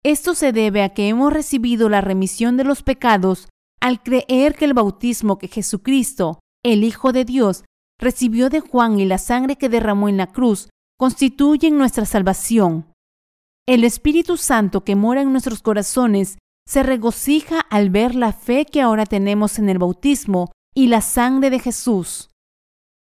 Esto 0.02 0.34
se 0.34 0.52
debe 0.52 0.82
a 0.82 0.90
que 0.90 1.08
hemos 1.08 1.32
recibido 1.32 1.88
la 1.88 2.00
remisión 2.00 2.56
de 2.56 2.64
los 2.64 2.82
pecados 2.82 3.48
al 3.80 4.02
creer 4.02 4.54
que 4.54 4.64
el 4.64 4.74
bautismo 4.74 5.36
que 5.36 5.48
Jesucristo, 5.48 6.38
el 6.62 6.84
Hijo 6.84 7.12
de 7.12 7.24
Dios, 7.24 7.64
recibió 7.98 8.50
de 8.50 8.60
Juan 8.60 8.98
y 8.98 9.04
la 9.04 9.18
sangre 9.18 9.56
que 9.56 9.68
derramó 9.68 10.08
en 10.08 10.16
la 10.16 10.28
cruz 10.28 10.68
constituyen 10.98 11.78
nuestra 11.78 12.04
salvación. 12.04 12.86
El 13.66 13.84
Espíritu 13.84 14.36
Santo 14.36 14.84
que 14.84 14.96
mora 14.96 15.22
en 15.22 15.32
nuestros 15.32 15.62
corazones 15.62 16.38
se 16.66 16.82
regocija 16.82 17.60
al 17.60 17.90
ver 17.90 18.14
la 18.14 18.32
fe 18.32 18.64
que 18.64 18.80
ahora 18.80 19.06
tenemos 19.06 19.58
en 19.58 19.68
el 19.68 19.78
bautismo 19.78 20.52
y 20.74 20.88
la 20.88 21.00
sangre 21.00 21.50
de 21.50 21.58
Jesús. 21.58 22.30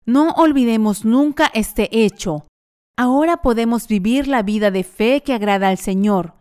No 0.07 0.33
olvidemos 0.33 1.05
nunca 1.05 1.51
este 1.55 2.05
hecho. 2.05 2.47
Ahora 2.97 3.39
podemos 3.39 3.89
vivir 3.89 4.29
la 4.29 4.43
vida 4.43 4.71
de 4.71 4.85
fe 4.85 5.23
que 5.23 5.33
agrada 5.33 5.69
al 5.69 5.79
Señor, 5.79 6.35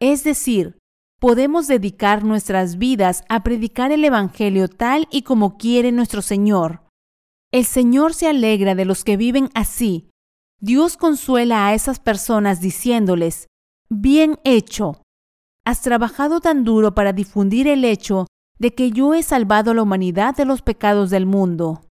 es 0.00 0.24
decir, 0.24 0.78
podemos 1.20 1.68
dedicar 1.68 2.24
nuestras 2.24 2.78
vidas 2.78 3.22
a 3.28 3.42
predicar 3.42 3.92
el 3.92 4.04
Evangelio 4.04 4.66
tal 4.68 5.06
y 5.10 5.22
como 5.22 5.58
quiere 5.58 5.92
nuestro 5.92 6.22
Señor. 6.22 6.79
El 7.52 7.64
Señor 7.64 8.14
se 8.14 8.28
alegra 8.28 8.74
de 8.74 8.84
los 8.84 9.02
que 9.02 9.16
viven 9.16 9.50
así. 9.54 10.08
Dios 10.60 10.96
consuela 10.96 11.66
a 11.66 11.74
esas 11.74 11.98
personas 11.98 12.60
diciéndoles, 12.60 13.48
bien 13.88 14.38
hecho. 14.44 15.02
Has 15.64 15.82
trabajado 15.82 16.40
tan 16.40 16.64
duro 16.64 16.94
para 16.94 17.12
difundir 17.12 17.66
el 17.66 17.84
hecho 17.84 18.26
de 18.58 18.74
que 18.74 18.92
yo 18.92 19.14
he 19.14 19.22
salvado 19.22 19.72
a 19.72 19.74
la 19.74 19.82
humanidad 19.82 20.36
de 20.36 20.44
los 20.44 20.62
pecados 20.62 21.10
del 21.10 21.26
mundo. 21.26 21.86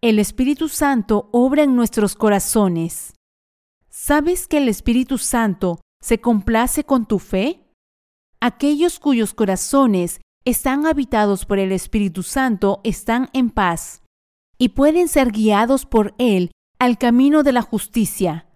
El 0.00 0.18
Espíritu 0.18 0.68
Santo 0.68 1.28
obra 1.32 1.62
en 1.62 1.76
nuestros 1.76 2.16
corazones. 2.16 3.14
¿Sabes 3.88 4.48
que 4.48 4.58
el 4.58 4.68
Espíritu 4.68 5.16
Santo 5.18 5.80
se 6.00 6.20
complace 6.20 6.84
con 6.84 7.06
tu 7.06 7.18
fe? 7.18 7.62
Aquellos 8.40 8.98
cuyos 8.98 9.32
corazones 9.32 10.20
están 10.46 10.86
habitados 10.86 11.44
por 11.44 11.58
el 11.58 11.72
Espíritu 11.72 12.22
Santo 12.22 12.80
están 12.84 13.28
en 13.32 13.50
paz 13.50 14.02
y 14.58 14.70
pueden 14.70 15.08
ser 15.08 15.32
guiados 15.32 15.86
por 15.86 16.14
Él 16.18 16.52
al 16.78 16.98
camino 16.98 17.42
de 17.42 17.52
la 17.52 17.62
justicia. 17.62 18.46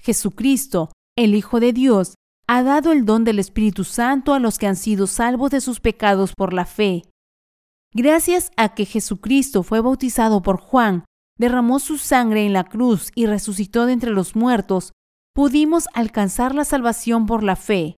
Jesucristo, 0.00 0.90
el 1.16 1.36
Hijo 1.36 1.60
de 1.60 1.72
Dios, 1.72 2.14
ha 2.48 2.64
dado 2.64 2.90
el 2.90 3.04
don 3.04 3.22
del 3.22 3.38
Espíritu 3.38 3.84
Santo 3.84 4.34
a 4.34 4.40
los 4.40 4.58
que 4.58 4.66
han 4.66 4.74
sido 4.74 5.06
salvos 5.06 5.52
de 5.52 5.60
sus 5.60 5.78
pecados 5.78 6.32
por 6.36 6.52
la 6.52 6.66
fe. 6.66 7.04
Gracias 7.94 8.50
a 8.56 8.74
que 8.74 8.84
Jesucristo 8.84 9.62
fue 9.62 9.80
bautizado 9.80 10.42
por 10.42 10.58
Juan, 10.58 11.04
derramó 11.38 11.78
su 11.78 11.96
sangre 11.96 12.44
en 12.44 12.54
la 12.54 12.64
cruz 12.64 13.12
y 13.14 13.26
resucitó 13.26 13.86
de 13.86 13.92
entre 13.92 14.10
los 14.10 14.34
muertos, 14.34 14.92
pudimos 15.32 15.86
alcanzar 15.94 16.56
la 16.56 16.64
salvación 16.64 17.26
por 17.26 17.44
la 17.44 17.54
fe. 17.54 17.94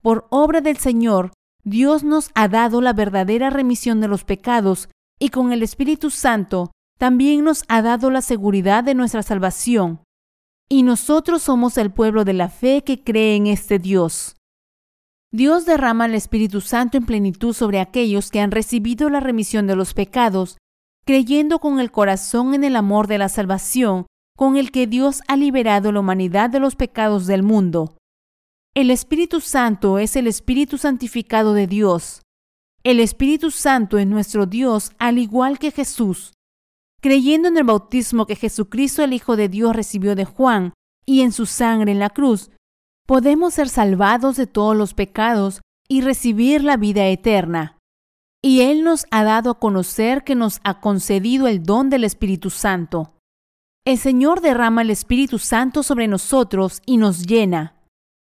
Por 0.00 0.28
obra 0.30 0.60
del 0.60 0.76
Señor, 0.76 1.32
Dios 1.64 2.04
nos 2.04 2.30
ha 2.34 2.48
dado 2.48 2.80
la 2.80 2.92
verdadera 2.92 3.50
remisión 3.50 4.00
de 4.00 4.08
los 4.08 4.24
pecados 4.24 4.88
y 5.18 5.30
con 5.30 5.52
el 5.52 5.62
Espíritu 5.62 6.10
Santo 6.10 6.70
también 6.98 7.42
nos 7.42 7.64
ha 7.68 7.82
dado 7.82 8.10
la 8.10 8.20
seguridad 8.20 8.84
de 8.84 8.94
nuestra 8.94 9.22
salvación. 9.22 10.00
Y 10.68 10.82
nosotros 10.82 11.42
somos 11.42 11.78
el 11.78 11.90
pueblo 11.90 12.24
de 12.24 12.34
la 12.34 12.48
fe 12.48 12.82
que 12.84 13.02
cree 13.02 13.36
en 13.36 13.46
este 13.46 13.78
Dios. 13.78 14.36
Dios 15.32 15.66
derrama 15.66 16.06
el 16.06 16.14
Espíritu 16.14 16.60
Santo 16.60 16.96
en 16.96 17.06
plenitud 17.06 17.54
sobre 17.54 17.80
aquellos 17.80 18.30
que 18.30 18.40
han 18.40 18.50
recibido 18.50 19.10
la 19.10 19.20
remisión 19.20 19.66
de 19.66 19.74
los 19.74 19.94
pecados, 19.94 20.58
creyendo 21.04 21.58
con 21.58 21.80
el 21.80 21.90
corazón 21.90 22.54
en 22.54 22.62
el 22.64 22.76
amor 22.76 23.08
de 23.08 23.18
la 23.18 23.28
salvación 23.28 24.06
con 24.36 24.56
el 24.56 24.70
que 24.70 24.86
Dios 24.86 25.22
ha 25.28 25.36
liberado 25.36 25.92
la 25.92 26.00
humanidad 26.00 26.50
de 26.50 26.60
los 26.60 26.76
pecados 26.76 27.26
del 27.26 27.42
mundo. 27.42 27.96
El 28.76 28.90
Espíritu 28.90 29.40
Santo 29.40 30.00
es 30.00 30.16
el 30.16 30.26
Espíritu 30.26 30.78
santificado 30.78 31.54
de 31.54 31.68
Dios. 31.68 32.22
El 32.82 32.98
Espíritu 32.98 33.52
Santo 33.52 33.98
es 33.98 34.06
nuestro 34.08 34.46
Dios 34.46 34.90
al 34.98 35.18
igual 35.18 35.60
que 35.60 35.70
Jesús. 35.70 36.32
Creyendo 37.00 37.46
en 37.46 37.56
el 37.56 37.62
bautismo 37.62 38.26
que 38.26 38.34
Jesucristo 38.34 39.04
el 39.04 39.12
Hijo 39.12 39.36
de 39.36 39.48
Dios 39.48 39.76
recibió 39.76 40.16
de 40.16 40.24
Juan 40.24 40.72
y 41.06 41.20
en 41.20 41.30
su 41.30 41.46
sangre 41.46 41.92
en 41.92 42.00
la 42.00 42.10
cruz, 42.10 42.50
podemos 43.06 43.54
ser 43.54 43.68
salvados 43.68 44.36
de 44.36 44.48
todos 44.48 44.76
los 44.76 44.92
pecados 44.92 45.60
y 45.88 46.00
recibir 46.00 46.64
la 46.64 46.76
vida 46.76 47.06
eterna. 47.06 47.78
Y 48.42 48.62
Él 48.62 48.82
nos 48.82 49.06
ha 49.12 49.22
dado 49.22 49.52
a 49.52 49.60
conocer 49.60 50.24
que 50.24 50.34
nos 50.34 50.58
ha 50.64 50.80
concedido 50.80 51.46
el 51.46 51.62
don 51.62 51.90
del 51.90 52.02
Espíritu 52.02 52.50
Santo. 52.50 53.14
El 53.84 53.98
Señor 53.98 54.40
derrama 54.40 54.82
el 54.82 54.90
Espíritu 54.90 55.38
Santo 55.38 55.84
sobre 55.84 56.08
nosotros 56.08 56.82
y 56.86 56.96
nos 56.96 57.24
llena. 57.24 57.73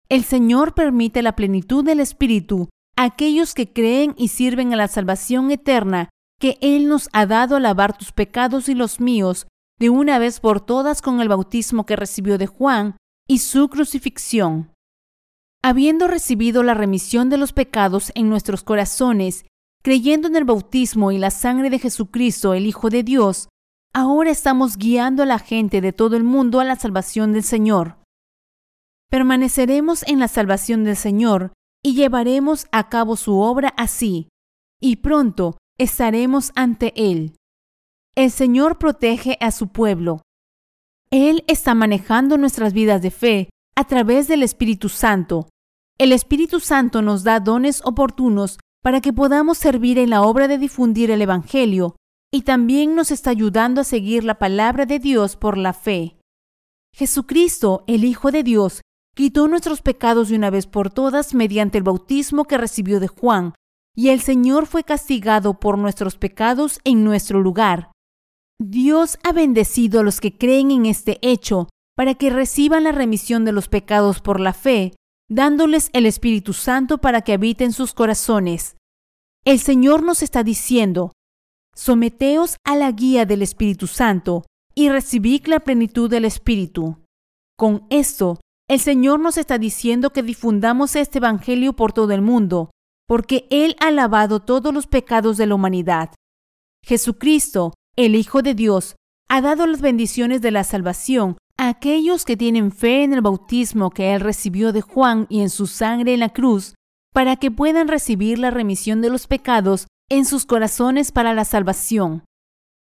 El 0.09 0.23
Señor 0.23 0.75
permite 0.75 1.21
la 1.23 1.35
plenitud 1.35 1.85
del 1.85 1.99
Espíritu 1.99 2.69
a 2.97 3.05
aquellos 3.05 3.55
que 3.55 3.73
creen 3.73 4.15
y 4.17 4.29
sirven 4.29 4.73
a 4.73 4.77
la 4.77 4.87
salvación 4.87 5.51
eterna 5.51 6.11
que 6.39 6.59
Él 6.61 6.89
nos 6.89 7.09
ha 7.13 7.27
dado 7.27 7.57
a 7.57 7.61
lavar 7.61 7.97
tus 7.97 8.13
pecados 8.13 8.69
y 8.69 8.75
los 8.75 9.01
míos 9.01 9.47
de 9.79 9.91
una 9.91 10.19
vez 10.19 10.41
por 10.41 10.61
todas 10.61 11.03
con 11.03 11.21
el 11.21 11.29
bautismo 11.29 11.85
que 11.87 11.97
recibió 11.97 12.39
de 12.39 12.47
Juan 12.47 12.97
y 13.27 13.39
su 13.39 13.69
crucifixión. 13.69 14.71
Habiendo 15.63 16.07
recibido 16.07 16.63
la 16.63 16.75
remisión 16.75 17.29
de 17.29 17.39
los 17.39 17.53
pecados 17.53 18.13
en 18.15 18.29
nuestros 18.29 18.63
corazones, 18.63 19.45
creyendo 19.83 20.29
en 20.29 20.37
el 20.37 20.45
bautismo 20.45 21.11
y 21.11 21.19
la 21.19 21.31
sangre 21.31 21.69
de 21.69 21.81
Jesucristo, 21.81 22.55
el 22.55 22.67
Hijo 22.67 22.91
de 22.91 23.03
Dios, 23.03 23.49
ahora 23.93 24.31
estamos 24.31 24.77
guiando 24.77 25.25
a 25.25 25.27
la 25.27 25.41
gente 25.41 25.81
de 25.81 25.93
todo 25.93 26.17
el 26.17 26.23
mundo 26.23 26.61
a 26.61 26.65
la 26.65 26.77
salvación 26.77 27.33
del 27.33 27.43
Señor. 27.43 27.97
Permaneceremos 29.11 30.03
en 30.09 30.19
la 30.19 30.29
salvación 30.29 30.85
del 30.85 30.97
Señor 30.97 31.53
y 31.83 31.95
llevaremos 31.95 32.67
a 32.73 32.89
cabo 32.89 33.17
su 33.17 33.39
obra 33.39 33.73
así, 33.77 34.29
y 34.81 34.97
pronto 34.97 35.59
estaremos 35.79 36.53
ante 36.55 36.93
Él. 36.97 37.37
El 38.17 38.31
Señor 38.31 38.79
protege 38.79 39.37
a 39.41 39.51
su 39.51 39.69
pueblo. 39.69 40.23
Él 41.11 41.45
está 41.47 41.75
manejando 41.75 42.39
nuestras 42.39 42.73
vidas 42.73 43.03
de 43.03 43.11
fe 43.11 43.51
a 43.77 43.85
través 43.85 44.27
del 44.27 44.43
Espíritu 44.43 44.89
Santo. 44.89 45.49
El 45.99 46.13
Espíritu 46.13 46.61
Santo 46.61 47.03
nos 47.03 47.23
da 47.23 47.41
dones 47.41 47.83
oportunos 47.85 48.59
para 48.83 49.01
que 49.01 49.13
podamos 49.13 49.59
servir 49.59 49.99
en 49.99 50.11
la 50.11 50.23
obra 50.23 50.49
de 50.49 50.59
difundir 50.59 51.11
el 51.11 51.23
Evangelio 51.23 51.97
y 52.33 52.43
también 52.43 52.95
nos 52.95 53.11
está 53.11 53.31
ayudando 53.31 53.81
a 53.81 53.85
seguir 53.85 54.25
la 54.25 54.39
palabra 54.39 54.87
de 54.87 54.99
Dios 54.99 55.37
por 55.37 55.57
la 55.57 55.73
fe. 55.73 56.17
Jesucristo, 56.93 57.85
el 57.87 58.05
Hijo 58.05 58.31
de 58.31 58.43
Dios, 58.43 58.83
quitó 59.17 59.49
nuestros 59.49 59.81
pecados 59.81 60.29
de 60.29 60.37
una 60.37 60.51
vez 60.51 60.67
por 60.67 60.91
todas 60.91 61.35
mediante 61.35 61.79
el 61.79 61.85
bautismo 61.85 62.45
que 62.45 62.59
recibió 62.59 63.01
de 63.01 63.09
Juan, 63.09 63.55
y 63.97 64.11
el 64.11 64.21
Señor 64.21 64.67
fue 64.67 64.85
castigado 64.85 65.59
por 65.59 65.79
nuestros 65.79 66.19
pecados 66.19 66.81
en 66.85 67.03
nuestro 67.03 67.41
lugar. 67.41 67.91
Dios 68.61 69.19
ha 69.25 69.33
bendecido 69.33 70.01
a 70.01 70.03
los 70.03 70.21
que 70.21 70.37
creen 70.37 70.71
en 70.71 70.85
este 70.85 71.19
hecho 71.23 71.69
para 71.97 72.15
que 72.15 72.29
reciban 72.29 72.85
la 72.85 72.93
remisión 72.93 73.47
de 73.47 73.53
los 73.53 73.69
pecados 73.69 74.21
por 74.21 74.39
la 74.39 74.53
fe, 74.53 74.95
dándoles 75.31 75.89
el 75.95 76.05
Espíritu 76.05 76.53
Santo 76.53 76.99
para 76.99 77.23
que 77.23 77.33
habite 77.33 77.65
en 77.65 77.73
sus 77.73 77.95
corazones. 77.95 78.77
El 79.47 79.61
Señor 79.61 80.03
nos 80.03 80.23
está 80.23 80.43
diciendo, 80.43 81.13
someteos 81.75 82.59
a 82.65 82.77
la 82.77 82.93
guía 82.93 83.25
del 83.25 83.41
Espíritu 83.41 83.87
Santo 83.87 84.45
y 84.75 84.91
recibid 84.91 85.47
la 85.47 85.61
plenitud 85.61 86.11
del 86.11 86.27
Espíritu. 86.27 86.99
Con 87.57 87.87
esto, 87.89 88.41
el 88.69 88.81
Señor 88.81 89.21
nos 89.21 89.39
está 89.39 89.59
diciendo 89.59 90.11
que 90.11 90.23
difundamos 90.23 90.97
este 90.97 91.19
Evangelio 91.19 91.75
por 91.75 91.93
todo 91.93 92.13
el 92.13 92.21
mundo, 92.21 92.71
porque 93.07 93.47
Él 93.51 93.77
ha 93.81 93.91
lavado 93.91 94.41
todos 94.41 94.75
los 94.75 94.87
pecados 94.87 95.37
de 95.37 95.47
la 95.47 95.55
humanidad. 95.55 96.11
Jesucristo, 96.85 97.75
el 97.97 98.17
Hijo 98.17 98.43
de 98.43 98.55
Dios, 98.55 98.97
ha 99.29 99.41
dado 99.41 99.67
las 99.67 99.81
bendiciones 99.81 100.43
de 100.43 100.51
la 100.51 100.65
salvación 100.65 101.39
a 101.57 101.69
aquellos 101.69 102.25
que 102.25 102.37
tienen 102.37 102.73
fe 102.73 103.05
en 103.05 103.13
el 103.13 103.23
bautismo 103.23 103.91
que 103.91 104.15
Él 104.15 104.21
recibió 104.21 104.73
de 104.73 104.83
Juan 104.83 105.27
y 105.29 105.41
en 105.41 105.51
su 105.51 105.67
sangre 105.67 106.15
en 106.15 106.21
la 106.21 106.31
cruz, 106.31 106.75
para 107.13 107.37
que 107.37 107.51
puedan 107.51 107.89
recibir 107.89 108.39
la 108.39 108.51
remisión 108.51 109.01
de 109.01 109.11
los 109.11 109.27
pecados 109.27 109.87
en 110.11 110.25
sus 110.25 110.45
corazones 110.45 111.13
para 111.13 111.35
la 111.35 111.45
salvación. 111.45 112.25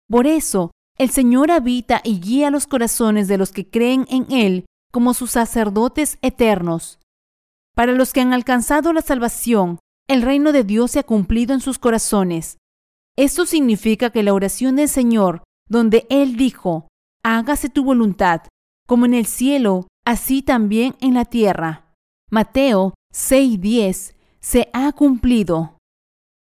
Por 0.10 0.28
eso, 0.28 0.72
el 0.98 1.10
Señor 1.10 1.52
habita 1.52 2.02
y 2.04 2.20
guía 2.20 2.50
los 2.50 2.68
corazones 2.68 3.28
de 3.28 3.38
los 3.38 3.52
que 3.52 3.70
creen 3.70 4.06
en 4.10 4.32
Él 4.32 4.66
como 4.96 5.14
sus 5.14 5.32
sacerdotes 5.32 6.18
eternos. 6.22 7.00
Para 7.76 7.92
los 7.92 8.14
que 8.14 8.22
han 8.22 8.32
alcanzado 8.32 8.94
la 8.94 9.02
salvación, 9.02 9.78
el 10.08 10.22
reino 10.22 10.54
de 10.54 10.64
Dios 10.64 10.92
se 10.92 11.00
ha 11.00 11.04
cumplido 11.04 11.54
en 11.54 11.60
sus 11.60 11.80
corazones. 11.80 12.60
Esto 13.18 13.46
significa 13.46 14.10
que 14.12 14.24
la 14.24 14.34
oración 14.34 14.78
del 14.78 14.88
Señor, 14.88 15.44
donde 15.68 16.08
Él 16.10 16.38
dijo, 16.38 16.88
hágase 17.26 17.68
tu 17.68 17.84
voluntad, 17.84 18.44
como 18.88 19.06
en 19.06 19.14
el 19.14 19.26
cielo, 19.26 19.86
así 20.06 20.42
también 20.42 20.96
en 21.02 21.14
la 21.14 21.26
tierra. 21.26 21.92
Mateo 22.32 22.94
6:10 23.14 24.16
se 24.40 24.70
ha 24.72 24.94
cumplido. 24.94 25.78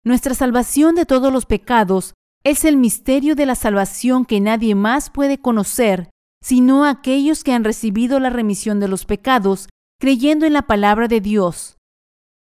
Nuestra 0.05 0.35
salvación 0.35 0.93
de 0.93 1.07
todos 1.07 1.33
los 1.33 1.47
pecados 1.47 2.13
es 2.43 2.65
el 2.65 2.77
misterio 2.77 3.33
de 3.33 3.47
la 3.47 3.55
salvación 3.55 4.25
que 4.25 4.39
nadie 4.39 4.75
más 4.75 5.09
puede 5.09 5.39
conocer 5.39 6.11
sino 6.47 6.85
aquellos 6.85 7.43
que 7.43 7.51
han 7.51 7.65
recibido 7.65 8.21
la 8.21 8.29
remisión 8.29 8.79
de 8.79 8.87
los 8.87 9.03
pecados 9.03 9.67
creyendo 9.99 10.45
en 10.45 10.53
la 10.53 10.61
palabra 10.61 11.09
de 11.09 11.19
Dios. 11.19 11.75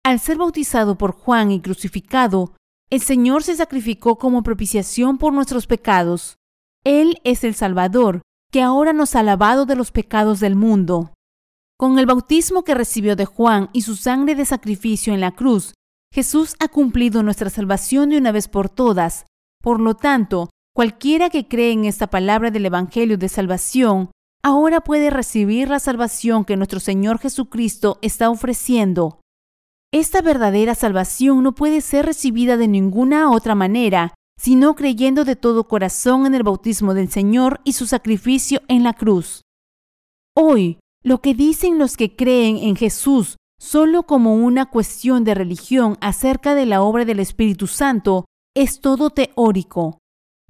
Al 0.03 0.18
ser 0.18 0.38
bautizado 0.38 0.98
por 0.98 1.12
Juan 1.12 1.53
y 1.53 1.61
crucificado, 1.61 2.57
el 2.90 3.00
Señor 3.00 3.44
se 3.44 3.55
sacrificó 3.55 4.18
como 4.18 4.42
propiciación 4.42 5.18
por 5.18 5.32
nuestros 5.32 5.68
pecados. 5.68 6.34
Él 6.82 7.20
es 7.22 7.44
el 7.44 7.55
Salvador, 7.55 8.22
que 8.50 8.61
ahora 8.61 8.92
nos 8.92 9.14
ha 9.14 9.22
lavado 9.22 9.66
de 9.66 9.76
los 9.76 9.92
pecados 9.92 10.40
del 10.40 10.57
mundo. 10.57 11.12
Con 11.78 12.00
el 12.00 12.07
bautismo 12.07 12.64
que 12.64 12.74
recibió 12.74 13.14
de 13.14 13.26
Juan 13.26 13.70
y 13.72 13.82
su 13.82 13.94
sangre 13.94 14.34
de 14.34 14.46
sacrificio 14.46 15.14
en 15.14 15.20
la 15.20 15.30
cruz, 15.30 15.74
Jesús 16.12 16.57
ha 16.59 16.66
cumplido 16.66 17.22
nuestra 17.22 17.50
salvación 17.50 18.11
de 18.11 18.18
una 18.18 18.32
vez 18.32 18.48
por 18.48 18.68
todas. 18.68 19.26
Por 19.62 19.80
lo 19.80 19.94
tanto, 19.94 20.50
Cualquiera 20.75 21.29
que 21.29 21.49
cree 21.49 21.73
en 21.73 21.85
esta 21.85 22.07
palabra 22.07 22.51
del 22.51 22.64
Evangelio 22.64 23.18
de 23.18 23.29
salvación, 23.29 24.11
ahora 24.43 24.81
puede 24.81 25.11
recibir 25.11 25.68
la 25.68 25.79
salvación 25.79 26.47
que 26.47 26.57
nuestro 26.57 26.81
Señor 26.81 27.18
Jesucristo 27.18 27.99
está 28.01 28.31
ofreciendo. 28.31 29.20
Esta 29.93 30.23
verdadera 30.23 30.75
salvación 30.75 31.43
no 31.43 31.55
puede 31.55 31.83
ser 31.83 32.07
recibida 32.07 32.57
de 32.57 32.68
ninguna 32.68 33.31
otra 33.31 33.55
manera, 33.55 34.14
sino 34.41 34.75
creyendo 34.75 35.27
de 35.27 35.37
todo 35.37 35.68
corazón 35.68 36.25
en 36.25 36.35
el 36.35 36.43
bautismo 36.43 36.95
del 36.95 37.11
Señor 37.11 37.61
y 37.64 37.75
su 37.75 37.87
sacrificio 37.87 38.62
en 38.68 38.83
la 38.83 38.95
cruz. 38.95 39.43
Hoy, 40.35 40.79
lo 41.03 41.20
que 41.20 41.35
dicen 41.35 41.79
los 41.79 41.99
que 41.99 42.16
creen 42.16 42.57
en 42.57 42.77
Jesús 42.77 43.37
solo 43.61 44.05
como 44.05 44.35
una 44.35 44.70
cuestión 44.70 45.23
de 45.23 45.35
religión 45.35 45.99
acerca 46.01 46.55
de 46.55 46.64
la 46.64 46.81
obra 46.81 47.05
del 47.05 47.20
Espíritu 47.20 47.66
Santo 47.66 48.25
es 48.57 48.81
todo 48.81 49.11
teórico. 49.11 49.99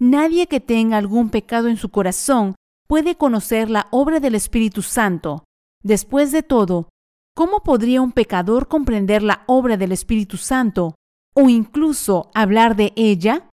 Nadie 0.05 0.49
que 0.49 0.59
tenga 0.59 0.97
algún 0.97 1.31
pecado 1.31 1.69
en 1.69 1.77
su 1.77 1.91
corazón 1.91 2.57
puede 2.89 3.15
conocer 3.15 3.71
la 3.71 3.87
obra 3.93 4.19
del 4.19 4.35
Espíritu 4.35 4.83
Santo. 4.83 5.45
Después 5.85 6.33
de 6.33 6.43
todo, 6.43 6.89
¿cómo 7.37 7.61
podría 7.61 8.03
un 8.03 8.11
pecador 8.11 8.67
comprender 8.67 9.23
la 9.23 9.45
obra 9.47 9.77
del 9.77 9.93
Espíritu 9.93 10.39
Santo 10.39 10.97
o 11.37 11.49
incluso 11.49 12.33
hablar 12.35 12.75
de 12.75 12.93
ella? 12.97 13.49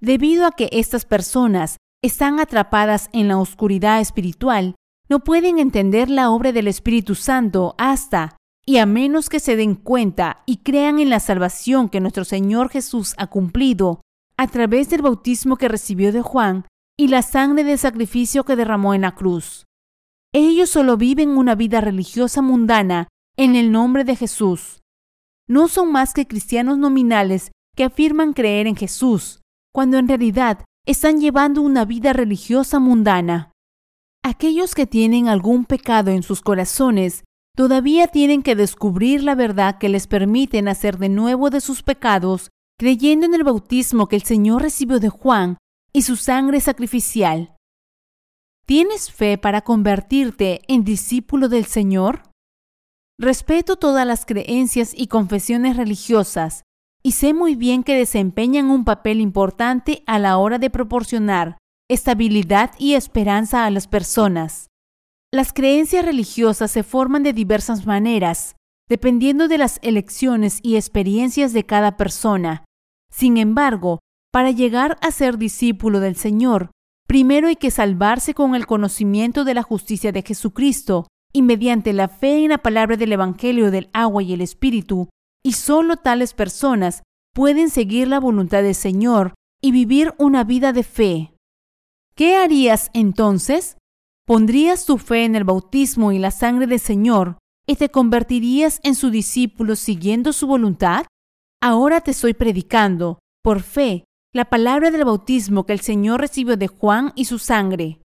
Debido 0.00 0.46
a 0.46 0.52
que 0.52 0.68
estas 0.70 1.04
personas 1.04 1.76
están 2.04 2.38
atrapadas 2.38 3.10
en 3.12 3.26
la 3.26 3.38
oscuridad 3.38 4.00
espiritual, 4.00 4.76
no 5.08 5.24
pueden 5.24 5.58
entender 5.58 6.08
la 6.08 6.30
obra 6.30 6.52
del 6.52 6.68
Espíritu 6.68 7.16
Santo 7.16 7.74
hasta, 7.78 8.36
y 8.64 8.76
a 8.76 8.86
menos 8.86 9.28
que 9.28 9.40
se 9.40 9.56
den 9.56 9.74
cuenta 9.74 10.44
y 10.46 10.58
crean 10.58 11.00
en 11.00 11.10
la 11.10 11.18
salvación 11.18 11.88
que 11.88 11.98
nuestro 11.98 12.24
Señor 12.24 12.68
Jesús 12.68 13.14
ha 13.18 13.26
cumplido, 13.26 14.02
a 14.36 14.46
través 14.48 14.90
del 14.90 15.02
bautismo 15.02 15.56
que 15.56 15.68
recibió 15.68 16.12
de 16.12 16.22
Juan 16.22 16.66
y 16.96 17.08
la 17.08 17.22
sangre 17.22 17.64
de 17.64 17.76
sacrificio 17.76 18.44
que 18.44 18.56
derramó 18.56 18.94
en 18.94 19.02
la 19.02 19.14
cruz. 19.14 19.64
Ellos 20.32 20.70
solo 20.70 20.96
viven 20.96 21.30
una 21.30 21.54
vida 21.54 21.80
religiosa 21.80 22.42
mundana 22.42 23.08
en 23.36 23.56
el 23.56 23.70
nombre 23.70 24.04
de 24.04 24.16
Jesús. 24.16 24.80
No 25.48 25.68
son 25.68 25.92
más 25.92 26.14
que 26.14 26.26
cristianos 26.26 26.78
nominales 26.78 27.52
que 27.76 27.84
afirman 27.84 28.32
creer 28.32 28.66
en 28.66 28.76
Jesús, 28.76 29.42
cuando 29.72 29.98
en 29.98 30.08
realidad 30.08 30.64
están 30.86 31.20
llevando 31.20 31.62
una 31.62 31.84
vida 31.84 32.12
religiosa 32.12 32.78
mundana. 32.78 33.52
Aquellos 34.22 34.74
que 34.74 34.86
tienen 34.86 35.28
algún 35.28 35.64
pecado 35.64 36.10
en 36.10 36.22
sus 36.22 36.40
corazones 36.40 37.24
todavía 37.56 38.08
tienen 38.08 38.42
que 38.42 38.56
descubrir 38.56 39.22
la 39.22 39.34
verdad 39.34 39.78
que 39.78 39.88
les 39.88 40.06
permite 40.06 40.62
nacer 40.62 40.98
de 40.98 41.08
nuevo 41.08 41.50
de 41.50 41.60
sus 41.60 41.82
pecados 41.82 42.50
creyendo 42.78 43.26
en 43.26 43.34
el 43.34 43.44
bautismo 43.44 44.08
que 44.08 44.16
el 44.16 44.22
Señor 44.22 44.62
recibió 44.62 45.00
de 45.00 45.08
Juan 45.08 45.58
y 45.92 46.02
su 46.02 46.16
sangre 46.16 46.60
sacrificial. 46.60 47.54
¿Tienes 48.66 49.12
fe 49.12 49.38
para 49.38 49.60
convertirte 49.60 50.62
en 50.68 50.84
discípulo 50.84 51.48
del 51.48 51.66
Señor? 51.66 52.22
Respeto 53.18 53.76
todas 53.76 54.06
las 54.06 54.26
creencias 54.26 54.92
y 54.96 55.06
confesiones 55.06 55.76
religiosas 55.76 56.62
y 57.02 57.12
sé 57.12 57.34
muy 57.34 57.54
bien 57.54 57.84
que 57.84 57.94
desempeñan 57.94 58.70
un 58.70 58.84
papel 58.84 59.20
importante 59.20 60.02
a 60.06 60.18
la 60.18 60.38
hora 60.38 60.58
de 60.58 60.70
proporcionar 60.70 61.58
estabilidad 61.90 62.72
y 62.78 62.94
esperanza 62.94 63.66
a 63.66 63.70
las 63.70 63.86
personas. 63.86 64.70
Las 65.30 65.52
creencias 65.52 66.04
religiosas 66.04 66.70
se 66.70 66.82
forman 66.82 67.22
de 67.22 67.32
diversas 67.32 67.86
maneras, 67.86 68.56
dependiendo 68.88 69.48
de 69.48 69.58
las 69.58 69.78
elecciones 69.82 70.58
y 70.62 70.76
experiencias 70.76 71.52
de 71.52 71.64
cada 71.64 71.96
persona. 71.96 72.64
Sin 73.10 73.36
embargo, 73.36 74.00
para 74.32 74.50
llegar 74.50 74.98
a 75.00 75.10
ser 75.10 75.38
discípulo 75.38 76.00
del 76.00 76.16
Señor, 76.16 76.70
primero 77.06 77.48
hay 77.48 77.56
que 77.56 77.70
salvarse 77.70 78.34
con 78.34 78.54
el 78.54 78.66
conocimiento 78.66 79.44
de 79.44 79.54
la 79.54 79.62
justicia 79.62 80.12
de 80.12 80.22
Jesucristo 80.22 81.06
y 81.32 81.42
mediante 81.42 81.92
la 81.92 82.08
fe 82.08 82.44
en 82.44 82.50
la 82.50 82.58
palabra 82.58 82.96
del 82.96 83.12
Evangelio 83.12 83.70
del 83.70 83.90
agua 83.92 84.22
y 84.22 84.32
el 84.32 84.40
Espíritu, 84.40 85.08
y 85.44 85.52
solo 85.52 85.96
tales 85.96 86.34
personas 86.34 87.02
pueden 87.34 87.70
seguir 87.70 88.08
la 88.08 88.20
voluntad 88.20 88.62
del 88.62 88.74
Señor 88.74 89.34
y 89.62 89.72
vivir 89.72 90.14
una 90.18 90.44
vida 90.44 90.72
de 90.72 90.82
fe. 90.82 91.34
¿Qué 92.14 92.36
harías 92.36 92.90
entonces? 92.94 93.76
¿Pondrías 94.26 94.86
tu 94.86 94.98
fe 94.98 95.24
en 95.24 95.34
el 95.34 95.44
bautismo 95.44 96.12
y 96.12 96.18
la 96.18 96.30
sangre 96.30 96.66
del 96.66 96.80
Señor 96.80 97.38
y 97.66 97.76
te 97.76 97.90
convertirías 97.90 98.80
en 98.82 98.94
su 98.94 99.10
discípulo 99.10 99.76
siguiendo 99.76 100.32
su 100.32 100.46
voluntad? 100.46 101.06
Ahora 101.62 102.00
te 102.00 102.10
estoy 102.10 102.34
predicando, 102.34 103.18
por 103.42 103.62
fe, 103.62 104.04
la 104.34 104.46
palabra 104.46 104.90
del 104.90 105.04
bautismo 105.04 105.64
que 105.64 105.72
el 105.72 105.80
Señor 105.80 106.20
recibió 106.20 106.56
de 106.56 106.68
Juan 106.68 107.12
y 107.14 107.26
su 107.26 107.38
sangre. 107.38 108.00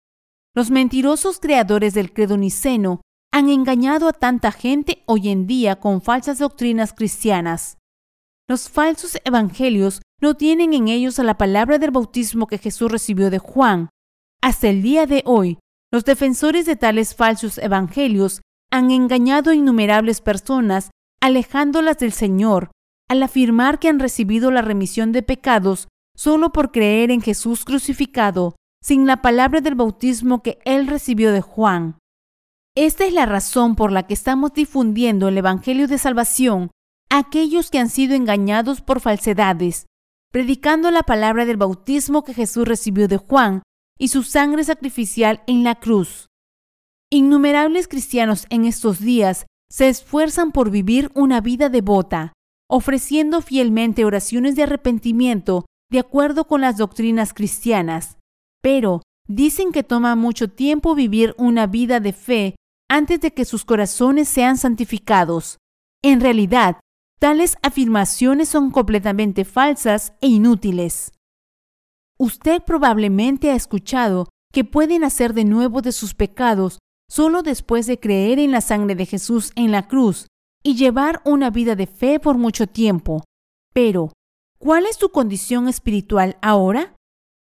Los 0.55 0.69
mentirosos 0.71 1.39
creadores 1.39 1.93
del 1.93 2.13
credo 2.13 2.37
niceno 2.37 3.01
han 3.31 3.49
engañado 3.49 4.07
a 4.07 4.13
tanta 4.13 4.51
gente 4.51 5.03
hoy 5.05 5.29
en 5.29 5.47
día 5.47 5.79
con 5.79 6.01
falsas 6.01 6.39
doctrinas 6.39 6.93
cristianas. 6.93 7.77
Los 8.47 8.69
falsos 8.69 9.17
evangelios 9.25 10.01
no 10.21 10.35
tienen 10.35 10.73
en 10.73 10.87
ellos 10.87 11.19
a 11.19 11.23
la 11.23 11.37
palabra 11.37 11.77
del 11.77 11.91
bautismo 11.91 12.47
que 12.47 12.57
Jesús 12.57 12.91
recibió 12.91 13.29
de 13.29 13.39
Juan. 13.39 13.89
Hasta 14.41 14.69
el 14.69 14.81
día 14.81 15.05
de 15.05 15.21
hoy, 15.25 15.59
los 15.91 16.05
defensores 16.05 16.65
de 16.65 16.75
tales 16.75 17.15
falsos 17.15 17.57
evangelios 17.57 18.41
han 18.71 18.91
engañado 18.91 19.51
a 19.51 19.55
innumerables 19.55 20.21
personas, 20.21 20.91
alejándolas 21.21 21.97
del 21.97 22.13
Señor, 22.13 22.71
al 23.09 23.23
afirmar 23.23 23.79
que 23.79 23.89
han 23.89 23.99
recibido 23.99 24.51
la 24.51 24.61
remisión 24.61 25.11
de 25.11 25.23
pecados 25.23 25.87
solo 26.15 26.51
por 26.51 26.71
creer 26.71 27.11
en 27.11 27.21
Jesús 27.21 27.65
crucificado, 27.65 28.55
sin 28.81 29.07
la 29.07 29.21
palabra 29.21 29.61
del 29.61 29.75
bautismo 29.75 30.43
que 30.43 30.59
él 30.65 30.87
recibió 30.87 31.31
de 31.31 31.41
Juan. 31.41 31.97
Esta 32.75 33.05
es 33.05 33.13
la 33.13 33.25
razón 33.25 33.75
por 33.75 33.91
la 33.91 34.03
que 34.03 34.13
estamos 34.13 34.53
difundiendo 34.53 35.27
el 35.27 35.37
Evangelio 35.37 35.87
de 35.87 35.97
Salvación 35.97 36.71
a 37.09 37.19
aquellos 37.19 37.71
que 37.71 37.79
han 37.79 37.89
sido 37.89 38.15
engañados 38.15 38.81
por 38.81 38.99
falsedades, 38.99 39.87
predicando 40.31 40.91
la 40.91 41.03
palabra 41.03 41.45
del 41.45 41.57
bautismo 41.57 42.23
que 42.23 42.33
Jesús 42.33 42.67
recibió 42.67 43.07
de 43.07 43.17
Juan 43.17 43.63
y 43.97 44.09
su 44.09 44.23
sangre 44.23 44.63
sacrificial 44.63 45.41
en 45.47 45.63
la 45.63 45.75
cruz. 45.75 46.28
Innumerables 47.11 47.87
cristianos 47.87 48.45
en 48.51 48.65
estos 48.65 48.99
días 48.99 49.47
se 49.71 49.89
esfuerzan 49.89 50.51
por 50.51 50.69
vivir 50.69 51.11
una 51.15 51.41
vida 51.41 51.69
devota, 51.69 52.33
ofreciendo 52.69 53.41
fielmente 53.41 54.05
oraciones 54.05 54.55
de 54.55 54.63
arrepentimiento 54.63 55.65
de 55.89 55.99
acuerdo 55.99 56.45
con 56.45 56.61
las 56.61 56.77
doctrinas 56.77 57.33
cristianas, 57.33 58.17
pero 58.61 59.01
dicen 59.27 59.71
que 59.71 59.81
toma 59.81 60.15
mucho 60.15 60.49
tiempo 60.51 60.93
vivir 60.93 61.33
una 61.39 61.65
vida 61.65 61.99
de 61.99 62.13
fe 62.13 62.55
antes 62.87 63.19
de 63.21 63.33
que 63.33 63.43
sus 63.43 63.65
corazones 63.65 64.29
sean 64.29 64.57
santificados. 64.57 65.57
En 66.03 66.21
realidad, 66.21 66.79
tales 67.19 67.57
afirmaciones 67.63 68.49
son 68.49 68.69
completamente 68.69 69.45
falsas 69.45 70.13
e 70.21 70.27
inútiles. 70.27 71.11
Usted 72.19 72.61
probablemente 72.61 73.49
ha 73.49 73.55
escuchado 73.55 74.29
que 74.53 74.63
pueden 74.63 75.03
hacer 75.03 75.33
de 75.33 75.45
nuevo 75.45 75.81
de 75.81 75.91
sus 75.91 76.13
pecados 76.13 76.77
solo 77.09 77.41
después 77.41 77.87
de 77.87 77.99
creer 77.99 78.39
en 78.39 78.51
la 78.51 78.61
sangre 78.61 78.95
de 78.95 79.05
Jesús 79.05 79.51
en 79.55 79.71
la 79.71 79.87
cruz 79.87 80.27
y 80.63 80.75
llevar 80.75 81.21
una 81.25 81.49
vida 81.49 81.75
de 81.75 81.87
fe 81.87 82.19
por 82.19 82.37
mucho 82.37 82.67
tiempo. 82.67 83.23
Pero, 83.73 84.13
¿cuál 84.59 84.85
es 84.85 84.97
tu 84.97 85.09
condición 85.09 85.67
espiritual 85.67 86.37
ahora? 86.41 86.95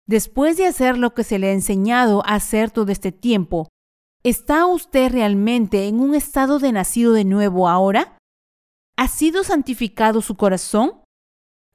Después 0.07 0.57
de 0.57 0.65
hacer 0.65 0.97
lo 0.97 1.13
que 1.13 1.23
se 1.23 1.39
le 1.39 1.49
ha 1.49 1.53
enseñado 1.53 2.23
a 2.25 2.35
hacer 2.35 2.71
todo 2.71 2.91
este 2.91 3.11
tiempo, 3.11 3.69
¿está 4.23 4.65
usted 4.65 5.11
realmente 5.11 5.87
en 5.87 5.99
un 5.99 6.15
estado 6.15 6.57
de 6.59 6.71
nacido 6.71 7.13
de 7.13 7.23
nuevo 7.23 7.69
ahora? 7.69 8.17
¿Ha 8.97 9.07
sido 9.07 9.43
santificado 9.43 10.21
su 10.21 10.35
corazón? 10.35 11.01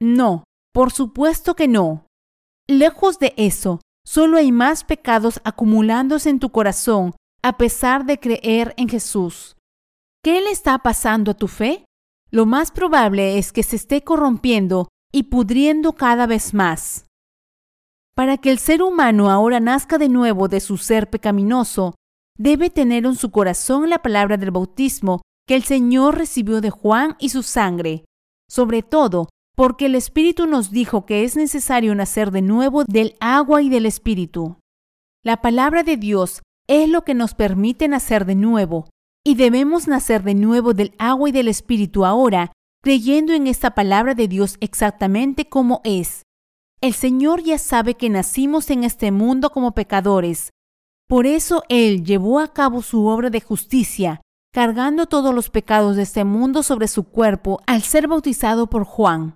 No, 0.01 0.45
por 0.72 0.93
supuesto 0.93 1.55
que 1.55 1.68
no. 1.68 2.07
Lejos 2.68 3.20
de 3.20 3.32
eso, 3.37 3.80
solo 4.05 4.39
hay 4.39 4.51
más 4.51 4.82
pecados 4.84 5.41
acumulándose 5.45 6.30
en 6.30 6.41
tu 6.41 6.51
corazón 6.51 7.14
a 7.47 7.59
pesar 7.59 8.07
de 8.07 8.18
creer 8.18 8.74
en 8.76 8.88
Jesús. 8.88 9.57
¿Qué 10.20 10.40
le 10.40 10.51
está 10.51 10.80
pasando 10.80 11.30
a 11.30 11.34
tu 11.34 11.47
fe? 11.47 11.84
Lo 12.28 12.44
más 12.44 12.72
probable 12.72 13.38
es 13.38 13.53
que 13.53 13.62
se 13.62 13.76
esté 13.76 14.03
corrompiendo 14.03 14.88
y 15.12 15.24
pudriendo 15.24 15.92
cada 15.92 16.26
vez 16.26 16.55
más. 16.55 17.05
Para 18.16 18.36
que 18.38 18.51
el 18.51 18.59
ser 18.59 18.82
humano 18.82 19.30
ahora 19.30 19.61
nazca 19.61 19.97
de 19.97 20.09
nuevo 20.09 20.49
de 20.49 20.59
su 20.59 20.76
ser 20.76 21.09
pecaminoso, 21.09 21.94
debe 22.36 22.68
tener 22.68 23.07
en 23.07 23.14
su 23.14 23.30
corazón 23.30 23.90
la 23.90 24.03
palabra 24.03 24.36
del 24.36 24.51
bautismo 24.51 25.22
que 25.47 25.55
el 25.55 25.62
Señor 25.62 26.18
recibió 26.18 26.61
de 26.61 26.70
Juan 26.70 27.14
y 27.20 27.28
su 27.28 27.44
sangre, 27.44 28.05
sobre 28.51 28.82
todo 28.82 29.28
porque 29.55 29.86
el 29.86 29.94
Espíritu 29.94 30.49
nos 30.49 30.72
dijo 30.72 31.07
que 31.07 31.22
es 31.22 31.36
necesario 31.36 31.94
nacer 31.94 32.32
de 32.32 32.42
nuevo 32.42 32.82
del 32.82 33.14
agua 33.20 33.62
y 33.62 33.68
del 33.68 33.86
Espíritu. 33.86 34.57
La 35.22 35.40
palabra 35.40 35.84
de 35.84 35.97
Dios 35.97 36.42
es 36.69 36.89
lo 36.89 37.03
que 37.03 37.14
nos 37.14 37.35
permite 37.35 37.89
nacer 37.89 38.25
de 38.25 38.35
nuevo, 38.35 38.89
y 39.25 39.35
debemos 39.35 39.89
nacer 39.89 40.23
de 40.23 40.35
nuevo 40.35 40.73
del 40.73 40.95
agua 40.99 41.29
y 41.29 41.33
del 41.33 41.49
Espíritu 41.49 42.05
ahora, 42.05 42.53
creyendo 42.83 43.33
en 43.33 43.47
esta 43.47 43.75
palabra 43.75 44.14
de 44.14 44.29
Dios 44.29 44.57
exactamente 44.61 45.49
como 45.49 45.81
es. 45.85 46.23
El 46.81 46.95
Señor 46.95 47.43
ya 47.43 47.59
sabe 47.59 47.95
que 47.95 48.11
nacimos 48.11 48.71
en 48.71 48.85
este 48.85 49.11
mundo 49.11 49.51
como 49.51 49.73
pecadores. 49.73 50.51
Por 51.09 51.27
eso 51.27 51.62
Él 51.69 52.05
llevó 52.05 52.39
a 52.39 52.53
cabo 52.53 52.83
su 52.83 53.07
obra 53.07 53.31
de 53.31 53.41
justicia, 53.41 54.21
cargando 54.53 55.07
todos 55.07 55.35
los 55.35 55.51
pecados 55.51 55.97
de 55.97 56.03
este 56.03 56.25
mundo 56.25 56.62
sobre 56.62 56.89
su 56.89 57.05
cuerpo 57.05 57.61
al 57.67 57.83
ser 57.83 58.09
bautizado 58.09 58.69
por 58.69 58.85
Juan. 58.85 59.35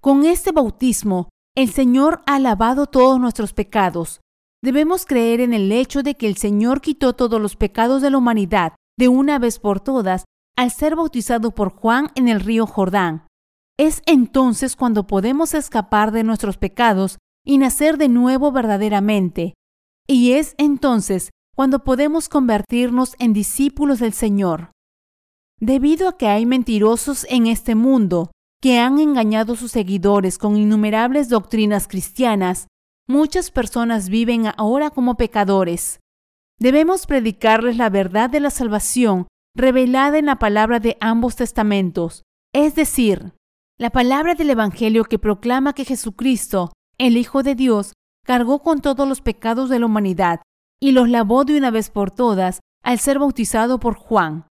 Con 0.00 0.24
este 0.24 0.52
bautismo, 0.52 1.28
el 1.56 1.70
Señor 1.70 2.22
ha 2.26 2.38
lavado 2.38 2.86
todos 2.86 3.20
nuestros 3.20 3.52
pecados, 3.52 4.20
Debemos 4.62 5.06
creer 5.06 5.40
en 5.40 5.54
el 5.54 5.72
hecho 5.72 6.04
de 6.04 6.14
que 6.14 6.28
el 6.28 6.36
Señor 6.36 6.80
quitó 6.80 7.14
todos 7.14 7.40
los 7.40 7.56
pecados 7.56 8.00
de 8.00 8.10
la 8.10 8.18
humanidad 8.18 8.74
de 8.96 9.08
una 9.08 9.40
vez 9.40 9.58
por 9.58 9.80
todas 9.80 10.24
al 10.56 10.70
ser 10.70 10.94
bautizado 10.94 11.50
por 11.50 11.70
Juan 11.70 12.10
en 12.14 12.28
el 12.28 12.40
río 12.40 12.66
Jordán. 12.66 13.26
Es 13.76 14.02
entonces 14.06 14.76
cuando 14.76 15.06
podemos 15.06 15.54
escapar 15.54 16.12
de 16.12 16.22
nuestros 16.22 16.58
pecados 16.58 17.18
y 17.44 17.58
nacer 17.58 17.98
de 17.98 18.08
nuevo 18.08 18.52
verdaderamente. 18.52 19.54
Y 20.06 20.32
es 20.32 20.54
entonces 20.58 21.30
cuando 21.56 21.82
podemos 21.82 22.28
convertirnos 22.28 23.16
en 23.18 23.32
discípulos 23.32 23.98
del 23.98 24.12
Señor. 24.12 24.70
Debido 25.58 26.08
a 26.08 26.16
que 26.16 26.28
hay 26.28 26.46
mentirosos 26.46 27.26
en 27.28 27.46
este 27.46 27.74
mundo 27.74 28.30
que 28.60 28.78
han 28.78 29.00
engañado 29.00 29.54
a 29.54 29.56
sus 29.56 29.72
seguidores 29.72 30.38
con 30.38 30.56
innumerables 30.56 31.28
doctrinas 31.28 31.88
cristianas, 31.88 32.68
Muchas 33.12 33.50
personas 33.50 34.08
viven 34.08 34.46
ahora 34.56 34.88
como 34.88 35.18
pecadores. 35.18 36.00
Debemos 36.58 37.04
predicarles 37.04 37.76
la 37.76 37.90
verdad 37.90 38.30
de 38.30 38.40
la 38.40 38.48
salvación 38.48 39.26
revelada 39.54 40.16
en 40.16 40.24
la 40.24 40.36
palabra 40.36 40.80
de 40.80 40.96
ambos 40.98 41.36
testamentos, 41.36 42.22
es 42.54 42.74
decir, 42.74 43.34
la 43.78 43.90
palabra 43.90 44.34
del 44.34 44.48
Evangelio 44.48 45.04
que 45.04 45.18
proclama 45.18 45.74
que 45.74 45.84
Jesucristo, 45.84 46.72
el 46.96 47.18
Hijo 47.18 47.42
de 47.42 47.54
Dios, 47.54 47.92
cargó 48.24 48.62
con 48.62 48.80
todos 48.80 49.06
los 49.06 49.20
pecados 49.20 49.68
de 49.68 49.78
la 49.78 49.84
humanidad 49.84 50.40
y 50.80 50.92
los 50.92 51.10
lavó 51.10 51.44
de 51.44 51.58
una 51.58 51.70
vez 51.70 51.90
por 51.90 52.10
todas 52.12 52.60
al 52.82 52.98
ser 52.98 53.18
bautizado 53.18 53.78
por 53.78 53.94
Juan. 53.94 54.46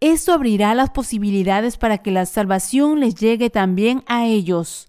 Esto 0.00 0.34
abrirá 0.34 0.74
las 0.74 0.90
posibilidades 0.90 1.78
para 1.78 1.96
que 1.96 2.10
la 2.10 2.26
salvación 2.26 3.00
les 3.00 3.14
llegue 3.14 3.48
también 3.48 4.04
a 4.06 4.26
ellos. 4.26 4.88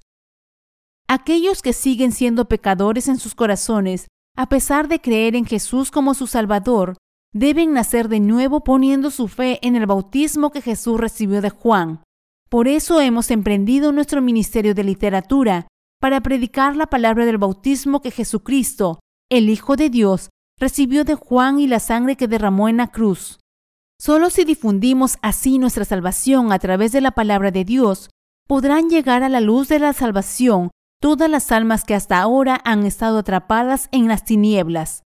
Aquellos 1.08 1.62
que 1.62 1.74
siguen 1.74 2.12
siendo 2.12 2.46
pecadores 2.46 3.08
en 3.08 3.20
sus 3.20 3.36
corazones, 3.36 4.08
a 4.36 4.50
pesar 4.50 4.88
de 4.88 5.00
creer 5.00 5.36
en 5.36 5.46
Jesús 5.46 5.92
como 5.92 6.16
su 6.16 6.26
Salvador, 6.26 6.98
deben 7.32 7.74
nacer 7.74 8.10
de 8.10 8.20
nuevo 8.20 8.64
poniendo 8.64 9.12
su 9.12 9.28
fe 9.28 9.60
en 9.62 9.76
el 9.76 9.86
bautismo 9.86 10.52
que 10.52 10.62
Jesús 10.62 11.00
recibió 11.00 11.42
de 11.42 11.52
Juan. 11.52 12.02
Por 12.50 12.68
eso 12.68 13.02
hemos 13.02 13.30
emprendido 13.30 13.92
nuestro 13.92 14.22
ministerio 14.22 14.74
de 14.74 14.84
literatura, 14.84 15.68
para 16.02 16.22
predicar 16.22 16.76
la 16.76 16.88
palabra 16.88 17.26
del 17.26 17.38
bautismo 17.38 18.02
que 18.02 18.12
Jesucristo, 18.12 19.00
el 19.30 19.50
Hijo 19.50 19.76
de 19.76 19.90
Dios, 19.90 20.30
recibió 20.60 21.04
de 21.04 21.16
Juan 21.16 21.60
y 21.60 21.68
la 21.68 21.80
sangre 21.80 22.16
que 22.16 22.28
derramó 22.28 22.68
en 22.68 22.78
la 22.78 22.88
cruz. 22.88 23.40
Solo 24.00 24.30
si 24.30 24.44
difundimos 24.44 25.18
así 25.22 25.58
nuestra 25.58 25.86
salvación 25.86 26.52
a 26.52 26.60
través 26.60 26.92
de 26.92 27.02
la 27.02 27.12
palabra 27.12 27.52
de 27.52 27.64
Dios, 27.64 28.10
podrán 28.48 28.90
llegar 28.90 29.24
a 29.24 29.30
la 29.30 29.42
luz 29.42 29.68
de 29.68 29.80
la 29.80 29.94
salvación 29.94 30.72
todas 31.00 31.30
las 31.30 31.52
almas 31.52 31.84
que 31.84 31.96
hasta 31.96 32.20
ahora 32.20 32.62
han 32.64 32.86
estado 32.86 33.20
atrapadas 33.20 33.90
en 33.92 34.08
las 34.08 34.26
tinieblas. 34.26 35.04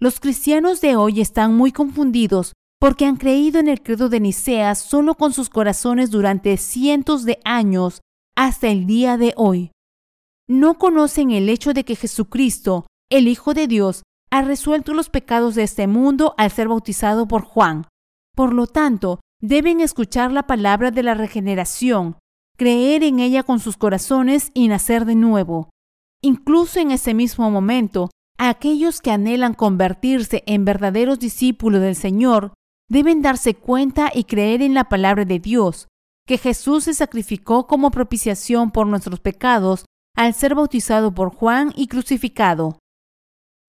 Los 0.00 0.20
cristianos 0.20 0.80
de 0.80 0.96
hoy 0.96 1.20
están 1.20 1.54
muy 1.54 1.72
confundidos 1.72 2.52
porque 2.80 3.06
han 3.06 3.16
creído 3.16 3.58
en 3.58 3.68
el 3.68 3.82
credo 3.82 4.08
de 4.08 4.20
Nicea 4.20 4.74
solo 4.74 5.14
con 5.14 5.32
sus 5.32 5.50
corazones 5.50 6.10
durante 6.10 6.56
cientos 6.56 7.24
de 7.24 7.40
años 7.44 8.00
hasta 8.36 8.68
el 8.68 8.86
día 8.86 9.16
de 9.16 9.34
hoy. 9.36 9.72
No 10.48 10.78
conocen 10.78 11.32
el 11.32 11.48
hecho 11.48 11.74
de 11.74 11.84
que 11.84 11.96
Jesucristo, 11.96 12.86
el 13.10 13.26
Hijo 13.26 13.52
de 13.52 13.66
Dios, 13.66 14.04
ha 14.30 14.42
resuelto 14.42 14.94
los 14.94 15.10
pecados 15.10 15.54
de 15.54 15.64
este 15.64 15.86
mundo 15.86 16.34
al 16.38 16.50
ser 16.50 16.68
bautizado 16.68 17.26
por 17.26 17.42
Juan. 17.42 17.86
Por 18.36 18.54
lo 18.54 18.66
tanto, 18.66 19.20
deben 19.40 19.80
escuchar 19.80 20.30
la 20.30 20.46
palabra 20.46 20.90
de 20.90 21.02
la 21.02 21.14
regeneración, 21.14 22.16
creer 22.58 23.04
en 23.04 23.20
ella 23.20 23.44
con 23.44 23.60
sus 23.60 23.76
corazones 23.76 24.50
y 24.52 24.68
nacer 24.68 25.04
de 25.04 25.14
nuevo. 25.14 25.70
Incluso 26.20 26.80
en 26.80 26.90
ese 26.90 27.14
mismo 27.14 27.50
momento, 27.50 28.10
aquellos 28.36 29.00
que 29.00 29.12
anhelan 29.12 29.54
convertirse 29.54 30.42
en 30.46 30.64
verdaderos 30.64 31.20
discípulos 31.20 31.80
del 31.80 31.94
Señor 31.94 32.52
deben 32.90 33.22
darse 33.22 33.54
cuenta 33.54 34.10
y 34.12 34.24
creer 34.24 34.60
en 34.62 34.74
la 34.74 34.88
palabra 34.88 35.24
de 35.24 35.38
Dios, 35.38 35.86
que 36.26 36.36
Jesús 36.36 36.84
se 36.84 36.94
sacrificó 36.94 37.68
como 37.68 37.92
propiciación 37.92 38.72
por 38.72 38.88
nuestros 38.88 39.20
pecados 39.20 39.84
al 40.16 40.34
ser 40.34 40.56
bautizado 40.56 41.14
por 41.14 41.32
Juan 41.32 41.72
y 41.76 41.86
crucificado. 41.86 42.80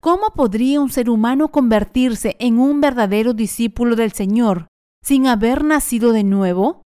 ¿Cómo 0.00 0.30
podría 0.34 0.80
un 0.80 0.90
ser 0.90 1.10
humano 1.10 1.48
convertirse 1.48 2.34
en 2.40 2.58
un 2.58 2.80
verdadero 2.80 3.34
discípulo 3.34 3.94
del 3.94 4.12
Señor 4.12 4.66
sin 5.04 5.28
haber 5.28 5.62
nacido 5.62 6.12
de 6.12 6.24
nuevo? 6.24 6.82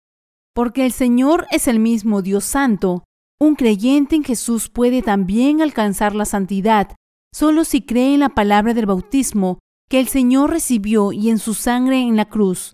Porque 0.59 0.85
el 0.85 0.91
Señor 0.91 1.47
es 1.53 1.69
el 1.69 1.79
mismo 1.79 2.21
Dios 2.21 2.43
Santo. 2.43 3.05
Un 3.39 3.55
creyente 3.55 4.17
en 4.17 4.25
Jesús 4.25 4.69
puede 4.69 5.03
también 5.03 5.63
alcanzar 5.63 6.17
la 6.17 6.25
santidad 6.25 6.97
solo 7.33 7.63
si 7.63 7.83
cree 7.83 8.15
en 8.15 8.19
la 8.19 8.31
palabra 8.31 8.75
del 8.75 8.87
bautismo 8.87 9.61
que 9.89 10.01
el 10.01 10.09
Señor 10.09 10.51
recibió 10.51 11.13
y 11.13 11.31
en 11.31 11.39
su 11.39 11.55
sangre 11.55 12.01
en 12.01 12.17
la 12.17 12.29
cruz. 12.29 12.73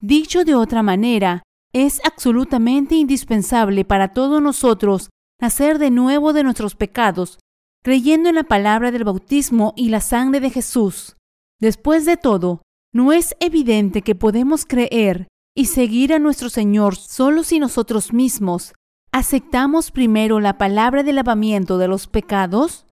Dicho 0.00 0.46
de 0.46 0.54
otra 0.54 0.82
manera, 0.82 1.42
es 1.74 2.00
absolutamente 2.06 2.94
indispensable 2.94 3.84
para 3.84 4.14
todos 4.14 4.40
nosotros 4.40 5.10
nacer 5.42 5.78
de 5.78 5.90
nuevo 5.90 6.32
de 6.32 6.42
nuestros 6.42 6.74
pecados, 6.74 7.38
creyendo 7.84 8.30
en 8.30 8.36
la 8.36 8.44
palabra 8.44 8.92
del 8.92 9.04
bautismo 9.04 9.74
y 9.76 9.90
la 9.90 10.00
sangre 10.00 10.40
de 10.40 10.48
Jesús. 10.48 11.18
Después 11.60 12.06
de 12.06 12.16
todo, 12.16 12.62
¿no 12.94 13.12
es 13.12 13.36
evidente 13.40 14.00
que 14.00 14.14
podemos 14.14 14.64
creer 14.64 15.28
y 15.60 15.66
seguir 15.66 16.14
a 16.14 16.18
nuestro 16.18 16.48
Señor 16.48 16.96
solo 16.96 17.44
si 17.44 17.58
nosotros 17.58 18.14
mismos 18.14 18.72
aceptamos 19.12 19.90
primero 19.90 20.40
la 20.40 20.56
palabra 20.56 21.02
del 21.02 21.16
lavamiento 21.16 21.76
de 21.76 21.86
los 21.86 22.06
pecados? 22.06 22.86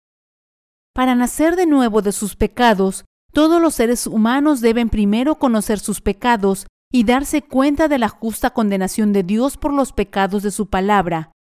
Para 0.94 1.14
nacer 1.14 1.56
de 1.56 1.64
nuevo 1.64 2.02
de 2.02 2.12
sus 2.12 2.36
pecados, 2.36 3.06
todos 3.32 3.62
los 3.62 3.74
seres 3.74 4.06
humanos 4.06 4.60
deben 4.60 4.90
primero 4.90 5.36
conocer 5.36 5.78
sus 5.78 6.02
pecados 6.02 6.66
y 6.92 7.04
darse 7.04 7.40
cuenta 7.40 7.88
de 7.88 7.96
la 7.96 8.10
justa 8.10 8.50
condenación 8.50 9.14
de 9.14 9.22
Dios 9.22 9.56
por 9.56 9.72
los 9.72 9.94
pecados 9.94 10.42
de 10.42 10.50
su 10.50 10.66
palabra. 10.66 11.32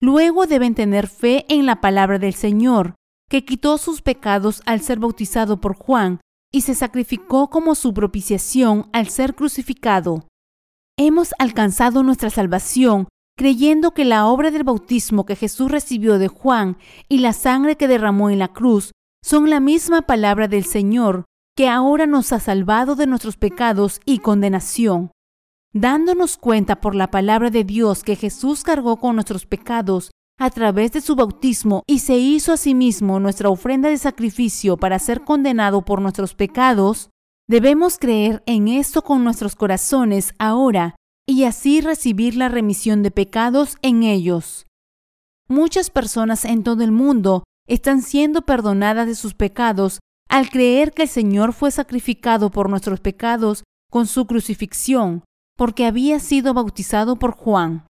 Luego 0.00 0.46
deben 0.48 0.74
tener 0.74 1.06
fe 1.06 1.46
en 1.48 1.64
la 1.64 1.80
palabra 1.80 2.18
del 2.18 2.34
Señor, 2.34 2.96
que 3.30 3.44
quitó 3.44 3.78
sus 3.78 4.02
pecados 4.02 4.62
al 4.66 4.80
ser 4.80 4.98
bautizado 4.98 5.60
por 5.60 5.76
Juan 5.76 6.18
y 6.50 6.62
se 6.62 6.74
sacrificó 6.74 7.50
como 7.50 7.76
su 7.76 7.94
propiciación 7.94 8.88
al 8.92 9.10
ser 9.10 9.36
crucificado. 9.36 10.26
Hemos 10.98 11.34
alcanzado 11.38 12.02
nuestra 12.02 12.30
salvación 12.30 13.08
creyendo 13.36 13.92
que 13.92 14.04
la 14.04 14.26
obra 14.26 14.50
del 14.50 14.62
bautismo 14.62 15.24
que 15.24 15.36
Jesús 15.36 15.70
recibió 15.70 16.18
de 16.18 16.28
Juan 16.28 16.76
y 17.08 17.18
la 17.18 17.32
sangre 17.32 17.76
que 17.76 17.88
derramó 17.88 18.30
en 18.30 18.38
la 18.38 18.48
cruz 18.48 18.92
son 19.24 19.48
la 19.48 19.60
misma 19.60 20.02
palabra 20.02 20.48
del 20.48 20.64
Señor 20.64 21.24
que 21.56 21.68
ahora 21.68 22.06
nos 22.06 22.32
ha 22.32 22.40
salvado 22.40 22.94
de 22.94 23.06
nuestros 23.06 23.36
pecados 23.36 24.00
y 24.04 24.18
condenación. 24.18 25.10
Dándonos 25.74 26.36
cuenta 26.36 26.80
por 26.80 26.94
la 26.94 27.10
palabra 27.10 27.50
de 27.50 27.64
Dios 27.64 28.02
que 28.02 28.16
Jesús 28.16 28.62
cargó 28.62 28.98
con 28.98 29.16
nuestros 29.16 29.46
pecados 29.46 30.10
a 30.38 30.50
través 30.50 30.92
de 30.92 31.00
su 31.00 31.14
bautismo 31.14 31.82
y 31.86 32.00
se 32.00 32.16
hizo 32.16 32.52
a 32.52 32.56
sí 32.56 32.74
mismo 32.74 33.20
nuestra 33.20 33.48
ofrenda 33.48 33.88
de 33.88 33.98
sacrificio 33.98 34.76
para 34.76 34.98
ser 34.98 35.22
condenado 35.22 35.82
por 35.82 36.00
nuestros 36.00 36.34
pecados, 36.34 37.10
debemos 37.52 37.98
creer 37.98 38.42
en 38.46 38.66
esto 38.66 39.02
con 39.02 39.24
nuestros 39.24 39.56
corazones 39.56 40.32
ahora 40.38 40.96
y 41.28 41.44
así 41.44 41.82
recibir 41.82 42.34
la 42.34 42.48
remisión 42.48 43.02
de 43.02 43.10
pecados 43.10 43.76
en 43.82 44.04
ellos. 44.04 44.64
Muchas 45.48 45.90
personas 45.90 46.46
en 46.46 46.62
todo 46.62 46.82
el 46.82 46.92
mundo 46.92 47.44
están 47.68 48.00
siendo 48.00 48.40
perdonadas 48.40 49.06
de 49.06 49.14
sus 49.14 49.34
pecados 49.34 49.98
al 50.30 50.48
creer 50.48 50.92
que 50.92 51.02
el 51.02 51.10
Señor 51.10 51.52
fue 51.52 51.70
sacrificado 51.70 52.50
por 52.50 52.70
nuestros 52.70 53.00
pecados 53.00 53.64
con 53.90 54.06
su 54.06 54.26
crucifixión, 54.26 55.22
porque 55.58 55.84
había 55.84 56.20
sido 56.20 56.54
bautizado 56.54 57.16
por 57.16 57.32
Juan. 57.32 57.86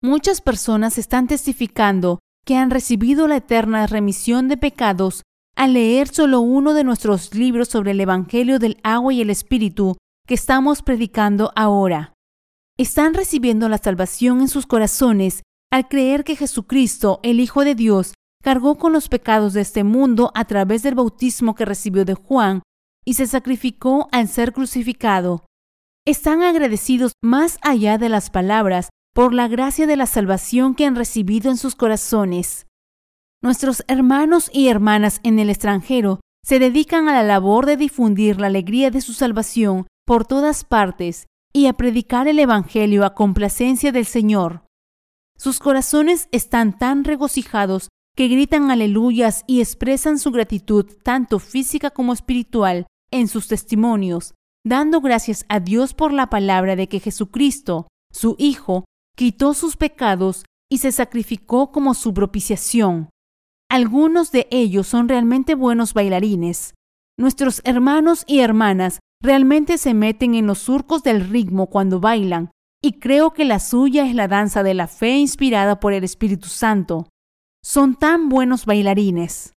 Muchas 0.00 0.40
personas 0.40 0.96
están 0.96 1.26
testificando 1.26 2.20
que 2.44 2.54
han 2.54 2.70
recibido 2.70 3.26
la 3.26 3.38
eterna 3.38 3.88
remisión 3.88 4.46
de 4.46 4.56
pecados 4.56 5.22
al 5.56 5.72
leer 5.72 6.08
solo 6.08 6.40
uno 6.40 6.74
de 6.74 6.84
nuestros 6.84 7.34
libros 7.34 7.68
sobre 7.68 7.92
el 7.92 8.00
Evangelio 8.00 8.58
del 8.58 8.78
agua 8.82 9.12
y 9.14 9.22
el 9.22 9.30
Espíritu 9.30 9.96
que 10.26 10.34
estamos 10.34 10.82
predicando 10.82 11.52
ahora. 11.56 12.12
Están 12.78 13.14
recibiendo 13.14 13.68
la 13.68 13.78
salvación 13.78 14.42
en 14.42 14.48
sus 14.48 14.66
corazones 14.66 15.42
al 15.72 15.88
creer 15.88 16.24
que 16.24 16.36
Jesucristo, 16.36 17.20
el 17.22 17.40
Hijo 17.40 17.64
de 17.64 17.74
Dios, 17.74 18.12
cargó 18.42 18.76
con 18.76 18.92
los 18.92 19.08
pecados 19.08 19.54
de 19.54 19.62
este 19.62 19.82
mundo 19.82 20.30
a 20.34 20.44
través 20.44 20.82
del 20.82 20.94
bautismo 20.94 21.54
que 21.54 21.64
recibió 21.64 22.04
de 22.04 22.14
Juan 22.14 22.62
y 23.04 23.14
se 23.14 23.26
sacrificó 23.26 24.08
al 24.12 24.28
ser 24.28 24.52
crucificado. 24.52 25.46
Están 26.06 26.42
agradecidos 26.42 27.12
más 27.22 27.58
allá 27.62 27.98
de 27.98 28.08
las 28.08 28.30
palabras 28.30 28.90
por 29.14 29.32
la 29.32 29.48
gracia 29.48 29.86
de 29.86 29.96
la 29.96 30.06
salvación 30.06 30.74
que 30.74 30.84
han 30.84 30.96
recibido 30.96 31.50
en 31.50 31.56
sus 31.56 31.74
corazones. 31.74 32.65
Nuestros 33.42 33.84
hermanos 33.88 34.50
y 34.52 34.68
hermanas 34.68 35.20
en 35.22 35.38
el 35.38 35.50
extranjero 35.50 36.20
se 36.44 36.58
dedican 36.58 37.08
a 37.08 37.12
la 37.12 37.22
labor 37.22 37.66
de 37.66 37.76
difundir 37.76 38.40
la 38.40 38.46
alegría 38.46 38.90
de 38.90 39.00
su 39.00 39.12
salvación 39.12 39.86
por 40.06 40.26
todas 40.26 40.64
partes 40.64 41.26
y 41.52 41.66
a 41.66 41.72
predicar 41.72 42.28
el 42.28 42.38
Evangelio 42.38 43.04
a 43.04 43.14
complacencia 43.14 43.92
del 43.92 44.06
Señor. 44.06 44.64
Sus 45.36 45.58
corazones 45.58 46.28
están 46.32 46.78
tan 46.78 47.04
regocijados 47.04 47.88
que 48.16 48.28
gritan 48.28 48.70
aleluyas 48.70 49.44
y 49.46 49.60
expresan 49.60 50.18
su 50.18 50.30
gratitud 50.30 50.86
tanto 51.02 51.38
física 51.38 51.90
como 51.90 52.12
espiritual 52.12 52.86
en 53.10 53.28
sus 53.28 53.48
testimonios, 53.48 54.34
dando 54.64 55.00
gracias 55.00 55.44
a 55.48 55.60
Dios 55.60 55.92
por 55.94 56.12
la 56.12 56.30
palabra 56.30 56.76
de 56.76 56.88
que 56.88 57.00
Jesucristo, 57.00 57.88
su 58.12 58.34
Hijo, 58.38 58.84
quitó 59.16 59.52
sus 59.52 59.76
pecados 59.76 60.44
y 60.70 60.78
se 60.78 60.92
sacrificó 60.92 61.70
como 61.70 61.94
su 61.94 62.14
propiciación. 62.14 63.10
Algunos 63.70 64.32
de 64.32 64.46
ellos 64.50 64.86
son 64.86 65.08
realmente 65.08 65.54
buenos 65.54 65.94
bailarines. 65.94 66.74
Nuestros 67.18 67.60
hermanos 67.64 68.24
y 68.26 68.40
hermanas 68.40 69.00
realmente 69.22 69.78
se 69.78 69.94
meten 69.94 70.34
en 70.34 70.46
los 70.46 70.58
surcos 70.58 71.02
del 71.02 71.28
ritmo 71.28 71.66
cuando 71.68 72.00
bailan, 72.00 72.50
y 72.82 73.00
creo 73.00 73.32
que 73.32 73.44
la 73.44 73.58
suya 73.58 74.06
es 74.06 74.14
la 74.14 74.28
danza 74.28 74.62
de 74.62 74.74
la 74.74 74.86
fe 74.86 75.16
inspirada 75.16 75.80
por 75.80 75.92
el 75.92 76.04
Espíritu 76.04 76.48
Santo 76.48 77.08
son 77.66 77.96
tan 77.96 78.28
buenos 78.28 78.64
bailarines. 78.64 79.52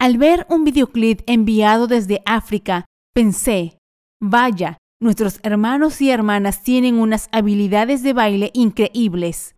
Al 0.00 0.16
ver 0.16 0.46
un 0.48 0.64
videoclip 0.64 1.20
enviado 1.26 1.86
desde 1.86 2.22
África, 2.24 2.86
pensé, 3.14 3.76
vaya, 4.18 4.78
nuestros 4.98 5.38
hermanos 5.42 6.00
y 6.00 6.08
hermanas 6.08 6.62
tienen 6.62 6.98
unas 6.98 7.28
habilidades 7.30 8.02
de 8.02 8.14
baile 8.14 8.50
increíbles. 8.54 9.56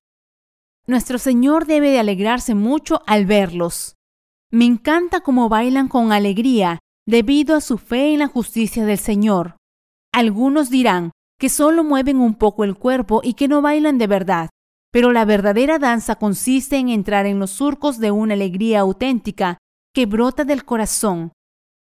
Nuestro 0.86 1.16
Señor 1.16 1.64
debe 1.64 1.90
de 1.90 1.98
alegrarse 1.98 2.54
mucho 2.54 3.00
al 3.06 3.24
verlos. 3.24 3.96
Me 4.50 4.66
encanta 4.66 5.22
cómo 5.22 5.48
bailan 5.48 5.88
con 5.88 6.12
alegría 6.12 6.78
debido 7.06 7.56
a 7.56 7.62
su 7.62 7.78
fe 7.78 8.12
en 8.12 8.18
la 8.18 8.26
justicia 8.26 8.84
del 8.84 8.98
Señor. 8.98 9.56
Algunos 10.12 10.68
dirán 10.68 11.12
que 11.40 11.48
solo 11.48 11.84
mueven 11.84 12.18
un 12.18 12.34
poco 12.34 12.64
el 12.64 12.76
cuerpo 12.76 13.22
y 13.24 13.32
que 13.32 13.48
no 13.48 13.62
bailan 13.62 13.96
de 13.96 14.06
verdad. 14.06 14.50
Pero 14.92 15.10
la 15.10 15.24
verdadera 15.24 15.78
danza 15.78 16.16
consiste 16.16 16.76
en 16.76 16.90
entrar 16.90 17.24
en 17.24 17.38
los 17.38 17.50
surcos 17.50 17.98
de 17.98 18.10
una 18.10 18.34
alegría 18.34 18.80
auténtica 18.80 19.56
que 19.94 20.04
brota 20.04 20.44
del 20.44 20.66
corazón. 20.66 21.32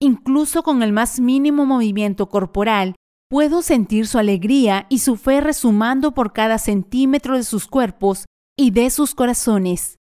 Incluso 0.01 0.63
con 0.63 0.83
el 0.83 0.93
más 0.93 1.19
mínimo 1.19 1.67
movimiento 1.67 2.29
corporal, 2.29 2.95
puedo 3.29 3.63
sentir 3.63 4.07
su 4.07 4.19
alegría 4.19 4.87
y 4.89 5.01
su 5.01 5.17
fe 5.17 5.41
resumando 5.41 6.13
por 6.13 6.33
cada 6.33 6.59
centímetro 6.59 7.37
de 7.37 7.43
sus 7.43 7.67
cuerpos 7.67 8.27
y 8.63 8.71
de 8.71 8.91
sus 8.91 9.17
corazones. 9.17 9.99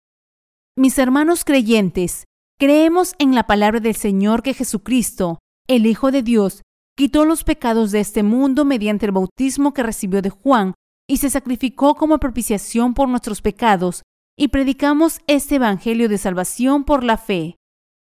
Mis 0.77 0.99
hermanos 0.99 1.43
creyentes, 1.45 2.25
creemos 2.59 3.15
en 3.17 3.33
la 3.33 3.47
palabra 3.47 3.79
del 3.79 3.95
Señor 3.95 4.43
que 4.43 4.53
Jesucristo, 4.53 5.39
el 5.67 5.87
Hijo 5.87 6.11
de 6.11 6.21
Dios, 6.21 6.61
quitó 6.95 7.25
los 7.25 7.43
pecados 7.43 7.89
de 7.89 8.01
este 8.01 8.21
mundo 8.21 8.63
mediante 8.63 9.07
el 9.07 9.13
bautismo 9.13 9.73
que 9.73 9.81
recibió 9.81 10.21
de 10.21 10.29
Juan 10.29 10.75
y 11.09 11.17
se 11.17 11.31
sacrificó 11.31 11.95
como 11.95 12.19
propiciación 12.19 12.93
por 12.93 13.09
nuestros 13.09 13.41
pecados, 13.41 14.03
y 14.37 14.49
predicamos 14.49 15.21
este 15.25 15.55
Evangelio 15.55 16.07
de 16.07 16.19
salvación 16.19 16.83
por 16.83 17.03
la 17.03 17.17
fe. 17.17 17.55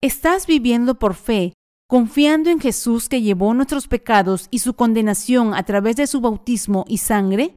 ¿Estás 0.01 0.47
viviendo 0.47 0.97
por 0.97 1.13
fe, 1.13 1.53
confiando 1.87 2.49
en 2.49 2.59
Jesús 2.59 3.09
que 3.09 3.21
llevó 3.21 3.53
nuestros 3.53 3.87
pecados 3.87 4.47
y 4.49 4.57
su 4.57 4.73
condenación 4.73 5.53
a 5.53 5.61
través 5.65 5.97
de 5.97 6.07
su 6.07 6.19
bautismo 6.19 6.83
y 6.87 6.97
sangre? 6.97 7.53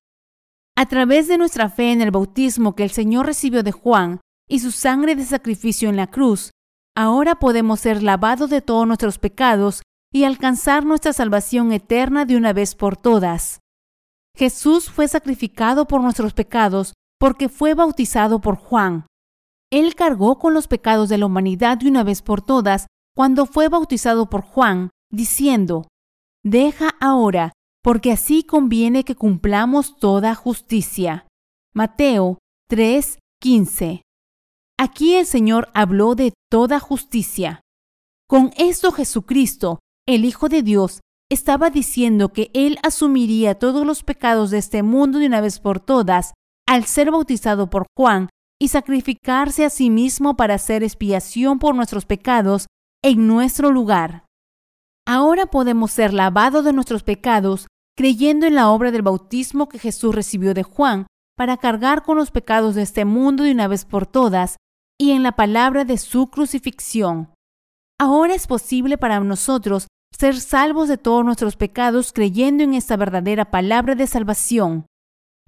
A 0.76 0.86
través 0.86 1.28
de 1.28 1.38
nuestra 1.38 1.68
fe 1.68 1.92
en 1.92 2.02
el 2.02 2.10
bautismo 2.10 2.74
que 2.74 2.82
el 2.82 2.90
Señor 2.90 3.26
recibió 3.26 3.62
de 3.62 3.70
Juan 3.70 4.20
y 4.48 4.58
su 4.58 4.72
sangre 4.72 5.14
de 5.14 5.24
sacrificio 5.24 5.88
en 5.88 5.96
la 5.96 6.08
cruz, 6.08 6.50
ahora 6.96 7.36
podemos 7.36 7.80
ser 7.80 8.02
lavados 8.02 8.50
de 8.50 8.60
todos 8.60 8.86
nuestros 8.86 9.18
pecados 9.18 9.82
y 10.12 10.24
alcanzar 10.24 10.84
nuestra 10.84 11.12
salvación 11.12 11.72
eterna 11.72 12.24
de 12.24 12.36
una 12.36 12.52
vez 12.52 12.74
por 12.74 12.96
todas. 12.96 13.60
Jesús 14.36 14.90
fue 14.90 15.06
sacrificado 15.06 15.86
por 15.86 16.00
nuestros 16.00 16.34
pecados 16.34 16.94
porque 17.20 17.48
fue 17.48 17.74
bautizado 17.74 18.40
por 18.40 18.56
Juan. 18.56 19.06
Él 19.70 19.94
cargó 19.94 20.38
con 20.38 20.54
los 20.54 20.66
pecados 20.66 21.08
de 21.08 21.18
la 21.18 21.26
humanidad 21.26 21.78
de 21.78 21.88
una 21.88 22.02
vez 22.02 22.20
por 22.20 22.42
todas 22.42 22.86
cuando 23.14 23.46
fue 23.46 23.68
bautizado 23.68 24.28
por 24.28 24.42
Juan, 24.42 24.90
diciendo, 25.08 25.86
Deja 26.42 26.90
ahora 27.00 27.52
porque 27.84 28.12
así 28.12 28.44
conviene 28.44 29.04
que 29.04 29.14
cumplamos 29.14 29.98
toda 29.98 30.34
justicia. 30.34 31.26
Mateo 31.74 32.38
3:15. 32.70 34.00
Aquí 34.78 35.14
el 35.16 35.26
Señor 35.26 35.68
habló 35.74 36.14
de 36.14 36.32
toda 36.50 36.80
justicia. 36.80 37.60
Con 38.26 38.52
esto 38.56 38.90
Jesucristo, 38.90 39.80
el 40.08 40.24
Hijo 40.24 40.48
de 40.48 40.62
Dios, 40.62 41.02
estaba 41.30 41.68
diciendo 41.68 42.32
que 42.32 42.50
Él 42.54 42.78
asumiría 42.82 43.58
todos 43.58 43.86
los 43.86 44.02
pecados 44.02 44.50
de 44.50 44.58
este 44.58 44.82
mundo 44.82 45.18
de 45.18 45.26
una 45.26 45.42
vez 45.42 45.60
por 45.60 45.78
todas 45.78 46.32
al 46.66 46.84
ser 46.84 47.10
bautizado 47.10 47.68
por 47.68 47.84
Juan 47.94 48.30
y 48.58 48.68
sacrificarse 48.68 49.66
a 49.66 49.70
sí 49.70 49.90
mismo 49.90 50.36
para 50.36 50.54
hacer 50.54 50.82
expiación 50.82 51.58
por 51.58 51.74
nuestros 51.74 52.06
pecados 52.06 52.66
en 53.02 53.26
nuestro 53.26 53.70
lugar. 53.70 54.24
Ahora 55.06 55.44
podemos 55.44 55.90
ser 55.90 56.14
lavados 56.14 56.64
de 56.64 56.72
nuestros 56.72 57.02
pecados 57.02 57.66
creyendo 57.96 58.46
en 58.46 58.54
la 58.54 58.70
obra 58.70 58.90
del 58.90 59.02
bautismo 59.02 59.68
que 59.68 59.78
Jesús 59.78 60.14
recibió 60.14 60.54
de 60.54 60.62
Juan 60.62 61.06
para 61.36 61.56
cargar 61.56 62.02
con 62.02 62.16
los 62.16 62.30
pecados 62.30 62.74
de 62.74 62.82
este 62.82 63.04
mundo 63.04 63.44
de 63.44 63.52
una 63.52 63.68
vez 63.68 63.84
por 63.84 64.06
todas 64.06 64.56
y 64.98 65.12
en 65.12 65.22
la 65.22 65.32
palabra 65.32 65.84
de 65.84 65.98
su 65.98 66.28
crucifixión. 66.28 67.30
Ahora 67.98 68.34
es 68.34 68.46
posible 68.46 68.98
para 68.98 69.20
nosotros 69.20 69.88
ser 70.16 70.40
salvos 70.40 70.88
de 70.88 70.98
todos 70.98 71.24
nuestros 71.24 71.56
pecados 71.56 72.12
creyendo 72.12 72.62
en 72.62 72.74
esta 72.74 72.96
verdadera 72.96 73.50
palabra 73.50 73.94
de 73.94 74.06
salvación. 74.06 74.86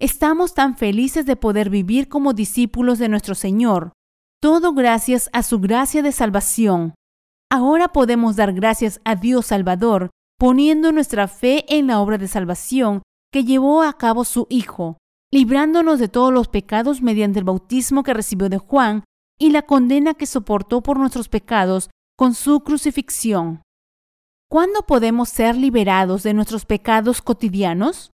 Estamos 0.01 0.55
tan 0.55 0.77
felices 0.77 1.25
de 1.27 1.37
poder 1.37 1.71
vivir 1.71 2.09
como 2.09 2.35
discípulos 2.35 2.99
de 2.99 3.09
nuestro 3.09 3.35
Señor, 3.35 3.93
todo 4.43 4.75
gracias 4.75 5.31
a 5.33 5.43
su 5.43 5.61
gracia 5.61 6.03
de 6.03 6.13
salvación. 6.13 6.95
Ahora 7.51 7.89
podemos 7.89 8.37
dar 8.37 8.53
gracias 8.53 9.01
a 9.05 9.15
Dios 9.15 9.47
Salvador, 9.47 10.11
poniendo 10.39 10.93
nuestra 10.93 11.29
fe 11.29 11.65
en 11.69 11.87
la 11.87 12.01
obra 12.01 12.19
de 12.19 12.29
salvación 12.29 13.03
que 13.33 13.45
llevó 13.45 13.83
a 13.83 13.97
cabo 13.97 14.25
su 14.25 14.47
Hijo, 14.51 14.99
librándonos 15.33 15.99
de 15.99 16.09
todos 16.09 16.33
los 16.33 16.49
pecados 16.49 17.03
mediante 17.03 17.39
el 17.39 17.45
bautismo 17.45 18.03
que 18.03 18.15
recibió 18.15 18.49
de 18.49 18.59
Juan 18.59 19.05
y 19.39 19.51
la 19.51 19.63
condena 19.63 20.15
que 20.15 20.27
soportó 20.27 20.83
por 20.83 20.99
nuestros 20.99 21.29
pecados 21.29 21.91
con 22.17 22.35
su 22.35 22.61
crucifixión. 22.61 23.63
¿Cuándo 24.49 24.83
podemos 24.83 25.29
ser 25.29 25.57
liberados 25.57 26.23
de 26.23 26.33
nuestros 26.33 26.65
pecados 26.65 27.21
cotidianos? 27.21 28.11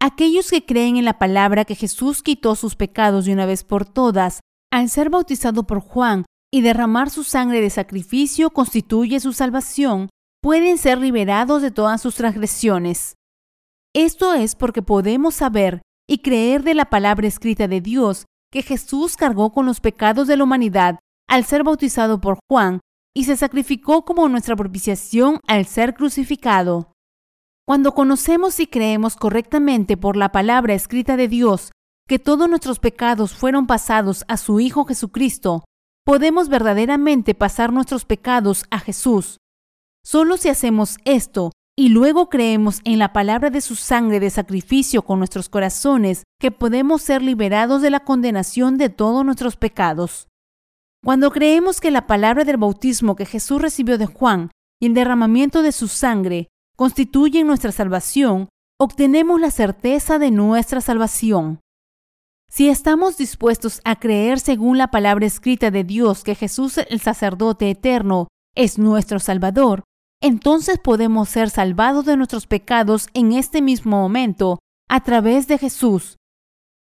Aquellos 0.00 0.50
que 0.50 0.64
creen 0.64 0.96
en 0.96 1.04
la 1.04 1.18
palabra 1.18 1.64
que 1.64 1.74
Jesús 1.74 2.22
quitó 2.22 2.54
sus 2.54 2.76
pecados 2.76 3.24
de 3.24 3.32
una 3.32 3.46
vez 3.46 3.64
por 3.64 3.84
todas 3.84 4.40
al 4.70 4.88
ser 4.88 5.10
bautizado 5.10 5.66
por 5.66 5.80
Juan 5.80 6.24
y 6.52 6.60
derramar 6.60 7.10
su 7.10 7.24
sangre 7.24 7.60
de 7.60 7.70
sacrificio 7.70 8.50
constituye 8.50 9.18
su 9.18 9.32
salvación, 9.32 10.08
pueden 10.40 10.78
ser 10.78 10.98
liberados 10.98 11.62
de 11.62 11.70
todas 11.70 12.00
sus 12.00 12.14
transgresiones. 12.14 13.14
Esto 13.94 14.34
es 14.34 14.54
porque 14.54 14.82
podemos 14.82 15.34
saber 15.34 15.82
y 16.08 16.18
creer 16.18 16.62
de 16.62 16.74
la 16.74 16.86
palabra 16.86 17.26
escrita 17.26 17.68
de 17.68 17.80
Dios 17.80 18.26
que 18.50 18.62
Jesús 18.62 19.16
cargó 19.16 19.52
con 19.52 19.66
los 19.66 19.80
pecados 19.80 20.26
de 20.28 20.36
la 20.36 20.44
humanidad 20.44 20.98
al 21.28 21.44
ser 21.44 21.64
bautizado 21.64 22.20
por 22.20 22.38
Juan 22.48 22.80
y 23.14 23.24
se 23.24 23.36
sacrificó 23.36 24.04
como 24.04 24.28
nuestra 24.28 24.56
propiciación 24.56 25.40
al 25.46 25.66
ser 25.66 25.94
crucificado. 25.94 26.92
Cuando 27.66 27.92
conocemos 27.92 28.60
y 28.60 28.66
creemos 28.66 29.16
correctamente 29.16 29.96
por 29.96 30.16
la 30.16 30.32
palabra 30.32 30.74
escrita 30.74 31.16
de 31.16 31.28
Dios 31.28 31.72
que 32.06 32.18
todos 32.18 32.48
nuestros 32.48 32.78
pecados 32.78 33.34
fueron 33.34 33.66
pasados 33.66 34.24
a 34.28 34.38
su 34.38 34.60
Hijo 34.60 34.86
Jesucristo, 34.86 35.64
podemos 36.06 36.48
verdaderamente 36.48 37.34
pasar 37.34 37.70
nuestros 37.72 38.06
pecados 38.06 38.64
a 38.70 38.78
Jesús. 38.78 39.38
Solo 40.10 40.38
si 40.38 40.48
hacemos 40.48 40.96
esto 41.04 41.52
y 41.76 41.90
luego 41.90 42.30
creemos 42.30 42.80
en 42.84 42.98
la 42.98 43.12
palabra 43.12 43.50
de 43.50 43.60
su 43.60 43.76
sangre 43.76 44.20
de 44.20 44.30
sacrificio 44.30 45.02
con 45.02 45.18
nuestros 45.18 45.50
corazones, 45.50 46.22
que 46.40 46.50
podemos 46.50 47.02
ser 47.02 47.20
liberados 47.20 47.82
de 47.82 47.90
la 47.90 48.00
condenación 48.00 48.78
de 48.78 48.88
todos 48.88 49.22
nuestros 49.22 49.56
pecados. 49.56 50.28
Cuando 51.04 51.30
creemos 51.30 51.82
que 51.82 51.90
la 51.90 52.06
palabra 52.06 52.44
del 52.44 52.56
bautismo 52.56 53.16
que 53.16 53.26
Jesús 53.26 53.60
recibió 53.60 53.98
de 53.98 54.06
Juan 54.06 54.50
y 54.80 54.86
el 54.86 54.94
derramamiento 54.94 55.60
de 55.60 55.72
su 55.72 55.88
sangre 55.88 56.48
constituyen 56.74 57.46
nuestra 57.46 57.70
salvación, 57.70 58.48
obtenemos 58.80 59.38
la 59.38 59.50
certeza 59.50 60.18
de 60.18 60.30
nuestra 60.30 60.80
salvación. 60.80 61.60
Si 62.48 62.70
estamos 62.70 63.18
dispuestos 63.18 63.82
a 63.84 63.96
creer 63.96 64.40
según 64.40 64.78
la 64.78 64.90
palabra 64.90 65.26
escrita 65.26 65.70
de 65.70 65.84
Dios 65.84 66.24
que 66.24 66.34
Jesús 66.34 66.78
el 66.78 67.00
sacerdote 67.02 67.68
eterno 67.68 68.28
es 68.54 68.78
nuestro 68.78 69.18
Salvador, 69.18 69.84
entonces 70.20 70.78
podemos 70.78 71.28
ser 71.28 71.50
salvados 71.50 72.04
de 72.04 72.16
nuestros 72.16 72.46
pecados 72.46 73.08
en 73.14 73.32
este 73.32 73.62
mismo 73.62 74.00
momento 74.00 74.58
a 74.88 75.02
través 75.02 75.46
de 75.48 75.58
Jesús. 75.58 76.16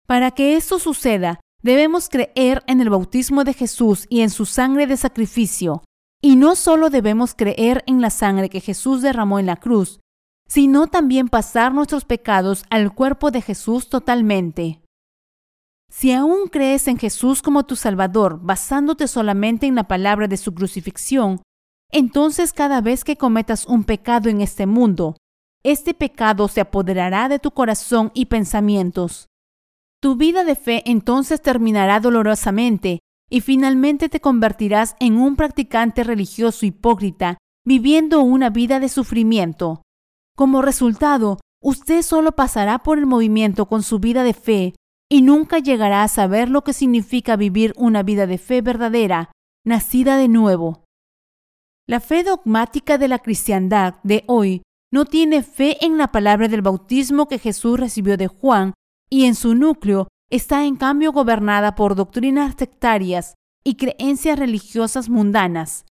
Para 0.08 0.32
que 0.32 0.56
esto 0.56 0.80
suceda, 0.80 1.40
debemos 1.62 2.10
creer 2.10 2.64
en 2.68 2.82
el 2.82 2.90
bautismo 2.90 3.44
de 3.44 3.54
Jesús 3.54 4.08
y 4.10 4.22
en 4.22 4.30
su 4.30 4.46
sangre 4.46 4.88
de 4.88 4.98
sacrificio, 4.98 5.84
y 6.22 6.36
no 6.36 6.56
solo 6.56 6.90
debemos 6.90 7.34
creer 7.34 7.84
en 7.88 8.02
la 8.02 8.10
sangre 8.10 8.50
que 8.50 8.62
Jesús 8.62 9.02
derramó 9.02 9.40
en 9.40 9.46
la 9.46 9.58
cruz, 9.58 10.00
sino 10.48 10.88
también 10.88 11.30
pasar 11.30 11.74
nuestros 11.74 12.06
pecados 12.06 12.66
al 12.70 12.94
cuerpo 12.94 13.32
de 13.32 13.42
Jesús 13.42 13.90
totalmente. 13.90 14.82
Si 15.90 16.12
aún 16.12 16.48
crees 16.48 16.88
en 16.88 16.98
Jesús 16.98 17.42
como 17.42 17.66
tu 17.66 17.76
Salvador, 17.76 18.40
basándote 18.42 19.08
solamente 19.08 19.68
en 19.68 19.76
la 19.76 19.88
palabra 19.88 20.28
de 20.28 20.38
su 20.38 20.54
crucifixión, 20.54 21.42
entonces 21.92 22.54
cada 22.54 22.82
vez 22.82 23.04
que 23.04 23.18
cometas 23.18 23.66
un 23.66 23.84
pecado 23.84 24.30
en 24.30 24.42
este 24.42 24.66
mundo, 24.66 25.16
este 25.64 25.94
pecado 25.94 26.48
se 26.48 26.62
apoderará 26.62 27.30
de 27.30 27.40
tu 27.40 27.52
corazón 27.52 28.12
y 28.14 28.26
pensamientos. 28.26 29.28
Tu 30.02 30.16
vida 30.16 30.44
de 30.44 30.56
fe 30.56 30.82
entonces 30.86 31.42
terminará 31.42 32.00
dolorosamente 32.00 33.00
y 33.30 33.42
finalmente 33.42 34.10
te 34.10 34.20
convertirás 34.20 34.96
en 35.00 35.18
un 35.18 35.36
practicante 35.36 36.04
religioso 36.04 36.66
hipócrita, 36.66 37.38
viviendo 37.66 38.22
una 38.22 38.50
vida 38.50 38.80
de 38.80 38.90
sufrimiento. 38.90 39.84
Como 40.36 40.62
resultado, 40.62 41.40
usted 41.62 42.02
solo 42.02 42.32
pasará 42.32 42.80
por 42.80 42.98
el 42.98 43.06
movimiento 43.06 43.68
con 43.68 43.84
su 43.84 44.00
vida 44.00 44.24
de 44.24 44.34
fe 44.34 44.74
y 45.10 45.22
nunca 45.22 45.60
llegará 45.60 46.04
a 46.04 46.08
saber 46.08 46.50
lo 46.50 46.64
que 46.64 46.74
significa 46.74 47.36
vivir 47.36 47.74
una 47.78 48.02
vida 48.02 48.26
de 48.26 48.38
fe 48.38 48.62
verdadera, 48.62 49.32
nacida 49.64 50.18
de 50.18 50.28
nuevo. 50.28 50.81
La 51.92 52.00
fe 52.00 52.24
dogmática 52.24 52.98
de 52.98 53.10
la 53.10 53.20
cristiandad 53.20 53.96
de 54.04 54.24
hoy 54.28 54.62
no 54.94 55.04
tiene 55.04 55.44
fe 55.44 55.76
en 55.86 55.98
la 55.98 56.08
palabra 56.08 56.48
del 56.48 56.62
bautismo 56.62 57.28
que 57.28 57.38
Jesús 57.38 57.78
recibió 57.78 58.16
de 58.16 58.28
Juan 58.28 58.74
y 59.10 59.26
en 59.26 59.36
su 59.36 59.56
núcleo 59.56 60.08
está 60.30 60.64
en 60.64 60.78
cambio 60.78 61.12
gobernada 61.12 61.76
por 61.76 61.96
doctrinas 61.96 62.56
sectarias 62.58 63.34
y 63.66 63.76
creencias 63.76 64.40
religiosas 64.40 65.10
mundanas. 65.10 65.84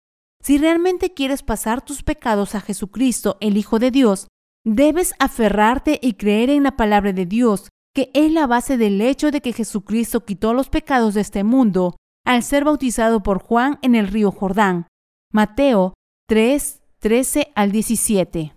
Si 0.43 0.57
realmente 0.57 1.13
quieres 1.13 1.43
pasar 1.43 1.85
tus 1.85 2.01
pecados 2.01 2.55
a 2.55 2.61
Jesucristo, 2.61 3.37
el 3.39 3.55
Hijo 3.55 3.77
de 3.77 3.91
Dios, 3.91 4.27
debes 4.65 5.13
aferrarte 5.19 5.99
y 6.01 6.13
creer 6.13 6.49
en 6.49 6.63
la 6.63 6.75
palabra 6.77 7.13
de 7.13 7.27
Dios, 7.27 7.69
que 7.93 8.09
es 8.15 8.31
la 8.31 8.47
base 8.47 8.77
del 8.79 8.99
hecho 9.01 9.29
de 9.29 9.41
que 9.41 9.53
Jesucristo 9.53 10.25
quitó 10.25 10.55
los 10.55 10.67
pecados 10.69 11.13
de 11.13 11.21
este 11.21 11.43
mundo 11.43 11.95
al 12.25 12.41
ser 12.41 12.65
bautizado 12.65 13.21
por 13.21 13.37
Juan 13.37 13.77
en 13.83 13.93
el 13.93 14.07
río 14.07 14.31
Jordán. 14.31 14.87
Mateo 15.33 15.93
3, 16.27 16.81
13 16.99 17.53
al 17.55 17.71
17. 17.71 18.53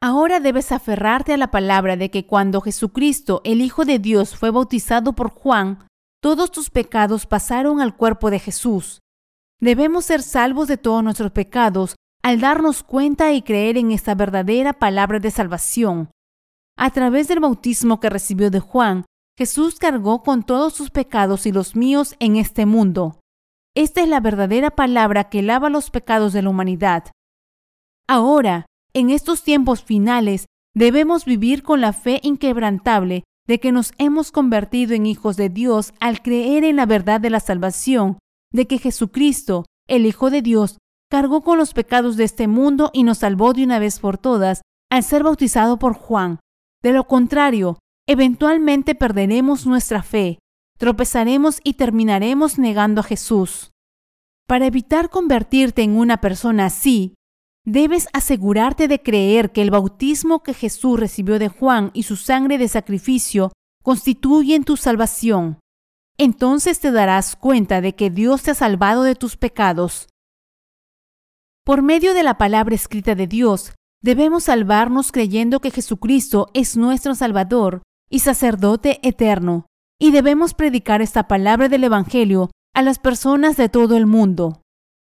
Ahora 0.00 0.40
debes 0.40 0.72
aferrarte 0.72 1.34
a 1.34 1.36
la 1.36 1.50
palabra 1.50 1.98
de 1.98 2.10
que 2.10 2.26
cuando 2.26 2.62
Jesucristo, 2.62 3.42
el 3.44 3.60
Hijo 3.60 3.84
de 3.84 3.98
Dios, 3.98 4.34
fue 4.36 4.50
bautizado 4.50 5.12
por 5.12 5.28
Juan, 5.28 5.86
todos 6.22 6.50
tus 6.50 6.70
pecados 6.70 7.26
pasaron 7.26 7.82
al 7.82 7.94
cuerpo 7.94 8.30
de 8.30 8.38
Jesús. 8.38 9.00
Debemos 9.60 10.06
ser 10.06 10.22
salvos 10.22 10.66
de 10.66 10.78
todos 10.78 11.04
nuestros 11.04 11.30
pecados 11.30 11.94
al 12.22 12.40
darnos 12.40 12.82
cuenta 12.82 13.34
y 13.34 13.42
creer 13.42 13.76
en 13.76 13.92
esta 13.92 14.14
verdadera 14.14 14.72
palabra 14.72 15.18
de 15.18 15.30
salvación. 15.30 16.10
A 16.78 16.88
través 16.88 17.28
del 17.28 17.40
bautismo 17.40 18.00
que 18.00 18.08
recibió 18.08 18.50
de 18.50 18.60
Juan, 18.60 19.04
Jesús 19.36 19.78
cargó 19.78 20.22
con 20.22 20.42
todos 20.42 20.72
sus 20.72 20.88
pecados 20.88 21.44
y 21.44 21.52
los 21.52 21.76
míos 21.76 22.16
en 22.18 22.36
este 22.36 22.64
mundo. 22.64 23.19
Esta 23.76 24.02
es 24.02 24.08
la 24.08 24.20
verdadera 24.20 24.70
palabra 24.70 25.28
que 25.28 25.42
lava 25.42 25.70
los 25.70 25.90
pecados 25.90 26.32
de 26.32 26.42
la 26.42 26.50
humanidad. 26.50 27.04
Ahora, 28.08 28.66
en 28.92 29.10
estos 29.10 29.44
tiempos 29.44 29.84
finales 29.84 30.46
debemos 30.74 31.24
vivir 31.24 31.62
con 31.62 31.80
la 31.80 31.92
fe 31.92 32.20
inquebrantable 32.24 33.22
de 33.46 33.60
que 33.60 33.72
nos 33.72 33.92
hemos 33.98 34.32
convertido 34.32 34.94
en 34.94 35.06
hijos 35.06 35.36
de 35.36 35.48
Dios 35.48 35.92
al 36.00 36.22
creer 36.22 36.64
en 36.64 36.76
la 36.76 36.86
verdad 36.86 37.20
de 37.20 37.30
la 37.30 37.40
salvación, 37.40 38.18
de 38.52 38.66
que 38.66 38.78
Jesucristo, 38.78 39.66
el 39.88 40.06
Hijo 40.06 40.30
de 40.30 40.42
Dios, 40.42 40.78
cargó 41.08 41.42
con 41.42 41.58
los 41.58 41.72
pecados 41.72 42.16
de 42.16 42.24
este 42.24 42.48
mundo 42.48 42.90
y 42.92 43.02
nos 43.04 43.18
salvó 43.18 43.52
de 43.52 43.64
una 43.64 43.78
vez 43.78 43.98
por 43.98 44.18
todas 44.18 44.62
al 44.90 45.04
ser 45.04 45.22
bautizado 45.22 45.78
por 45.78 45.94
Juan. 45.94 46.40
De 46.82 46.92
lo 46.92 47.06
contrario, 47.06 47.78
eventualmente 48.08 48.94
perderemos 48.94 49.66
nuestra 49.66 50.02
fe, 50.02 50.38
tropezaremos 50.80 51.60
y 51.62 51.74
terminaremos 51.74 52.58
negando 52.58 53.02
a 53.02 53.04
Jesús. 53.04 53.70
Para 54.48 54.66
evitar 54.66 55.10
convertirte 55.10 55.82
en 55.82 55.94
una 55.94 56.22
persona 56.22 56.64
así, 56.64 57.14
debes 57.66 58.08
asegurarte 58.14 58.88
de 58.88 59.02
creer 59.02 59.52
que 59.52 59.60
el 59.60 59.70
bautismo 59.70 60.42
que 60.42 60.54
Jesús 60.54 60.98
recibió 60.98 61.38
de 61.38 61.48
Juan 61.50 61.90
y 61.92 62.04
su 62.04 62.16
sangre 62.16 62.56
de 62.56 62.66
sacrificio 62.66 63.52
constituyen 63.82 64.64
tu 64.64 64.78
salvación. 64.78 65.58
Entonces 66.16 66.80
te 66.80 66.90
darás 66.90 67.36
cuenta 67.36 67.82
de 67.82 67.94
que 67.94 68.08
Dios 68.08 68.42
te 68.42 68.52
ha 68.52 68.54
salvado 68.54 69.02
de 69.02 69.14
tus 69.14 69.36
pecados. 69.36 70.08
Por 71.62 71.82
medio 71.82 72.14
de 72.14 72.22
la 72.22 72.38
palabra 72.38 72.74
escrita 72.74 73.14
de 73.14 73.26
Dios, 73.26 73.74
debemos 74.02 74.44
salvarnos 74.44 75.12
creyendo 75.12 75.60
que 75.60 75.70
Jesucristo 75.70 76.48
es 76.54 76.78
nuestro 76.78 77.14
Salvador 77.14 77.82
y 78.08 78.20
sacerdote 78.20 78.98
eterno, 79.06 79.66
y 80.00 80.10
debemos 80.10 80.54
predicar 80.54 81.02
esta 81.02 81.28
palabra 81.28 81.68
del 81.68 81.84
Evangelio 81.84 82.50
a 82.74 82.82
las 82.82 82.98
personas 82.98 83.56
de 83.56 83.68
todo 83.68 83.96
el 83.96 84.06
mundo. 84.06 84.62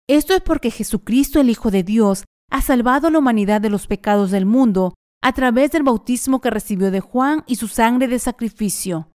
Esto 0.08 0.32
es 0.34 0.40
porque 0.40 0.70
Jesucristo, 0.70 1.40
el 1.40 1.50
Hijo 1.50 1.70
de 1.72 1.82
Dios, 1.82 2.24
ha 2.50 2.62
salvado 2.62 3.08
a 3.08 3.10
la 3.10 3.18
humanidad 3.18 3.60
de 3.60 3.68
los 3.68 3.88
pecados 3.88 4.30
del 4.30 4.46
mundo 4.46 4.94
a 5.22 5.32
través 5.32 5.72
del 5.72 5.82
bautismo 5.82 6.40
que 6.40 6.50
recibió 6.50 6.92
de 6.92 7.00
Juan 7.00 7.42
y 7.48 7.56
su 7.56 7.66
sangre 7.66 8.06
de 8.06 8.20
sacrificio. 8.20 9.10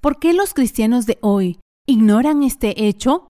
¿Por 0.00 0.20
qué 0.20 0.32
los 0.32 0.54
cristianos 0.54 1.04
de 1.06 1.18
hoy 1.20 1.58
ignoran 1.86 2.44
este 2.44 2.86
hecho? 2.86 3.26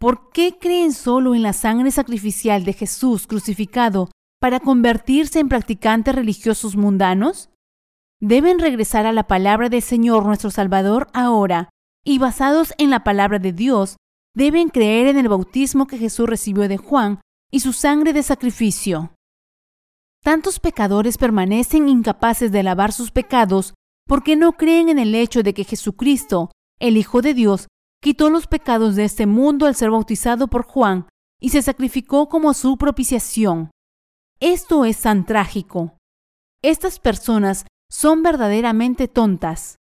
¿Por 0.00 0.30
qué 0.30 0.58
creen 0.60 0.92
solo 0.92 1.36
en 1.36 1.42
la 1.42 1.52
sangre 1.52 1.92
sacrificial 1.92 2.64
de 2.64 2.72
Jesús 2.72 3.28
crucificado 3.28 4.10
para 4.40 4.58
convertirse 4.58 5.38
en 5.38 5.48
practicantes 5.48 6.14
religiosos 6.14 6.74
mundanos? 6.74 7.50
Deben 8.20 8.58
regresar 8.58 9.06
a 9.06 9.12
la 9.12 9.26
palabra 9.26 9.68
del 9.68 9.82
Señor 9.82 10.24
nuestro 10.26 10.50
Salvador 10.50 11.08
ahora 11.12 11.70
y 12.04 12.18
basados 12.18 12.74
en 12.78 12.90
la 12.90 13.04
palabra 13.04 13.38
de 13.38 13.52
Dios, 13.52 13.96
deben 14.34 14.70
creer 14.70 15.06
en 15.06 15.18
el 15.18 15.28
bautismo 15.28 15.86
que 15.86 15.98
Jesús 15.98 16.28
recibió 16.28 16.68
de 16.68 16.78
Juan 16.78 17.20
y 17.50 17.60
su 17.60 17.72
sangre 17.72 18.12
de 18.12 18.22
sacrificio. 18.22 19.12
Tantos 20.22 20.58
pecadores 20.58 21.16
permanecen 21.16 21.88
incapaces 21.88 22.50
de 22.50 22.62
lavar 22.62 22.92
sus 22.92 23.10
pecados 23.12 23.74
porque 24.06 24.36
no 24.36 24.52
creen 24.52 24.88
en 24.88 24.98
el 24.98 25.14
hecho 25.14 25.42
de 25.42 25.54
que 25.54 25.64
Jesucristo, 25.64 26.50
el 26.80 26.96
Hijo 26.96 27.22
de 27.22 27.34
Dios, 27.34 27.68
quitó 28.00 28.30
los 28.30 28.46
pecados 28.46 28.96
de 28.96 29.04
este 29.04 29.26
mundo 29.26 29.66
al 29.66 29.74
ser 29.74 29.90
bautizado 29.90 30.48
por 30.48 30.64
Juan 30.64 31.06
y 31.40 31.50
se 31.50 31.62
sacrificó 31.62 32.28
como 32.28 32.52
su 32.54 32.78
propiciación. 32.78 33.70
Esto 34.40 34.84
es 34.84 35.00
tan 35.02 35.24
trágico. 35.24 35.96
Estas 36.62 36.98
personas 36.98 37.64
son 37.90 38.22
verdaderamente 38.22 39.08
tontas. 39.08 39.76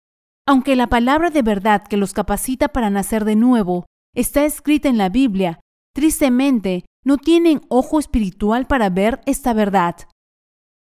Aunque 0.47 0.77
la 0.77 0.87
palabra 0.87 1.31
de 1.31 1.43
verdad 1.43 1.87
que 1.87 1.97
los 1.97 2.13
capacita 2.13 2.69
para 2.69 2.91
nacer 2.91 3.25
de 3.25 3.37
nuevo 3.37 3.87
está 4.15 4.45
escrita 4.45 4.89
en 4.89 4.97
la 4.97 5.09
Biblia, 5.09 5.61
tristemente 5.95 6.85
no 7.05 7.19
tienen 7.19 7.63
ojo 7.69 7.99
espiritual 7.99 8.67
para 8.67 8.91
ver 8.91 9.21
esta 9.27 9.53
verdad. 9.53 9.97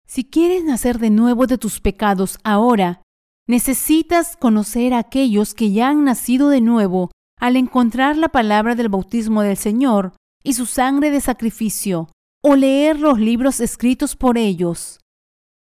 Si 0.07 0.25
quieres 0.25 0.65
nacer 0.65 0.99
de 0.99 1.11
nuevo 1.11 1.47
de 1.47 1.59
tus 1.59 1.81
pecados 1.81 2.39
ahora, 2.45 3.03
necesitas 3.49 4.37
conocer 4.37 4.93
a 4.93 4.99
aquellos 4.99 5.55
que 5.55 5.73
ya 5.73 5.89
han 5.89 6.05
nacido 6.05 6.49
de 6.49 6.61
nuevo 6.61 7.11
al 7.41 7.57
encontrar 7.57 8.17
la 8.17 8.29
palabra 8.29 8.75
del 8.75 8.89
bautismo 8.89 9.43
del 9.43 9.57
Señor 9.57 10.13
y 10.43 10.55
su 10.55 10.67
sangre 10.67 11.11
de 11.11 11.21
sacrificio, 11.21 12.09
o 12.43 12.57
leer 12.57 13.01
los 13.01 13.19
libros 13.19 13.61
escritos 13.61 14.17
por 14.17 14.37
ellos. 14.37 15.01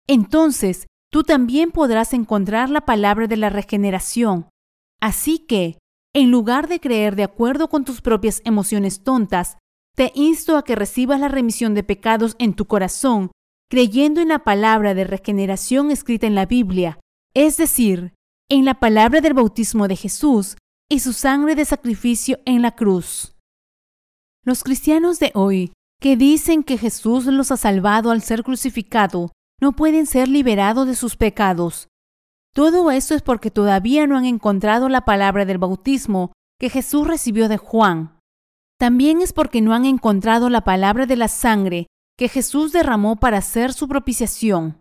Entonces, 0.09 0.87
tú 1.13 1.23
también 1.23 1.71
podrás 1.71 2.15
encontrar 2.15 2.71
la 2.71 2.81
palabra 2.81 3.27
de 3.27 3.37
la 3.37 3.51
regeneración. 3.51 4.49
Así 5.01 5.39
que, 5.39 5.79
en 6.15 6.31
lugar 6.31 6.69
de 6.69 6.81
creer 6.81 7.17
de 7.17 7.23
acuerdo 7.23 7.69
con 7.69 7.85
tus 7.85 8.01
propias 8.01 8.41
emociones 8.45 9.05
tontas, 9.05 9.59
te 9.95 10.11
insto 10.15 10.57
a 10.57 10.65
que 10.65 10.75
recibas 10.75 11.21
la 11.21 11.29
remisión 11.29 11.75
de 11.75 11.83
pecados 11.83 12.35
en 12.39 12.55
tu 12.55 12.67
corazón, 12.67 13.31
creyendo 13.69 14.21
en 14.21 14.29
la 14.29 14.41
palabra 14.41 14.95
de 14.95 15.05
regeneración 15.05 15.91
escrita 15.91 16.27
en 16.27 16.35
la 16.35 16.47
Biblia, 16.47 16.99
es 17.35 17.59
decir, 17.59 18.15
en 18.51 18.65
la 18.65 18.81
palabra 18.81 19.21
del 19.21 19.35
bautismo 19.35 19.89
de 19.89 19.97
Jesús 19.97 20.57
y 20.91 21.01
su 21.01 21.13
sangre 21.13 21.55
de 21.55 21.65
sacrificio 21.65 22.41
en 22.47 22.63
la 22.63 22.75
cruz. 22.75 23.35
Los 24.45 24.65
cristianos 24.65 25.19
de 25.19 25.31
hoy, 25.35 25.73
que 26.01 26.17
dicen 26.17 26.63
que 26.63 26.79
Jesús 26.79 27.27
los 27.27 27.51
ha 27.51 27.57
salvado 27.57 28.11
al 28.11 28.23
ser 28.23 28.43
crucificado, 28.43 29.31
no 29.63 29.71
pueden 29.71 30.07
ser 30.07 30.27
liberados 30.27 30.89
de 30.89 30.97
sus 30.97 31.15
pecados. 31.15 31.87
Todo 32.53 32.91
esto 32.91 33.15
es 33.15 33.23
porque 33.23 33.53
todavía 33.53 34.09
no 34.09 34.17
han 34.17 34.25
encontrado 34.25 34.89
la 34.89 35.05
palabra 35.05 35.45
del 35.45 35.59
bautismo 35.59 36.33
que 36.59 36.69
Jesús 36.69 37.07
recibió 37.07 37.49
de 37.49 37.59
Juan. 37.59 38.19
También 38.77 39.23
es 39.23 39.33
porque 39.33 39.61
no 39.61 39.73
han 39.73 39.85
encontrado 39.85 40.51
la 40.51 40.63
palabra 40.63 41.07
de 41.07 41.15
la 41.15 41.29
sangre 41.29 41.87
que 42.19 42.29
Jesús 42.29 42.73
derramó 42.73 43.15
para 43.15 43.39
hacer 43.39 43.73
su 43.73 43.87
propiciación. 43.87 44.81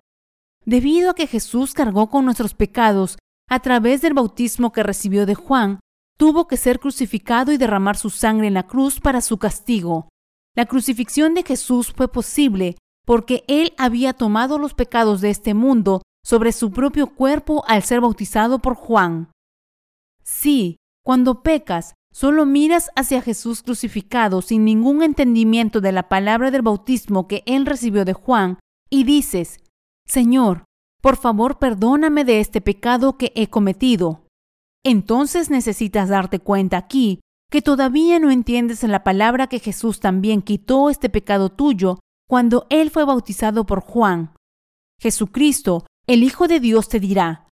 Debido 0.66 1.12
a 1.12 1.14
que 1.14 1.28
Jesús 1.28 1.76
cargó 1.76 2.10
con 2.10 2.26
nuestros 2.26 2.56
pecados 2.56 3.20
a 3.48 3.60
través 3.60 4.02
del 4.02 4.16
bautismo 4.16 4.72
que 4.72 4.82
recibió 4.82 5.28
de 5.28 5.36
Juan, 5.36 5.80
tuvo 6.18 6.48
que 6.48 6.58
ser 6.58 6.80
crucificado 6.80 7.52
y 7.52 7.58
derramar 7.58 7.98
su 7.98 8.10
sangre 8.10 8.48
en 8.48 8.56
la 8.56 8.66
cruz 8.66 9.00
para 9.00 9.22
su 9.22 9.38
castigo. 9.38 10.10
La 10.56 10.66
crucifixión 10.66 11.36
de 11.36 11.44
Jesús 11.44 11.94
fue 11.96 12.12
posible 12.12 12.78
porque 13.06 13.44
Él 13.48 13.74
había 13.78 14.14
tomado 14.14 14.58
los 14.58 14.74
pecados 14.74 15.22
de 15.22 15.30
este 15.30 15.54
mundo 15.54 16.02
sobre 16.24 16.52
su 16.52 16.72
propio 16.72 17.08
cuerpo 17.08 17.64
al 17.68 17.84
ser 17.84 18.02
bautizado 18.02 18.60
por 18.60 18.76
Juan. 18.76 19.32
Sí, 20.24 20.78
cuando 21.04 21.42
pecas, 21.42 21.96
Solo 22.14 22.46
miras 22.46 22.90
hacia 22.96 23.22
Jesús 23.22 23.64
crucificado 23.64 24.42
sin 24.42 24.66
ningún 24.66 25.02
entendimiento 25.02 25.80
de 25.80 25.94
la 25.94 26.10
palabra 26.10 26.52
del 26.52 26.62
bautismo 26.62 27.28
que 27.28 27.42
él 27.46 27.66
recibió 27.66 28.04
de 28.04 28.14
Juan 28.14 28.60
y 28.90 29.06
dices, 29.06 29.60
Señor, 30.06 30.66
por 31.02 31.16
favor 31.16 31.58
perdóname 31.58 32.26
de 32.26 32.42
este 32.42 32.60
pecado 32.60 33.18
que 33.18 33.32
he 33.36 33.48
cometido. 33.48 34.26
Entonces 34.84 35.50
necesitas 35.50 36.10
darte 36.10 36.40
cuenta 36.40 36.78
aquí 36.78 37.22
que 37.50 37.62
todavía 37.62 38.20
no 38.20 38.30
entiendes 38.30 38.84
en 38.84 38.92
la 38.92 39.04
palabra 39.06 39.48
que 39.48 39.60
Jesús 39.60 40.02
también 40.02 40.42
quitó 40.42 40.90
este 40.90 41.10
pecado 41.10 41.50
tuyo 41.50 42.00
cuando 42.32 42.66
él 42.70 42.92
fue 42.92 43.04
bautizado 43.04 43.66
por 43.66 43.82
Juan. 43.82 44.34
Jesucristo, 45.02 45.86
el 46.08 46.24
Hijo 46.24 46.48
de 46.48 46.62
Dios, 46.62 46.88
te 46.88 47.02
dirá, 47.02 47.50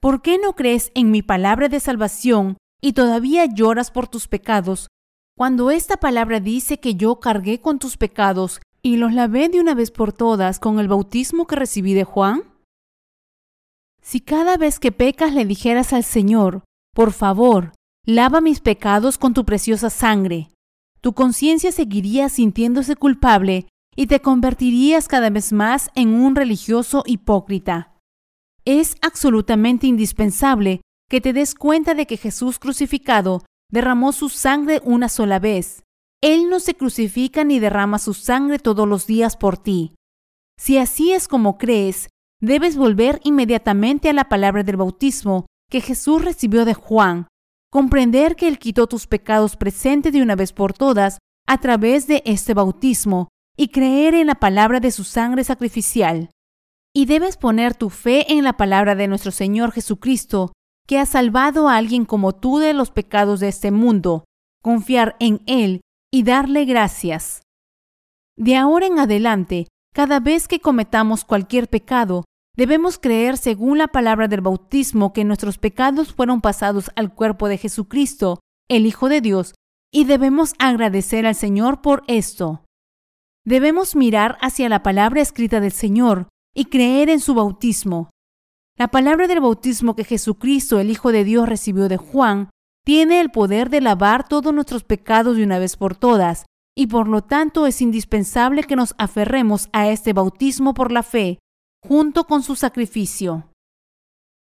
¿por 0.00 0.22
qué 0.22 0.38
no 0.38 0.54
crees 0.54 0.90
en 0.94 1.10
mi 1.10 1.20
palabra 1.20 1.68
de 1.68 1.80
salvación 1.80 2.56
y 2.80 2.94
todavía 2.94 3.44
lloras 3.44 3.90
por 3.90 4.08
tus 4.08 4.28
pecados, 4.28 4.88
cuando 5.36 5.70
esta 5.70 5.98
palabra 5.98 6.40
dice 6.40 6.80
que 6.80 6.94
yo 6.94 7.20
cargué 7.20 7.60
con 7.60 7.78
tus 7.78 7.98
pecados 7.98 8.62
y 8.80 8.96
los 8.96 9.12
lavé 9.12 9.50
de 9.50 9.60
una 9.60 9.74
vez 9.74 9.90
por 9.90 10.14
todas 10.14 10.58
con 10.58 10.80
el 10.80 10.88
bautismo 10.88 11.46
que 11.46 11.56
recibí 11.56 11.92
de 11.92 12.04
Juan? 12.04 12.42
Si 14.00 14.20
cada 14.20 14.56
vez 14.56 14.78
que 14.78 14.92
pecas 14.92 15.34
le 15.34 15.44
dijeras 15.44 15.92
al 15.92 16.04
Señor, 16.04 16.64
por 16.94 17.12
favor, 17.12 17.74
lava 18.06 18.40
mis 18.40 18.60
pecados 18.60 19.18
con 19.18 19.34
tu 19.34 19.44
preciosa 19.44 19.90
sangre, 19.90 20.48
tu 21.02 21.12
conciencia 21.12 21.70
seguiría 21.70 22.30
sintiéndose 22.30 22.96
culpable 22.96 23.66
y 23.94 24.06
te 24.06 24.20
convertirías 24.20 25.08
cada 25.08 25.30
vez 25.30 25.52
más 25.52 25.90
en 25.94 26.14
un 26.14 26.34
religioso 26.34 27.02
hipócrita. 27.06 27.94
Es 28.64 28.96
absolutamente 29.02 29.86
indispensable 29.86 30.80
que 31.08 31.20
te 31.20 31.32
des 31.32 31.54
cuenta 31.54 31.94
de 31.94 32.06
que 32.06 32.16
Jesús 32.16 32.58
crucificado 32.58 33.42
derramó 33.70 34.12
su 34.12 34.28
sangre 34.28 34.80
una 34.84 35.08
sola 35.08 35.38
vez. 35.38 35.82
Él 36.22 36.48
no 36.48 36.60
se 36.60 36.74
crucifica 36.74 37.44
ni 37.44 37.58
derrama 37.58 37.98
su 37.98 38.14
sangre 38.14 38.58
todos 38.58 38.88
los 38.88 39.06
días 39.06 39.36
por 39.36 39.58
ti. 39.58 39.94
Si 40.58 40.78
así 40.78 41.12
es 41.12 41.26
como 41.26 41.58
crees, 41.58 42.08
debes 42.40 42.76
volver 42.76 43.20
inmediatamente 43.24 44.08
a 44.08 44.12
la 44.12 44.28
palabra 44.28 44.62
del 44.62 44.76
bautismo 44.76 45.46
que 45.68 45.80
Jesús 45.80 46.24
recibió 46.24 46.64
de 46.64 46.74
Juan, 46.74 47.26
comprender 47.70 48.36
que 48.36 48.46
Él 48.46 48.58
quitó 48.58 48.86
tus 48.86 49.06
pecados 49.06 49.56
presentes 49.56 50.12
de 50.12 50.22
una 50.22 50.36
vez 50.36 50.52
por 50.52 50.72
todas 50.72 51.18
a 51.46 51.58
través 51.58 52.06
de 52.06 52.22
este 52.24 52.54
bautismo 52.54 53.28
y 53.56 53.68
creer 53.68 54.14
en 54.14 54.26
la 54.26 54.36
palabra 54.36 54.80
de 54.80 54.90
su 54.90 55.04
sangre 55.04 55.44
sacrificial. 55.44 56.30
Y 56.94 57.06
debes 57.06 57.36
poner 57.36 57.74
tu 57.74 57.90
fe 57.90 58.32
en 58.32 58.44
la 58.44 58.54
palabra 58.54 58.94
de 58.94 59.08
nuestro 59.08 59.30
Señor 59.30 59.72
Jesucristo, 59.72 60.52
que 60.86 60.98
ha 60.98 61.06
salvado 61.06 61.68
a 61.68 61.76
alguien 61.76 62.04
como 62.04 62.34
tú 62.34 62.58
de 62.58 62.74
los 62.74 62.90
pecados 62.90 63.40
de 63.40 63.48
este 63.48 63.70
mundo, 63.70 64.24
confiar 64.62 65.16
en 65.20 65.42
Él 65.46 65.80
y 66.12 66.22
darle 66.22 66.64
gracias. 66.64 67.42
De 68.36 68.56
ahora 68.56 68.86
en 68.86 68.98
adelante, 68.98 69.68
cada 69.94 70.20
vez 70.20 70.48
que 70.48 70.60
cometamos 70.60 71.24
cualquier 71.24 71.68
pecado, 71.68 72.24
debemos 72.56 72.98
creer 72.98 73.36
según 73.36 73.78
la 73.78 73.88
palabra 73.88 74.28
del 74.28 74.40
bautismo 74.40 75.12
que 75.12 75.24
nuestros 75.24 75.58
pecados 75.58 76.14
fueron 76.14 76.40
pasados 76.40 76.90
al 76.96 77.14
cuerpo 77.14 77.48
de 77.48 77.58
Jesucristo, 77.58 78.40
el 78.68 78.86
Hijo 78.86 79.08
de 79.08 79.20
Dios, 79.20 79.54
y 79.92 80.04
debemos 80.04 80.54
agradecer 80.58 81.26
al 81.26 81.34
Señor 81.34 81.82
por 81.82 82.04
esto. 82.06 82.64
Debemos 83.44 83.96
mirar 83.96 84.38
hacia 84.40 84.68
la 84.68 84.82
palabra 84.82 85.20
escrita 85.20 85.60
del 85.60 85.72
Señor 85.72 86.28
y 86.54 86.66
creer 86.66 87.10
en 87.10 87.20
su 87.20 87.34
bautismo, 87.34 88.10
la 88.78 88.88
palabra 88.88 89.26
del 89.26 89.40
bautismo 89.40 89.94
que 89.94 90.04
Jesucristo, 90.04 90.80
el 90.80 90.90
Hijo 90.90 91.12
de 91.12 91.24
Dios, 91.24 91.48
recibió 91.48 91.88
de 91.88 91.98
Juan, 91.98 92.50
tiene 92.84 93.20
el 93.20 93.30
poder 93.30 93.68
de 93.68 93.80
lavar 93.80 94.26
todos 94.26 94.52
nuestros 94.52 94.82
pecados 94.82 95.36
de 95.36 95.44
una 95.44 95.58
vez 95.58 95.76
por 95.76 95.94
todas 95.94 96.46
y 96.76 96.86
por 96.86 97.06
lo 97.06 97.22
tanto 97.22 97.66
es 97.66 97.82
indispensable 97.82 98.64
que 98.64 98.76
nos 98.76 98.94
aferremos 98.96 99.68
a 99.72 99.88
este 99.88 100.14
bautismo 100.14 100.72
por 100.72 100.90
la 100.90 101.02
fe, 101.02 101.38
junto 101.86 102.24
con 102.24 102.42
su 102.42 102.56
sacrificio. 102.56 103.50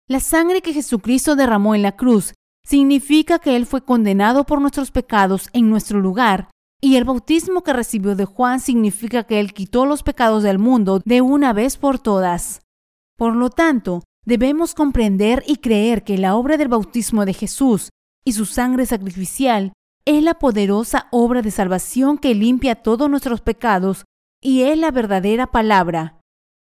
La 0.09 0.20
sangre 0.20 0.62
que 0.62 0.73
Jesucristo 0.73 1.35
derramó 1.35 1.74
en 1.74 1.82
la 1.82 1.97
cruz 1.97 2.32
significa 2.64 3.40
que 3.40 3.56
Él 3.56 3.66
fue 3.66 3.85
condenado 3.85 4.44
por 4.44 4.60
nuestros 4.60 4.93
pecados 4.93 5.48
en 5.52 5.69
nuestro 5.69 6.01
lugar, 6.01 6.48
y 6.84 6.96
el 6.96 7.04
bautismo 7.04 7.62
que 7.62 7.72
recibió 7.72 8.16
de 8.16 8.24
Juan 8.24 8.59
significa 8.59 9.22
que 9.22 9.38
Él 9.38 9.54
quitó 9.54 9.86
los 9.86 10.02
pecados 10.02 10.42
del 10.42 10.59
mundo 10.59 11.00
de 11.04 11.20
una 11.20 11.52
vez 11.52 11.76
por 11.76 12.00
todas. 12.00 12.60
Por 13.16 13.36
lo 13.36 13.50
tanto, 13.50 14.02
debemos 14.26 14.74
comprender 14.74 15.44
y 15.46 15.56
creer 15.56 16.02
que 16.02 16.18
la 16.18 16.34
obra 16.34 16.56
del 16.56 16.66
bautismo 16.66 17.24
de 17.24 17.34
Jesús 17.34 17.90
y 18.24 18.32
su 18.32 18.46
sangre 18.46 18.84
sacrificial 18.84 19.72
es 20.04 20.24
la 20.24 20.34
poderosa 20.34 21.06
obra 21.12 21.40
de 21.40 21.52
salvación 21.52 22.18
que 22.18 22.34
limpia 22.34 22.74
todos 22.74 23.09
nuestros 23.09 23.40
pecados 23.40 24.04
y 24.42 24.62
es 24.62 24.76
la 24.76 24.90
verdadera 24.90 25.46
palabra. 25.46 26.18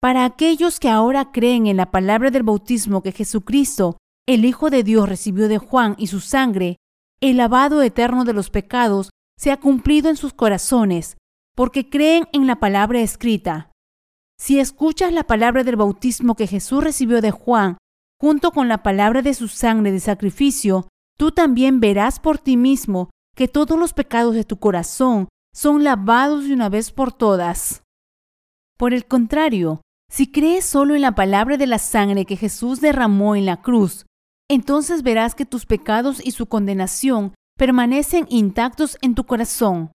Para 0.00 0.24
aquellos 0.24 0.78
que 0.78 0.88
ahora 0.88 1.32
creen 1.32 1.66
en 1.66 1.78
la 1.78 1.90
palabra 1.90 2.30
del 2.30 2.44
bautismo 2.44 3.02
que 3.02 3.10
Jesucristo, 3.10 3.96
el 4.28 4.44
Hijo 4.44 4.70
de 4.70 4.84
Dios, 4.84 5.08
recibió 5.08 5.48
de 5.48 5.58
Juan 5.58 5.96
y 5.98 6.06
su 6.06 6.20
sangre, 6.20 6.76
el 7.20 7.38
lavado 7.38 7.82
eterno 7.82 8.24
de 8.24 8.34
los 8.34 8.50
pecados 8.50 9.10
se 9.38 9.50
ha 9.50 9.58
cumplido 9.58 10.08
en 10.08 10.16
sus 10.16 10.32
corazones, 10.32 11.16
porque 11.54 11.88
creen 11.88 12.28
en 12.32 12.46
la 12.46 12.56
palabra 12.56 13.00
escrita. 13.00 13.70
Si 14.38 14.60
escuchas 14.60 15.12
la 15.12 15.24
palabra 15.24 15.64
del 15.64 15.76
bautismo 15.76 16.34
que 16.34 16.46
Jesús 16.46 16.84
recibió 16.84 17.20
de 17.20 17.30
Juan, 17.30 17.78
junto 18.20 18.50
con 18.50 18.68
la 18.68 18.82
palabra 18.82 19.22
de 19.22 19.34
su 19.34 19.48
sangre 19.48 19.92
de 19.92 20.00
sacrificio, 20.00 20.88
tú 21.16 21.32
también 21.32 21.80
verás 21.80 22.20
por 22.20 22.38
ti 22.38 22.56
mismo 22.56 23.10
que 23.34 23.48
todos 23.48 23.78
los 23.78 23.92
pecados 23.92 24.34
de 24.34 24.44
tu 24.44 24.58
corazón 24.58 25.28
son 25.54 25.84
lavados 25.84 26.44
de 26.44 26.54
una 26.54 26.68
vez 26.68 26.90
por 26.90 27.12
todas. 27.12 27.82
Por 28.78 28.92
el 28.92 29.06
contrario, 29.06 29.80
si 30.10 30.30
crees 30.30 30.64
solo 30.64 30.94
en 30.94 31.02
la 31.02 31.14
palabra 31.14 31.56
de 31.56 31.66
la 31.66 31.78
sangre 31.78 32.26
que 32.26 32.36
Jesús 32.36 32.80
derramó 32.80 33.36
en 33.36 33.46
la 33.46 33.62
cruz, 33.62 34.04
entonces 34.48 35.02
verás 35.02 35.34
que 35.34 35.46
tus 35.46 35.66
pecados 35.66 36.24
y 36.24 36.32
su 36.32 36.46
condenación 36.46 37.34
permanecen 37.56 38.26
intactos 38.28 38.98
en 39.00 39.14
tu 39.14 39.24
corazón. 39.24 39.92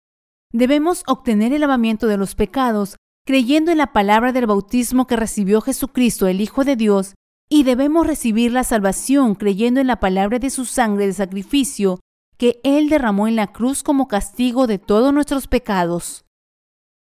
Debemos 0.51 1.03
obtener 1.07 1.53
el 1.53 1.61
lavamiento 1.61 2.07
de 2.07 2.17
los 2.17 2.35
pecados 2.35 2.97
creyendo 3.25 3.71
en 3.71 3.77
la 3.77 3.93
palabra 3.93 4.31
del 4.31 4.47
bautismo 4.47 5.07
que 5.07 5.15
recibió 5.15 5.61
Jesucristo, 5.61 6.27
el 6.27 6.41
Hijo 6.41 6.63
de 6.63 6.75
Dios, 6.75 7.13
y 7.49 7.63
debemos 7.63 8.07
recibir 8.07 8.51
la 8.51 8.63
salvación 8.63 9.35
creyendo 9.35 9.79
en 9.79 9.87
la 9.87 9.99
palabra 9.99 10.39
de 10.39 10.49
su 10.49 10.65
sangre 10.65 11.05
de 11.05 11.13
sacrificio 11.13 11.99
que 12.37 12.59
Él 12.63 12.89
derramó 12.89 13.27
en 13.27 13.35
la 13.35 13.51
cruz 13.51 13.83
como 13.83 14.07
castigo 14.07 14.65
de 14.65 14.79
todos 14.79 15.13
nuestros 15.13 15.47
pecados. 15.47 16.25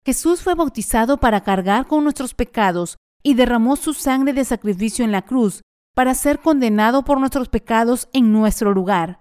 Jesús 0.05 0.43
fue 0.43 0.55
bautizado 0.55 1.19
para 1.19 1.43
cargar 1.43 1.87
con 1.87 2.03
nuestros 2.03 2.35
pecados 2.35 2.97
y 3.23 3.35
derramó 3.35 3.77
su 3.77 3.93
sangre 3.93 4.33
de 4.33 4.45
sacrificio 4.45 5.05
en 5.05 5.13
la 5.13 5.23
cruz 5.23 5.61
para 5.95 6.15
ser 6.15 6.41
condenado 6.41 7.05
por 7.05 7.21
nuestros 7.21 7.49
pecados 7.49 8.09
en 8.13 8.33
nuestro 8.33 8.73
lugar. 8.73 9.20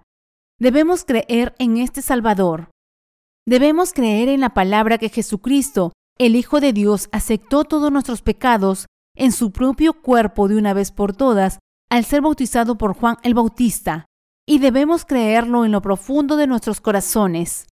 Debemos 0.60 1.06
creer 1.06 1.56
en 1.58 1.78
este 1.78 2.02
Salvador. 2.02 2.70
Debemos 3.48 3.94
creer 3.94 4.28
en 4.28 4.42
la 4.42 4.54
palabra 4.54 4.98
que 4.98 5.08
Jesucristo, 5.08 5.94
el 6.18 6.36
Hijo 6.36 6.60
de 6.60 6.74
Dios, 6.74 7.08
aceptó 7.14 7.64
todos 7.64 7.90
nuestros 7.94 8.22
pecados 8.22 8.86
en 9.16 9.32
su 9.32 9.52
propio 9.52 10.02
cuerpo 10.02 10.50
de 10.50 10.58
una 10.58 10.74
vez 10.74 10.92
por 10.92 11.16
todas 11.16 11.60
al 11.90 12.04
ser 12.04 12.22
bautizado 12.22 12.78
por 12.78 12.94
Juan 12.94 13.16
el 13.24 13.36
Bautista 13.36 14.06
y 14.46 14.60
debemos 14.60 15.06
creerlo 15.06 15.64
en 15.64 15.72
lo 15.72 15.82
profundo 15.82 16.36
de 16.36 16.48
nuestros 16.48 16.82
corazones. 16.82 17.68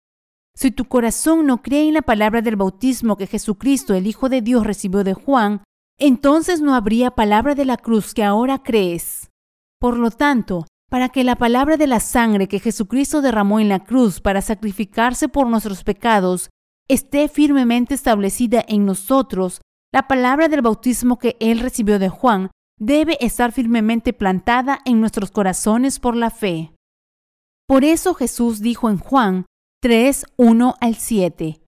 Si 0.53 0.69
tu 0.69 0.85
corazón 0.85 1.47
no 1.47 1.63
cree 1.63 1.87
en 1.87 1.95
la 1.95 2.03
palabra 2.03 2.43
del 2.43 2.55
bautismo 2.55 3.17
que 3.17 3.25
Jesucristo, 3.25 3.95
el 3.95 4.05
Hijo 4.05 4.29
de 4.29 4.41
Dios, 4.41 4.63
recibió 4.63 5.03
de 5.03 5.15
Juan, 5.15 5.63
entonces 5.97 6.61
no 6.61 6.75
habría 6.75 7.11
palabra 7.11 7.55
de 7.55 7.65
la 7.65 7.77
cruz 7.77 8.13
que 8.13 8.23
ahora 8.23 8.61
crees. 8.61 9.29
Por 9.79 9.97
lo 9.97 10.11
tanto, 10.11 10.67
para 10.95 11.09
que 11.09 11.25
la 11.25 11.35
palabra 11.35 11.75
de 11.75 11.87
la 11.87 11.99
sangre 11.99 12.47
que 12.47 12.61
Jesucristo 12.61 13.21
derramó 13.21 13.59
en 13.59 13.67
la 13.67 13.83
cruz 13.83 14.21
para 14.21 14.41
sacrificarse 14.41 15.27
por 15.27 15.45
nuestros 15.45 15.83
pecados 15.83 16.49
esté 16.87 17.27
firmemente 17.27 17.93
establecida 17.93 18.63
en 18.65 18.85
nosotros, 18.85 19.59
la 19.93 20.07
palabra 20.07 20.47
del 20.47 20.61
bautismo 20.61 21.19
que 21.19 21.35
Él 21.41 21.59
recibió 21.59 21.99
de 21.99 22.07
Juan 22.07 22.49
debe 22.79 23.17
estar 23.19 23.51
firmemente 23.51 24.13
plantada 24.13 24.79
en 24.85 25.01
nuestros 25.01 25.31
corazones 25.31 25.99
por 25.99 26.15
la 26.15 26.29
fe. 26.29 26.71
Por 27.67 27.83
eso 27.83 28.13
Jesús 28.13 28.61
dijo 28.61 28.89
en 28.89 28.97
Juan 28.97 29.45
3, 29.81 30.23
1 30.37 30.75
al 30.79 30.95
7, 30.95 31.61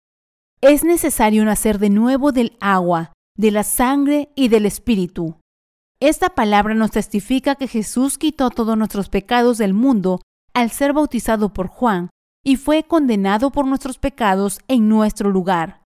Es 0.62 0.86
necesario 0.86 1.44
nacer 1.44 1.80
de 1.80 1.90
nuevo 1.90 2.32
del 2.32 2.56
agua, 2.62 3.12
de 3.36 3.52
la 3.52 3.66
sangre 3.66 4.30
y 4.38 4.48
del 4.48 4.66
Espíritu. 4.66 5.36
Esta 6.00 6.30
palabra 6.30 6.74
nos 6.74 6.92
testifica 6.92 7.56
que 7.56 7.68
Jesús 7.68 8.18
quitó 8.18 8.50
todos 8.50 8.78
nuestros 8.78 9.10
pecados 9.10 9.58
del 9.58 9.74
mundo 9.74 10.22
al 10.54 10.72
ser 10.72 10.94
bautizado 10.94 11.54
por 11.54 11.68
Juan 11.68 12.10
y 12.44 12.56
fue 12.56 12.84
condenado 12.84 13.52
por 13.52 13.66
nuestros 13.66 13.98
pecados 13.98 14.60
en 14.68 14.90
nuestro 14.90 15.32
lugar. 15.32 15.84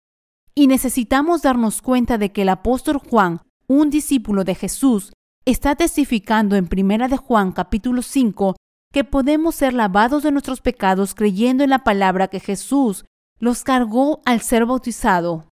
Y 0.55 0.67
necesitamos 0.67 1.41
darnos 1.41 1.81
cuenta 1.81 2.17
de 2.17 2.31
que 2.31 2.43
el 2.43 2.49
apóstol 2.49 2.97
Juan 2.97 3.41
un 3.67 3.89
discípulo 3.89 4.43
de 4.43 4.55
Jesús, 4.55 5.11
está 5.45 5.75
testificando 5.75 6.55
en 6.55 6.67
Primera 6.67 7.07
de 7.07 7.17
Juan 7.17 7.51
capítulo 7.51 8.01
5 8.01 8.55
que 8.93 9.03
podemos 9.03 9.55
ser 9.55 9.73
lavados 9.73 10.23
de 10.23 10.31
nuestros 10.31 10.61
pecados 10.61 11.13
creyendo 11.13 11.63
en 11.63 11.69
la 11.69 11.83
palabra 11.83 12.29
que 12.29 12.39
Jesús 12.39 13.05
los 13.39 13.63
cargó 13.63 14.21
al 14.25 14.41
ser 14.41 14.65
bautizado. 14.65 15.49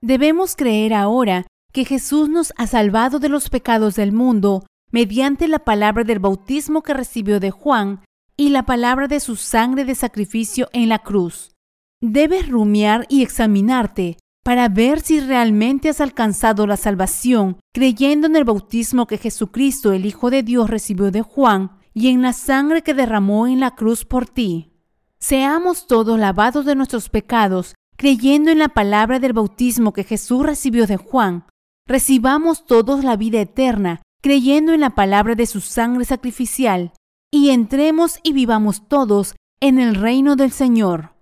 Debemos 0.00 0.56
creer 0.56 0.94
ahora 0.94 1.46
que 1.72 1.84
Jesús 1.84 2.28
nos 2.28 2.52
ha 2.56 2.66
salvado 2.66 3.18
de 3.18 3.28
los 3.28 3.48
pecados 3.48 3.96
del 3.96 4.12
mundo 4.12 4.64
mediante 4.90 5.48
la 5.48 5.60
palabra 5.60 6.04
del 6.04 6.18
bautismo 6.18 6.82
que 6.82 6.94
recibió 6.94 7.40
de 7.40 7.50
Juan 7.50 8.00
y 8.36 8.50
la 8.50 8.64
palabra 8.64 9.08
de 9.08 9.20
su 9.20 9.36
sangre 9.36 9.84
de 9.84 9.94
sacrificio 9.94 10.68
en 10.72 10.88
la 10.88 10.98
cruz. 11.00 11.52
Debes 12.00 12.48
rumiar 12.48 13.06
y 13.08 13.22
examinarte 13.22 14.18
para 14.44 14.68
ver 14.68 15.00
si 15.00 15.20
realmente 15.20 15.88
has 15.88 16.00
alcanzado 16.00 16.66
la 16.66 16.76
salvación 16.76 17.58
creyendo 17.72 18.26
en 18.26 18.36
el 18.36 18.44
bautismo 18.44 19.06
que 19.06 19.18
Jesucristo, 19.18 19.92
el 19.92 20.04
Hijo 20.04 20.30
de 20.30 20.42
Dios, 20.42 20.68
recibió 20.68 21.10
de 21.10 21.22
Juan 21.22 21.78
y 21.94 22.08
en 22.08 22.22
la 22.22 22.32
sangre 22.32 22.82
que 22.82 22.94
derramó 22.94 23.46
en 23.46 23.60
la 23.60 23.74
cruz 23.74 24.04
por 24.04 24.28
ti. 24.28 24.72
Seamos 25.18 25.86
todos 25.86 26.18
lavados 26.18 26.64
de 26.64 26.74
nuestros 26.74 27.08
pecados 27.08 27.74
creyendo 27.96 28.50
en 28.50 28.58
la 28.58 28.68
palabra 28.68 29.20
del 29.20 29.32
bautismo 29.32 29.92
que 29.92 30.02
Jesús 30.02 30.44
recibió 30.44 30.88
de 30.88 30.96
Juan. 30.96 31.44
Recibamos 31.86 32.64
todos 32.64 33.04
la 33.04 33.16
vida 33.16 33.40
eterna 33.40 34.02
creyendo 34.22 34.72
en 34.72 34.80
la 34.80 34.90
palabra 34.90 35.34
de 35.34 35.46
su 35.46 35.60
sangre 35.60 36.04
sacrificial 36.04 36.92
y 37.32 37.50
entremos 37.50 38.20
y 38.22 38.32
vivamos 38.32 38.88
todos 38.88 39.34
en 39.60 39.78
el 39.78 39.94
reino 39.94 40.36
del 40.36 40.52
Señor. 40.52 41.14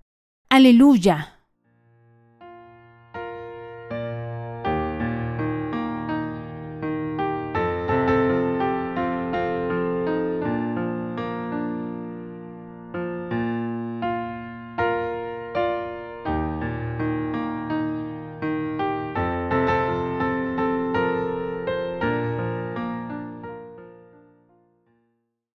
Aleluya. 0.48 1.39